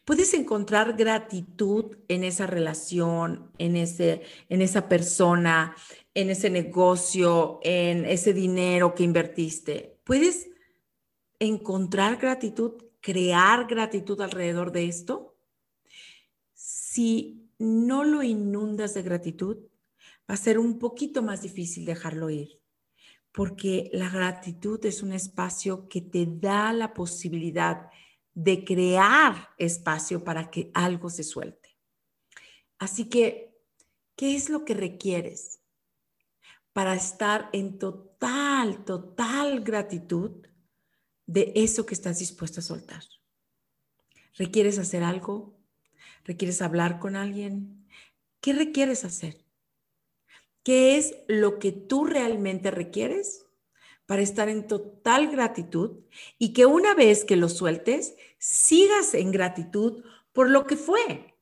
Puedes 0.03 0.33
encontrar 0.33 0.97
gratitud 0.97 1.95
en 2.09 2.25
esa 2.25 2.45
relación, 2.47 3.53
en, 3.59 3.77
ese, 3.77 4.23
en 4.49 4.61
esa 4.61 4.89
persona, 4.89 5.73
en 6.13 6.29
ese 6.29 6.49
negocio, 6.49 7.61
en 7.63 8.03
ese 8.03 8.33
dinero 8.33 8.93
que 8.93 9.03
invertiste. 9.03 10.01
Puedes 10.03 10.49
encontrar 11.39 12.17
gratitud, 12.17 12.73
crear 12.99 13.67
gratitud 13.67 14.19
alrededor 14.19 14.73
de 14.73 14.83
esto. 14.83 15.37
Si 16.53 17.44
no 17.57 18.03
lo 18.03 18.23
inundas 18.23 18.93
de 18.93 19.01
gratitud, 19.01 19.57
va 20.29 20.33
a 20.33 20.37
ser 20.37 20.59
un 20.59 20.79
poquito 20.79 21.21
más 21.21 21.41
difícil 21.41 21.85
dejarlo 21.85 22.29
ir, 22.29 22.61
porque 23.31 23.89
la 23.93 24.09
gratitud 24.09 24.83
es 24.85 25.03
un 25.03 25.13
espacio 25.13 25.87
que 25.87 26.01
te 26.01 26.25
da 26.27 26.73
la 26.73 26.93
posibilidad 26.93 27.89
de 28.33 28.65
crear 28.65 29.49
espacio 29.57 30.23
para 30.23 30.51
que 30.51 30.69
algo 30.73 31.09
se 31.09 31.23
suelte. 31.23 31.77
Así 32.77 33.07
que, 33.09 33.57
¿qué 34.15 34.35
es 34.35 34.49
lo 34.49 34.65
que 34.65 34.73
requieres 34.73 35.61
para 36.73 36.93
estar 36.95 37.49
en 37.53 37.79
total, 37.79 38.83
total 38.83 39.63
gratitud 39.63 40.45
de 41.25 41.53
eso 41.55 41.85
que 41.85 41.93
estás 41.93 42.19
dispuesto 42.19 42.59
a 42.59 42.63
soltar? 42.63 43.03
¿Requieres 44.33 44.77
hacer 44.77 45.01
algo? 45.01 45.54
¿Requieres 46.25 46.61
hablar 46.63 46.99
con 46.99 47.15
alguien? 47.15 47.87
¿Qué 48.41 48.53
requieres 48.53 49.05
hacer? 49.05 49.45
¿Qué 50.63 50.97
es 50.97 51.15
lo 51.27 51.59
que 51.59 51.71
tú 51.71 52.05
realmente 52.05 52.71
requieres 52.71 53.45
para 54.07 54.23
estar 54.23 54.49
en 54.49 54.67
total 54.67 55.29
gratitud 55.29 55.99
y 56.39 56.53
que 56.53 56.65
una 56.65 56.95
vez 56.95 57.25
que 57.25 57.35
lo 57.35 57.47
sueltes, 57.47 58.15
sigas 58.39 59.13
en 59.13 59.31
gratitud 59.31 60.03
por 60.33 60.49
lo 60.49 60.65
que 60.65 60.77
fue, 60.77 61.35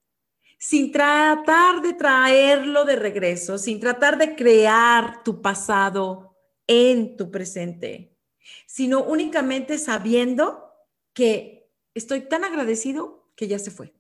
sin 0.60 0.92
tratar 0.92 1.82
de 1.82 1.94
traerlo 1.94 2.86
de 2.86 2.96
regreso, 2.96 3.58
sin 3.58 3.80
tratar 3.80 4.18
de 4.18 4.36
crear 4.36 5.24
tu 5.24 5.42
pasado 5.42 6.38
en 6.68 7.18
tu 7.18 7.32
presente, 7.32 8.18
sino 8.66 9.04
únicamente 9.04 9.78
sabiendo 9.78 10.72
que 11.14 11.70
estoy 11.94 12.22
tan 12.22 12.44
agradecido 12.44 13.32
que 13.36 13.48
ya 13.48 13.60
se 13.60 13.72
fue. 13.72 13.94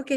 Ok. 0.00 0.12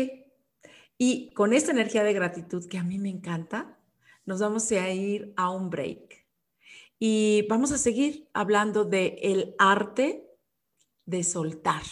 Y 0.98 1.34
con 1.34 1.52
esta 1.52 1.72
energía 1.72 2.04
de 2.04 2.14
gratitud 2.14 2.70
que 2.70 2.78
a 2.78 2.84
mí 2.84 2.98
me 3.00 3.10
encanta, 3.10 3.78
nos 4.26 4.40
vamos 4.40 4.72
a 4.72 4.90
ir 4.90 5.34
a 5.36 5.50
un 5.50 5.70
break. 5.70 6.26
Y 7.00 7.46
vamos 7.50 7.74
a 7.74 7.78
seguir 7.78 8.30
hablando 8.34 8.86
de 8.86 9.18
el 9.22 9.56
arte 9.60 10.26
de 11.06 11.24
soltar. 11.26 11.84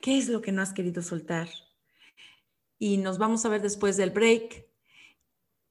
¿Qué 0.00 0.16
es 0.16 0.28
lo 0.28 0.40
que 0.40 0.50
no 0.50 0.62
has 0.62 0.72
querido 0.72 1.02
soltar? 1.02 1.50
Y 2.78 2.96
nos 2.96 3.18
vamos 3.18 3.44
a 3.44 3.50
ver 3.50 3.60
después 3.60 3.98
del 3.98 4.12
break. 4.12 4.66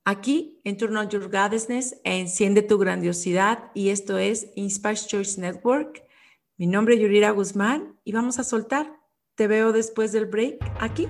Aquí 0.03 0.61
en 0.63 0.78
Turn 0.78 0.95
on 0.97 1.09
Your 1.09 1.32
Goddessness, 1.32 1.99
enciende 2.03 2.61
tu 2.61 2.78
grandiosidad 2.78 3.72
y 3.74 3.89
esto 3.89 4.20
es 4.20 4.51
Inspire 4.55 4.97
Choice 4.97 5.41
Network. 5.41 6.03
Mi 6.57 6.68
nombre 6.68 6.93
es 6.93 7.01
Yurira 7.01 7.32
Guzmán 7.32 7.99
y 8.03 8.11
vamos 8.11 8.38
a 8.38 8.43
soltar. 8.43 8.99
Te 9.34 9.47
veo 9.47 9.72
después 9.72 10.11
del 10.11 10.28
break 10.28 10.59
aquí. 10.80 11.07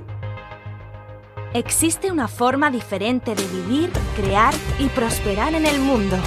Existe 1.56 2.12
una 2.12 2.28
forma 2.28 2.70
diferente 2.70 3.34
de 3.34 3.48
vivir, 3.48 3.90
crear 4.18 4.54
y 4.78 4.88
prosperar 4.88 5.56
en 5.56 5.66
el 5.66 5.80
mundo. 5.80 6.18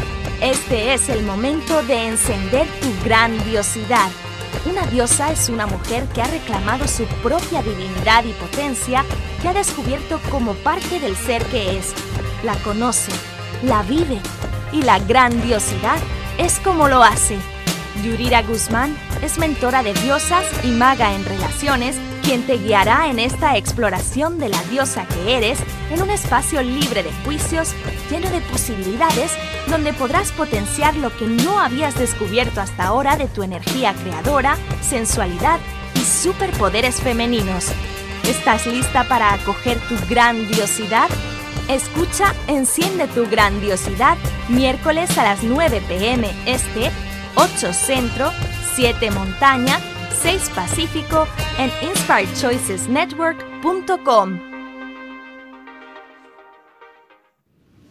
Este 0.40 0.94
es 0.94 1.10
el 1.10 1.22
momento 1.22 1.82
de 1.82 2.08
encender 2.08 2.66
tu 2.80 2.88
grandiosidad. 3.04 4.08
Una 4.64 4.86
diosa 4.86 5.30
es 5.30 5.50
una 5.50 5.66
mujer 5.66 6.06
que 6.14 6.22
ha 6.22 6.26
reclamado 6.28 6.88
su 6.88 7.04
propia 7.22 7.60
divinidad 7.60 8.24
y 8.24 8.32
potencia 8.32 9.04
que 9.42 9.48
ha 9.48 9.52
descubierto 9.52 10.18
como 10.30 10.54
parte 10.54 10.98
del 10.98 11.14
ser 11.14 11.44
que 11.48 11.76
es. 11.76 11.92
La 12.42 12.54
conoce, 12.62 13.12
la 13.64 13.82
vive 13.82 14.20
y 14.72 14.80
la 14.80 14.98
grandiosidad 14.98 15.98
es 16.38 16.58
como 16.60 16.88
lo 16.88 17.02
hace. 17.02 17.36
Yurira 18.02 18.40
Guzmán 18.40 18.96
es 19.20 19.36
mentora 19.36 19.82
de 19.82 19.92
diosas 19.92 20.46
y 20.64 20.68
maga 20.68 21.14
en 21.14 21.22
relaciones 21.26 21.96
quien 22.28 22.46
te 22.46 22.58
guiará 22.58 23.08
en 23.08 23.18
esta 23.18 23.56
exploración 23.56 24.38
de 24.38 24.50
la 24.50 24.62
diosa 24.64 25.06
que 25.06 25.38
eres 25.38 25.58
en 25.90 26.02
un 26.02 26.10
espacio 26.10 26.60
libre 26.60 27.02
de 27.02 27.10
juicios, 27.24 27.72
lleno 28.10 28.28
de 28.28 28.42
posibilidades, 28.42 29.32
donde 29.66 29.94
podrás 29.94 30.30
potenciar 30.32 30.94
lo 30.96 31.08
que 31.16 31.26
no 31.26 31.58
habías 31.58 31.98
descubierto 31.98 32.60
hasta 32.60 32.84
ahora 32.84 33.16
de 33.16 33.28
tu 33.28 33.42
energía 33.42 33.94
creadora, 33.94 34.58
sensualidad 34.82 35.58
y 35.94 36.00
superpoderes 36.00 36.96
femeninos. 36.96 37.68
¿Estás 38.24 38.66
lista 38.66 39.04
para 39.04 39.32
acoger 39.32 39.78
tu 39.88 39.94
grandiosidad? 40.10 41.08
Escucha 41.70 42.34
Enciende 42.46 43.06
tu 43.06 43.26
grandiosidad 43.26 44.18
miércoles 44.50 45.16
a 45.16 45.24
las 45.24 45.42
9 45.42 45.80
pm 45.88 46.30
este, 46.44 46.90
8 47.36 47.72
centro, 47.72 48.30
7 48.74 49.12
montaña, 49.12 49.80
6 50.22 50.50
Pacífico 50.50 51.26
en 51.58 51.70
inspiredchoicesnetwork.com. 51.88 54.40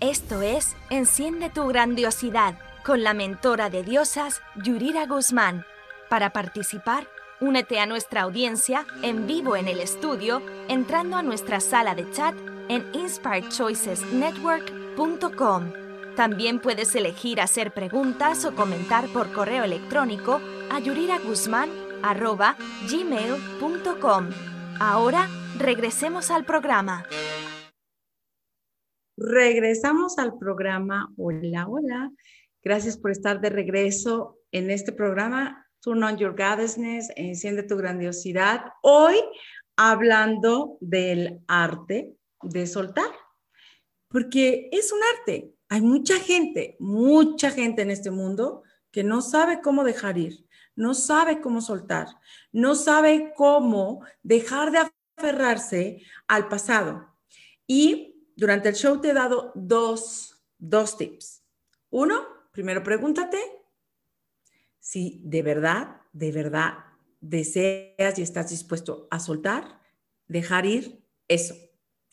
Esto 0.01 0.41
es 0.41 0.75
Enciende 0.89 1.49
tu 1.49 1.67
grandiosidad 1.67 2.59
con 2.84 3.03
la 3.03 3.13
mentora 3.13 3.69
de 3.69 3.84
diosas 3.84 4.41
Yurira 4.61 5.05
Guzmán. 5.05 5.63
Para 6.09 6.34
participar, 6.34 7.07
únete 7.39 7.80
a 7.80 7.86
nuestra 7.86 8.23
audiencia 8.23 8.86
en 9.03 9.25
vivo 9.25 9.55
en 9.55 9.69
el 9.69 9.80
estudio 9.80 10.41
entrando 10.67 11.15
a 11.15 11.23
nuestra 11.23 11.61
sala 11.61 11.95
de 11.95 12.11
chat 12.11 12.36
en 12.67 12.86
inspiredchoicesnetwork.com. 12.93 15.71
También 16.17 16.59
puedes 16.59 16.93
elegir 16.95 17.39
hacer 17.39 17.73
preguntas 17.73 18.43
o 18.43 18.53
comentar 18.53 19.07
por 19.07 19.32
correo 19.32 19.63
electrónico 19.63 20.41
a 20.69 20.80
Yurira 20.80 21.19
Guzmán 21.19 21.86
arroba 22.04 22.56
gmail.com. 22.89 24.30
Ahora 24.80 25.28
regresemos 25.58 26.32
al 26.32 26.45
programa. 26.45 27.06
Regresamos 29.18 30.20
al 30.20 30.38
programa. 30.38 31.12
Hola, 31.18 31.68
hola. 31.68 32.12
Gracias 32.64 32.98
por 32.98 33.12
estar 33.12 33.41
de 33.41 33.50
regreso 33.50 34.38
en 34.52 34.70
este 34.70 34.91
programa. 34.91 35.66
Turn 35.82 36.04
on 36.04 36.18
your 36.18 36.36
goddessness, 36.36 37.10
enciende 37.16 37.64
tu 37.64 37.78
grandiosidad. 37.78 38.66
Hoy 38.82 39.16
hablando 39.76 40.78
del 40.82 41.39
arte 41.48 42.16
de 42.41 42.68
soltar, 42.68 43.12
porque 44.10 44.70
es 44.72 44.91
un 44.91 45.00
arte. 45.18 45.54
Hay 45.70 45.82
mucha 45.82 46.20
gente, 46.20 46.76
mucha 46.80 47.52
gente 47.52 47.82
en 47.82 47.91
este 47.91 48.12
mundo 48.12 48.64
que 48.91 49.04
no 49.04 49.22
sabe 49.22 49.62
cómo 49.62 49.84
dejar 49.84 50.18
ir 50.18 50.47
no 50.78 50.93
sabe 50.93 51.41
cómo 51.41 51.59
soltar, 51.59 52.07
no 52.53 52.75
sabe 52.75 53.34
cómo 53.36 54.05
dejar 54.23 54.71
de 54.71 54.89
aferrarse 55.17 56.03
al 56.28 56.47
pasado. 56.47 57.13
Y 57.65 58.32
durante 58.36 58.69
el 58.69 58.75
show 58.75 59.01
te 59.01 59.09
he 59.09 59.13
dado 59.13 59.51
dos, 59.55 60.39
dos 60.57 60.97
tips. 60.97 61.43
Uno, 61.89 62.25
primero 62.51 62.84
pregúntate 62.84 63.39
si 64.80 65.19
de 65.25 65.41
verdad, 65.41 66.01
de 66.13 66.32
verdad 66.32 66.75
deseas 67.19 68.19
y 68.19 68.21
estás 68.21 68.51
dispuesto 68.51 69.07
a 69.09 69.19
soltar, 69.19 69.82
dejar 70.28 70.65
ir 70.65 71.03
eso 71.28 71.55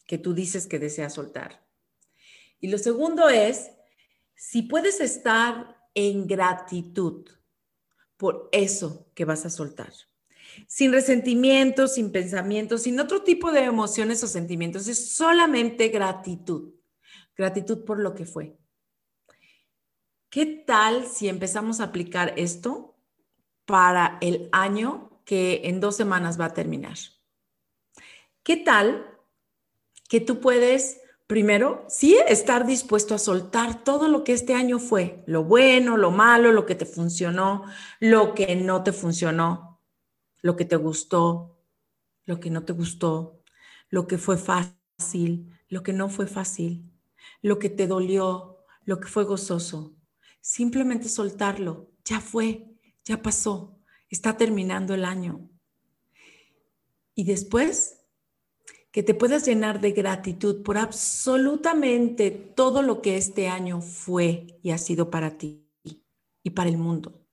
que 0.06 0.18
tú 0.18 0.32
dices 0.32 0.66
que 0.66 0.78
deseas 0.78 1.12
soltar. 1.12 1.64
Y 2.60 2.68
lo 2.68 2.78
segundo 2.78 3.28
es, 3.28 3.70
si 4.34 4.62
puedes 4.62 5.00
estar 5.00 5.76
en 5.94 6.26
gratitud 6.26 7.28
por 8.24 8.48
eso 8.52 9.06
que 9.14 9.26
vas 9.26 9.44
a 9.44 9.50
soltar. 9.50 9.92
Sin 10.66 10.92
resentimientos, 10.92 11.92
sin 11.92 12.10
pensamientos, 12.10 12.84
sin 12.84 12.98
otro 12.98 13.22
tipo 13.22 13.52
de 13.52 13.64
emociones 13.64 14.24
o 14.24 14.26
sentimientos, 14.26 14.88
es 14.88 15.12
solamente 15.12 15.88
gratitud. 15.88 16.72
Gratitud 17.36 17.84
por 17.84 18.00
lo 18.00 18.14
que 18.14 18.24
fue. 18.24 18.56
¿Qué 20.30 20.46
tal 20.46 21.06
si 21.06 21.28
empezamos 21.28 21.80
a 21.80 21.84
aplicar 21.84 22.32
esto 22.38 22.96
para 23.66 24.16
el 24.22 24.48
año 24.52 25.20
que 25.26 25.60
en 25.64 25.80
dos 25.80 25.94
semanas 25.94 26.40
va 26.40 26.46
a 26.46 26.54
terminar? 26.54 26.96
¿Qué 28.42 28.56
tal 28.56 29.06
que 30.08 30.20
tú 30.20 30.40
puedes 30.40 30.98
Primero, 31.34 31.84
sí 31.88 32.16
estar 32.28 32.64
dispuesto 32.64 33.12
a 33.12 33.18
soltar 33.18 33.82
todo 33.82 34.06
lo 34.06 34.22
que 34.22 34.34
este 34.34 34.54
año 34.54 34.78
fue, 34.78 35.24
lo 35.26 35.42
bueno, 35.42 35.96
lo 35.96 36.12
malo, 36.12 36.52
lo 36.52 36.64
que 36.64 36.76
te 36.76 36.86
funcionó, 36.86 37.64
lo 37.98 38.36
que 38.36 38.54
no 38.54 38.84
te 38.84 38.92
funcionó, 38.92 39.82
lo 40.42 40.54
que 40.54 40.64
te 40.64 40.76
gustó, 40.76 41.58
lo 42.24 42.38
que 42.38 42.50
no 42.50 42.62
te 42.62 42.72
gustó, 42.72 43.42
lo 43.90 44.06
que 44.06 44.16
fue 44.16 44.38
fácil, 44.38 45.52
lo 45.68 45.82
que 45.82 45.92
no 45.92 46.08
fue 46.08 46.28
fácil, 46.28 46.88
lo 47.42 47.58
que 47.58 47.68
te 47.68 47.88
dolió, 47.88 48.58
lo 48.84 49.00
que 49.00 49.08
fue 49.08 49.24
gozoso. 49.24 49.96
Simplemente 50.40 51.08
soltarlo, 51.08 51.90
ya 52.04 52.20
fue, 52.20 52.64
ya 53.04 53.22
pasó, 53.22 53.76
está 54.08 54.36
terminando 54.36 54.94
el 54.94 55.04
año. 55.04 55.50
Y 57.16 57.24
después 57.24 58.03
que 58.94 59.02
te 59.02 59.12
puedas 59.12 59.44
llenar 59.44 59.80
de 59.80 59.90
gratitud 59.90 60.62
por 60.62 60.78
absolutamente 60.78 62.30
todo 62.30 62.80
lo 62.80 63.02
que 63.02 63.16
este 63.16 63.48
año 63.48 63.80
fue 63.80 64.60
y 64.62 64.70
ha 64.70 64.78
sido 64.78 65.10
para 65.10 65.36
ti 65.36 65.66
y 66.44 66.50
para 66.50 66.70
el 66.70 66.78
mundo, 66.78 67.26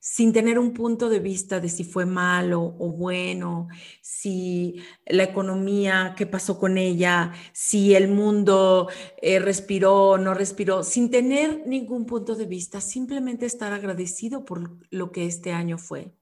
sin 0.00 0.32
tener 0.32 0.58
un 0.58 0.72
punto 0.72 1.10
de 1.10 1.18
vista 1.18 1.60
de 1.60 1.68
si 1.68 1.84
fue 1.84 2.06
malo 2.06 2.76
o 2.78 2.92
bueno, 2.92 3.68
si 4.00 4.76
la 5.04 5.24
economía, 5.24 6.14
qué 6.16 6.24
pasó 6.24 6.58
con 6.58 6.78
ella, 6.78 7.30
si 7.52 7.94
el 7.94 8.08
mundo 8.08 8.88
eh, 9.20 9.38
respiró 9.38 10.12
o 10.12 10.18
no 10.18 10.32
respiró, 10.32 10.82
sin 10.82 11.10
tener 11.10 11.66
ningún 11.66 12.06
punto 12.06 12.34
de 12.36 12.46
vista, 12.46 12.80
simplemente 12.80 13.44
estar 13.44 13.74
agradecido 13.74 14.46
por 14.46 14.78
lo 14.88 15.12
que 15.12 15.26
este 15.26 15.52
año 15.52 15.76
fue. 15.76 16.15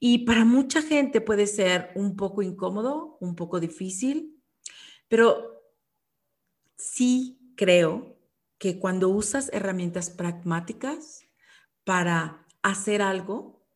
Y 0.00 0.18
para 0.18 0.44
mucha 0.44 0.82
gente 0.82 1.20
puede 1.20 1.46
ser 1.46 1.90
un 1.94 2.16
poco 2.16 2.42
incómodo, 2.42 3.16
un 3.20 3.34
poco 3.34 3.58
difícil, 3.58 4.42
pero 5.08 5.62
sí 6.76 7.52
creo 7.56 8.16
que 8.58 8.78
cuando 8.78 9.08
usas 9.08 9.50
herramientas 9.52 10.10
pragmáticas 10.10 11.24
para 11.84 12.46
hacer 12.62 13.02
algo, 13.02 13.66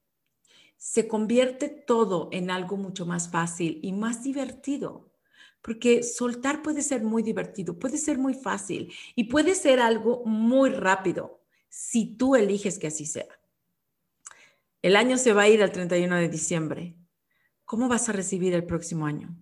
se 0.76 1.06
convierte 1.06 1.68
todo 1.68 2.28
en 2.32 2.50
algo 2.50 2.76
mucho 2.76 3.06
más 3.06 3.30
fácil 3.30 3.78
y 3.82 3.92
más 3.92 4.24
divertido. 4.24 5.12
Porque 5.62 6.02
soltar 6.02 6.60
puede 6.62 6.82
ser 6.82 7.04
muy 7.04 7.22
divertido, 7.22 7.78
puede 7.78 7.98
ser 7.98 8.18
muy 8.18 8.34
fácil 8.34 8.92
y 9.14 9.24
puede 9.24 9.54
ser 9.54 9.78
algo 9.78 10.24
muy 10.24 10.70
rápido 10.70 11.40
si 11.68 12.16
tú 12.16 12.34
eliges 12.34 12.80
que 12.80 12.88
así 12.88 13.06
sea. 13.06 13.28
El 14.82 14.96
año 14.96 15.16
se 15.16 15.32
va 15.32 15.42
a 15.42 15.48
ir 15.48 15.62
al 15.62 15.70
31 15.70 16.16
de 16.16 16.28
diciembre. 16.28 16.96
¿Cómo 17.64 17.88
vas 17.88 18.08
a 18.08 18.12
recibir 18.12 18.52
el 18.52 18.64
próximo 18.64 19.06
año? 19.06 19.36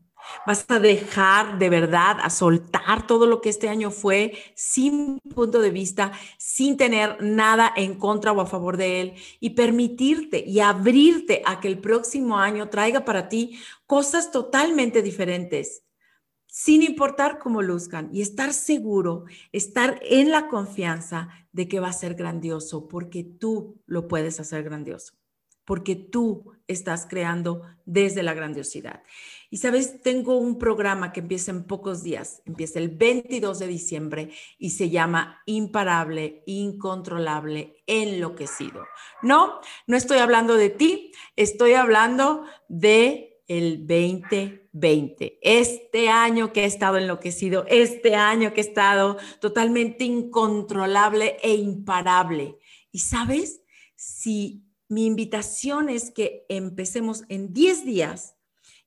¿Vas 0.47 0.66
a 0.68 0.78
dejar 0.78 1.59
de 1.59 1.70
verdad, 1.70 2.18
a 2.22 2.28
soltar 2.28 3.07
todo 3.07 3.26
lo 3.26 3.41
que 3.41 3.49
este 3.49 3.70
año 3.70 3.91
fue 3.91 4.34
sin 4.55 5.18
punto 5.34 5.61
de 5.62 5.70
vista, 5.70 6.12
sin 6.36 6.76
tener 6.76 7.22
nada 7.22 7.72
en 7.74 7.95
contra 7.95 8.32
o 8.32 8.41
a 8.43 8.47
favor 8.47 8.76
de 8.76 9.01
él 9.01 9.14
y 9.41 9.51
permitirte 9.51 10.45
y 10.47 10.61
abrirte 10.61 11.41
a 11.47 11.59
que 11.59 11.68
el 11.68 11.78
próximo 11.78 12.36
año 12.36 12.68
traiga 12.68 13.07
para 13.07 13.30
ti 13.30 13.59
cosas 13.86 14.30
totalmente 14.30 15.01
diferentes? 15.03 15.84
sin 16.53 16.82
importar 16.82 17.38
cómo 17.38 17.62
luzcan, 17.62 18.11
y 18.12 18.22
estar 18.22 18.53
seguro, 18.53 19.24
estar 19.53 20.01
en 20.03 20.32
la 20.32 20.49
confianza 20.49 21.28
de 21.53 21.68
que 21.68 21.78
va 21.78 21.91
a 21.91 21.93
ser 21.93 22.16
grandioso, 22.16 22.88
porque 22.88 23.22
tú 23.22 23.80
lo 23.86 24.09
puedes 24.09 24.41
hacer 24.41 24.64
grandioso 24.64 25.20
porque 25.71 25.95
tú 25.95 26.53
estás 26.66 27.07
creando 27.09 27.62
desde 27.85 28.25
la 28.25 28.35
grandiosidad. 28.35 29.05
Y 29.51 29.59
sabes, 29.59 30.03
tengo 30.03 30.37
un 30.37 30.59
programa 30.59 31.12
que 31.12 31.21
empieza 31.21 31.53
en 31.53 31.62
pocos 31.62 32.03
días, 32.03 32.43
empieza 32.45 32.81
el 32.81 32.89
22 32.89 33.61
de 33.61 33.68
diciembre 33.68 34.31
y 34.59 34.71
se 34.71 34.91
llama 34.91 35.43
Imparable, 35.47 36.43
Incontrolable, 36.47 37.85
Enloquecido. 37.87 38.85
No, 39.23 39.61
no 39.87 39.97
estoy 39.97 40.18
hablando 40.18 40.57
de 40.57 40.71
ti, 40.71 41.12
estoy 41.37 41.75
hablando 41.75 42.47
de 42.68 43.41
el 43.47 43.87
2020, 43.87 45.39
este 45.41 46.09
año 46.09 46.53
que 46.53 46.62
he 46.62 46.66
estado 46.66 46.99
enloquecido, 46.99 47.64
este 47.68 48.16
año 48.16 48.53
que 48.55 48.62
he 48.62 48.64
estado 48.64 49.18
totalmente 49.41 50.03
incontrolable 50.03 51.37
e 51.45 51.55
imparable. 51.55 52.59
Y 52.91 52.99
sabes, 52.99 53.62
si 53.95 54.64
mi 54.91 55.07
invitación 55.07 55.88
es 55.88 56.11
que 56.11 56.45
empecemos 56.49 57.22
en 57.28 57.55
10 57.55 57.86
días, 57.86 58.34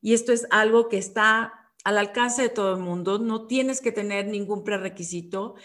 y 0.02 0.14
esto 0.14 0.34
es 0.34 0.46
algo 0.52 0.90
que 0.90 0.98
está 0.98 1.72
al 1.86 1.98
alcance 1.98 2.42
de 2.42 2.50
todo 2.50 2.76
el 2.76 2.82
mundo, 2.82 3.20
no 3.20 3.48
tienes 3.48 3.80
que 3.80 3.94
tener 3.94 4.28
ningún 4.28 4.66
prerequisito. 4.66 5.56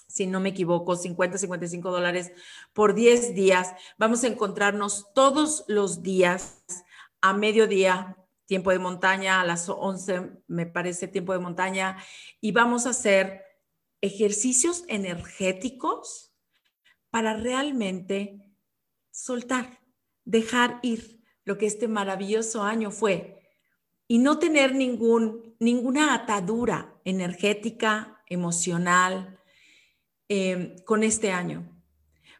si 0.08 0.26
no 0.26 0.40
me 0.40 0.48
equivoco, 0.48 0.96
50, 0.96 1.38
55 1.38 1.90
dólares 1.90 2.32
por 2.72 2.94
10 2.94 3.34
días. 3.34 3.72
Vamos 3.98 4.24
a 4.24 4.26
encontrarnos 4.26 5.12
todos 5.14 5.64
los 5.68 6.02
días 6.02 6.64
a 7.20 7.32
mediodía, 7.32 8.16
tiempo 8.46 8.72
de 8.72 8.80
montaña, 8.80 9.40
a 9.40 9.44
las 9.44 9.68
11, 9.68 10.32
me 10.48 10.66
parece 10.66 11.06
tiempo 11.06 11.32
de 11.32 11.38
montaña, 11.38 11.98
y 12.40 12.50
vamos 12.50 12.86
a 12.86 12.90
hacer 12.90 13.44
ejercicios 14.00 14.82
energéticos 14.88 16.32
para 17.10 17.36
realmente 17.36 18.40
soltar, 19.12 19.80
dejar 20.24 20.80
ir 20.82 21.19
lo 21.44 21.58
que 21.58 21.66
este 21.66 21.88
maravilloso 21.88 22.62
año 22.62 22.90
fue 22.90 23.40
y 24.06 24.18
no 24.18 24.38
tener 24.38 24.74
ninguna 24.74 26.14
atadura 26.14 26.94
energética, 27.04 28.22
emocional 28.26 29.38
em, 30.28 30.76
con 30.84 31.02
este 31.04 31.30
año, 31.30 31.80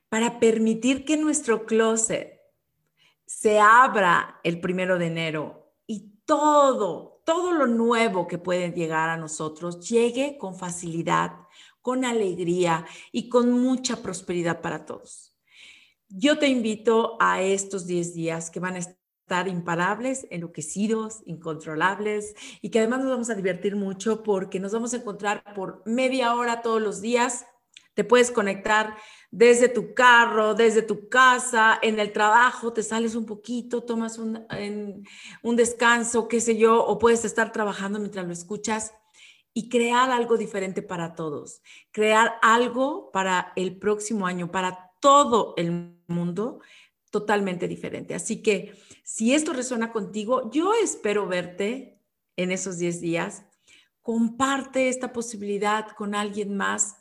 para 0.09 0.41
permitir 0.41 1.05
que 1.05 1.17
nuestro 1.17 1.67
closet 1.67 2.41
se 3.25 3.61
abra 3.61 4.41
el 4.43 4.61
primero 4.61 4.99
de 4.99 5.07
enero 5.07 5.75
y 5.87 6.23
todo, 6.25 7.23
todo 7.25 7.53
lo 7.53 7.67
nuevo 7.69 8.27
que 8.27 8.39
puede 8.39 8.73
llegar 8.73 9.09
a 9.09 9.17
nosotros 9.17 9.89
llegue 9.89 10.37
con 10.39 10.57
facilidad, 10.57 11.33
con 11.81 12.05
alegría 12.05 12.85
y 13.13 13.29
con 13.29 13.53
mucha 13.53 14.03
prosperidad 14.03 14.61
para 14.61 14.85
todos. 14.85 15.30
Yo 16.13 16.39
te 16.39 16.49
invito 16.49 17.17
a 17.21 17.41
estos 17.41 17.87
10 17.87 18.15
días 18.15 18.51
que 18.51 18.59
van 18.59 18.75
a 18.75 18.79
estar 18.79 19.47
imparables, 19.47 20.27
enloquecidos, 20.31 21.23
incontrolables 21.25 22.35
y 22.61 22.71
que 22.71 22.81
además 22.81 23.01
nos 23.01 23.11
vamos 23.11 23.31
a 23.31 23.37
divertir 23.37 23.77
mucho 23.77 24.25
porque 24.25 24.59
nos 24.59 24.73
vamos 24.73 24.93
a 24.93 24.97
encontrar 24.97 25.55
por 25.55 25.85
media 25.87 26.35
hora 26.35 26.63
todos 26.63 26.83
los 26.83 27.01
días. 27.01 27.47
Te 27.95 28.03
puedes 28.03 28.33
conectar 28.33 28.97
desde 29.31 29.69
tu 29.69 29.95
carro, 29.95 30.55
desde 30.55 30.83
tu 30.83 31.09
casa, 31.09 31.79
en 31.81 32.01
el 32.01 32.13
trabajo, 32.13 32.73
te 32.73 32.83
sales 32.83 33.15
un 33.15 33.25
poquito, 33.25 33.85
tomas 33.85 34.19
un, 34.19 34.45
un 35.45 35.57
descanso, 35.57 36.27
qué 36.27 36.41
sé 36.41 36.57
yo, 36.57 36.85
o 36.85 36.99
puedes 36.99 37.25
estar 37.25 37.53
trabajando 37.53 38.01
mientras 38.01 38.27
lo 38.27 38.33
escuchas 38.33 38.93
y 39.55 39.69
crear 39.69 40.11
algo 40.11 40.37
diferente 40.37 40.83
para 40.83 41.15
todos, 41.15 41.63
crear 41.93 42.35
algo 42.43 43.13
para 43.13 43.53
el 43.55 43.79
próximo 43.79 44.27
año, 44.27 44.51
para 44.51 44.90
todo 45.01 45.55
el 45.57 45.97
mundo 46.07 46.61
totalmente 47.11 47.67
diferente. 47.67 48.15
Así 48.15 48.43
que 48.43 48.75
si 49.03 49.35
esto 49.35 49.53
resuena 49.53 49.93
contigo, 49.93 50.51
yo 50.53 50.73
espero 50.75 51.27
verte 51.27 52.01
en 52.37 52.53
esos 52.53 52.79
10 52.79 53.01
días. 53.01 53.45
Comparte 54.03 54.89
esta 54.89 55.13
posibilidad 55.13 55.89
con 55.97 56.15
alguien 56.15 56.57
más. 56.57 56.97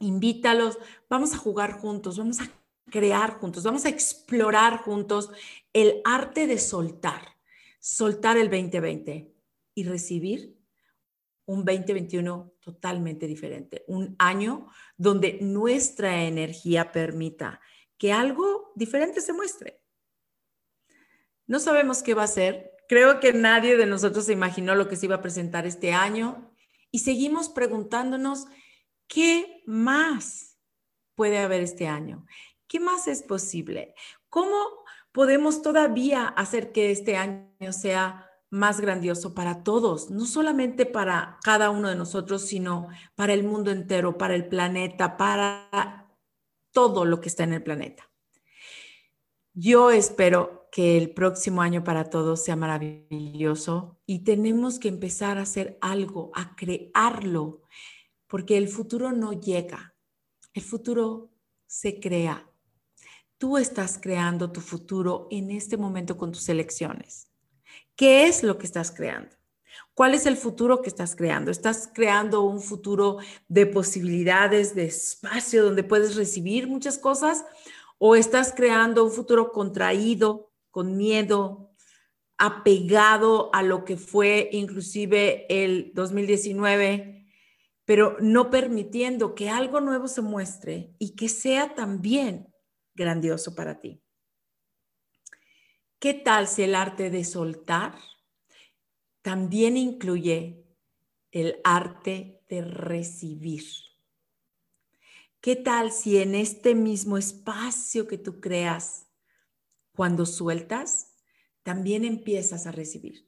Invítalos. 0.00 0.78
Vamos 1.08 1.32
a 1.34 1.38
jugar 1.38 1.72
juntos, 1.72 2.18
vamos 2.18 2.40
a 2.40 2.50
crear 2.90 3.38
juntos, 3.38 3.62
vamos 3.62 3.84
a 3.84 3.88
explorar 3.88 4.78
juntos 4.78 5.30
el 5.72 6.00
arte 6.04 6.46
de 6.46 6.58
soltar, 6.58 7.36
soltar 7.78 8.36
el 8.36 8.50
2020 8.50 9.32
y 9.74 9.84
recibir 9.84 10.59
un 11.50 11.64
2021 11.64 12.54
totalmente 12.60 13.26
diferente, 13.26 13.84
un 13.88 14.14
año 14.20 14.68
donde 14.96 15.38
nuestra 15.40 16.22
energía 16.22 16.92
permita 16.92 17.60
que 17.98 18.12
algo 18.12 18.72
diferente 18.76 19.20
se 19.20 19.32
muestre. 19.32 19.82
No 21.48 21.58
sabemos 21.58 22.04
qué 22.04 22.14
va 22.14 22.22
a 22.22 22.28
ser. 22.28 22.70
Creo 22.88 23.18
que 23.18 23.32
nadie 23.32 23.76
de 23.76 23.86
nosotros 23.86 24.26
se 24.26 24.32
imaginó 24.32 24.76
lo 24.76 24.88
que 24.88 24.94
se 24.94 25.06
iba 25.06 25.16
a 25.16 25.22
presentar 25.22 25.66
este 25.66 25.92
año 25.92 26.54
y 26.92 27.00
seguimos 27.00 27.48
preguntándonos 27.48 28.46
qué 29.08 29.64
más 29.66 30.56
puede 31.16 31.38
haber 31.38 31.62
este 31.62 31.88
año. 31.88 32.26
¿Qué 32.68 32.78
más 32.78 33.08
es 33.08 33.24
posible? 33.24 33.96
¿Cómo 34.28 34.56
podemos 35.10 35.62
todavía 35.62 36.28
hacer 36.28 36.70
que 36.70 36.92
este 36.92 37.16
año 37.16 37.72
sea 37.72 38.29
más 38.50 38.80
grandioso 38.80 39.32
para 39.32 39.62
todos, 39.62 40.10
no 40.10 40.26
solamente 40.26 40.84
para 40.84 41.38
cada 41.42 41.70
uno 41.70 41.88
de 41.88 41.94
nosotros, 41.94 42.42
sino 42.42 42.88
para 43.14 43.32
el 43.32 43.44
mundo 43.44 43.70
entero, 43.70 44.18
para 44.18 44.34
el 44.34 44.46
planeta, 44.48 45.16
para 45.16 46.08
todo 46.72 47.04
lo 47.04 47.20
que 47.20 47.28
está 47.28 47.44
en 47.44 47.54
el 47.54 47.62
planeta. 47.62 48.10
Yo 49.54 49.90
espero 49.90 50.68
que 50.72 50.96
el 50.96 51.12
próximo 51.12 51.62
año 51.62 51.82
para 51.82 52.10
todos 52.10 52.44
sea 52.44 52.56
maravilloso 52.56 54.00
y 54.06 54.20
tenemos 54.20 54.78
que 54.78 54.88
empezar 54.88 55.38
a 55.38 55.42
hacer 55.42 55.78
algo, 55.80 56.30
a 56.34 56.54
crearlo, 56.54 57.62
porque 58.26 58.56
el 58.56 58.68
futuro 58.68 59.12
no 59.12 59.32
llega, 59.32 59.96
el 60.54 60.62
futuro 60.62 61.32
se 61.66 61.98
crea. 62.00 62.48
Tú 63.38 63.58
estás 63.58 63.98
creando 64.00 64.52
tu 64.52 64.60
futuro 64.60 65.26
en 65.30 65.50
este 65.50 65.76
momento 65.76 66.16
con 66.16 66.30
tus 66.30 66.48
elecciones. 66.48 67.29
¿Qué 68.00 68.26
es 68.28 68.42
lo 68.42 68.56
que 68.56 68.64
estás 68.64 68.90
creando? 68.90 69.36
¿Cuál 69.92 70.14
es 70.14 70.24
el 70.24 70.38
futuro 70.38 70.80
que 70.80 70.88
estás 70.88 71.14
creando? 71.14 71.50
¿Estás 71.50 71.86
creando 71.92 72.40
un 72.40 72.62
futuro 72.62 73.18
de 73.46 73.66
posibilidades, 73.66 74.74
de 74.74 74.86
espacio 74.86 75.62
donde 75.62 75.84
puedes 75.84 76.16
recibir 76.16 76.66
muchas 76.66 76.96
cosas? 76.96 77.44
¿O 77.98 78.16
estás 78.16 78.54
creando 78.56 79.04
un 79.04 79.10
futuro 79.10 79.52
contraído, 79.52 80.50
con 80.70 80.96
miedo, 80.96 81.74
apegado 82.38 83.54
a 83.54 83.62
lo 83.62 83.84
que 83.84 83.98
fue 83.98 84.48
inclusive 84.50 85.44
el 85.50 85.92
2019, 85.92 87.26
pero 87.84 88.16
no 88.18 88.48
permitiendo 88.48 89.34
que 89.34 89.50
algo 89.50 89.82
nuevo 89.82 90.08
se 90.08 90.22
muestre 90.22 90.94
y 90.98 91.16
que 91.16 91.28
sea 91.28 91.74
también 91.74 92.48
grandioso 92.94 93.54
para 93.54 93.78
ti? 93.78 93.99
¿Qué 96.00 96.14
tal 96.14 96.48
si 96.48 96.62
el 96.62 96.74
arte 96.74 97.10
de 97.10 97.24
soltar 97.24 97.94
también 99.22 99.76
incluye 99.76 100.64
el 101.30 101.60
arte 101.64 102.42
de 102.48 102.62
recibir. 102.62 103.64
¿Qué 105.40 105.56
tal 105.56 105.92
si 105.92 106.18
en 106.18 106.34
este 106.34 106.74
mismo 106.74 107.16
espacio 107.16 108.06
que 108.06 108.18
tú 108.18 108.40
creas, 108.40 109.06
cuando 109.94 110.26
sueltas, 110.26 111.14
también 111.62 112.04
empiezas 112.04 112.66
a 112.66 112.72
recibir? 112.72 113.26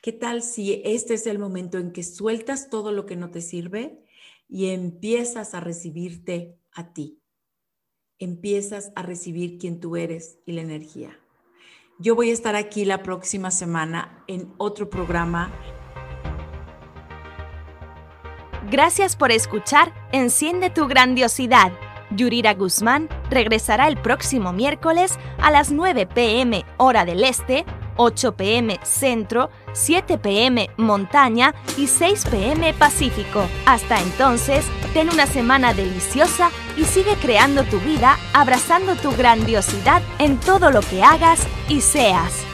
¿Qué 0.00 0.12
tal 0.12 0.42
si 0.42 0.82
este 0.84 1.14
es 1.14 1.26
el 1.26 1.38
momento 1.38 1.78
en 1.78 1.92
que 1.92 2.02
sueltas 2.02 2.70
todo 2.70 2.92
lo 2.92 3.06
que 3.06 3.16
no 3.16 3.30
te 3.30 3.40
sirve 3.40 4.04
y 4.48 4.66
empiezas 4.66 5.54
a 5.54 5.60
recibirte 5.60 6.58
a 6.72 6.92
ti? 6.92 7.20
Empiezas 8.18 8.92
a 8.94 9.02
recibir 9.02 9.58
quien 9.58 9.80
tú 9.80 9.96
eres 9.96 10.38
y 10.44 10.52
la 10.52 10.62
energía. 10.62 11.21
Yo 11.98 12.14
voy 12.16 12.30
a 12.30 12.32
estar 12.32 12.56
aquí 12.56 12.84
la 12.84 13.02
próxima 13.02 13.50
semana 13.50 14.24
en 14.26 14.52
otro 14.58 14.88
programa. 14.88 15.52
Gracias 18.70 19.16
por 19.16 19.30
escuchar 19.30 19.92
Enciende 20.12 20.70
tu 20.70 20.88
grandiosidad. 20.88 21.72
Yurira 22.10 22.54
Guzmán 22.54 23.08
regresará 23.30 23.88
el 23.88 23.96
próximo 23.96 24.52
miércoles 24.52 25.18
a 25.38 25.50
las 25.50 25.70
9 25.70 26.06
pm 26.06 26.64
hora 26.76 27.04
del 27.04 27.24
este 27.24 27.64
8 27.96 28.32
pm 28.36 28.78
Centro, 28.82 29.50
7 29.72 30.18
pm 30.18 30.70
Montaña 30.76 31.54
y 31.76 31.86
6 31.86 32.26
pm 32.30 32.74
Pacífico. 32.74 33.44
Hasta 33.66 34.00
entonces, 34.00 34.64
ten 34.92 35.10
una 35.10 35.26
semana 35.26 35.74
deliciosa 35.74 36.50
y 36.76 36.84
sigue 36.84 37.16
creando 37.16 37.64
tu 37.64 37.78
vida 37.80 38.16
abrazando 38.32 38.96
tu 38.96 39.10
grandiosidad 39.12 40.02
en 40.18 40.38
todo 40.38 40.70
lo 40.70 40.80
que 40.80 41.02
hagas 41.02 41.46
y 41.68 41.80
seas. 41.80 42.44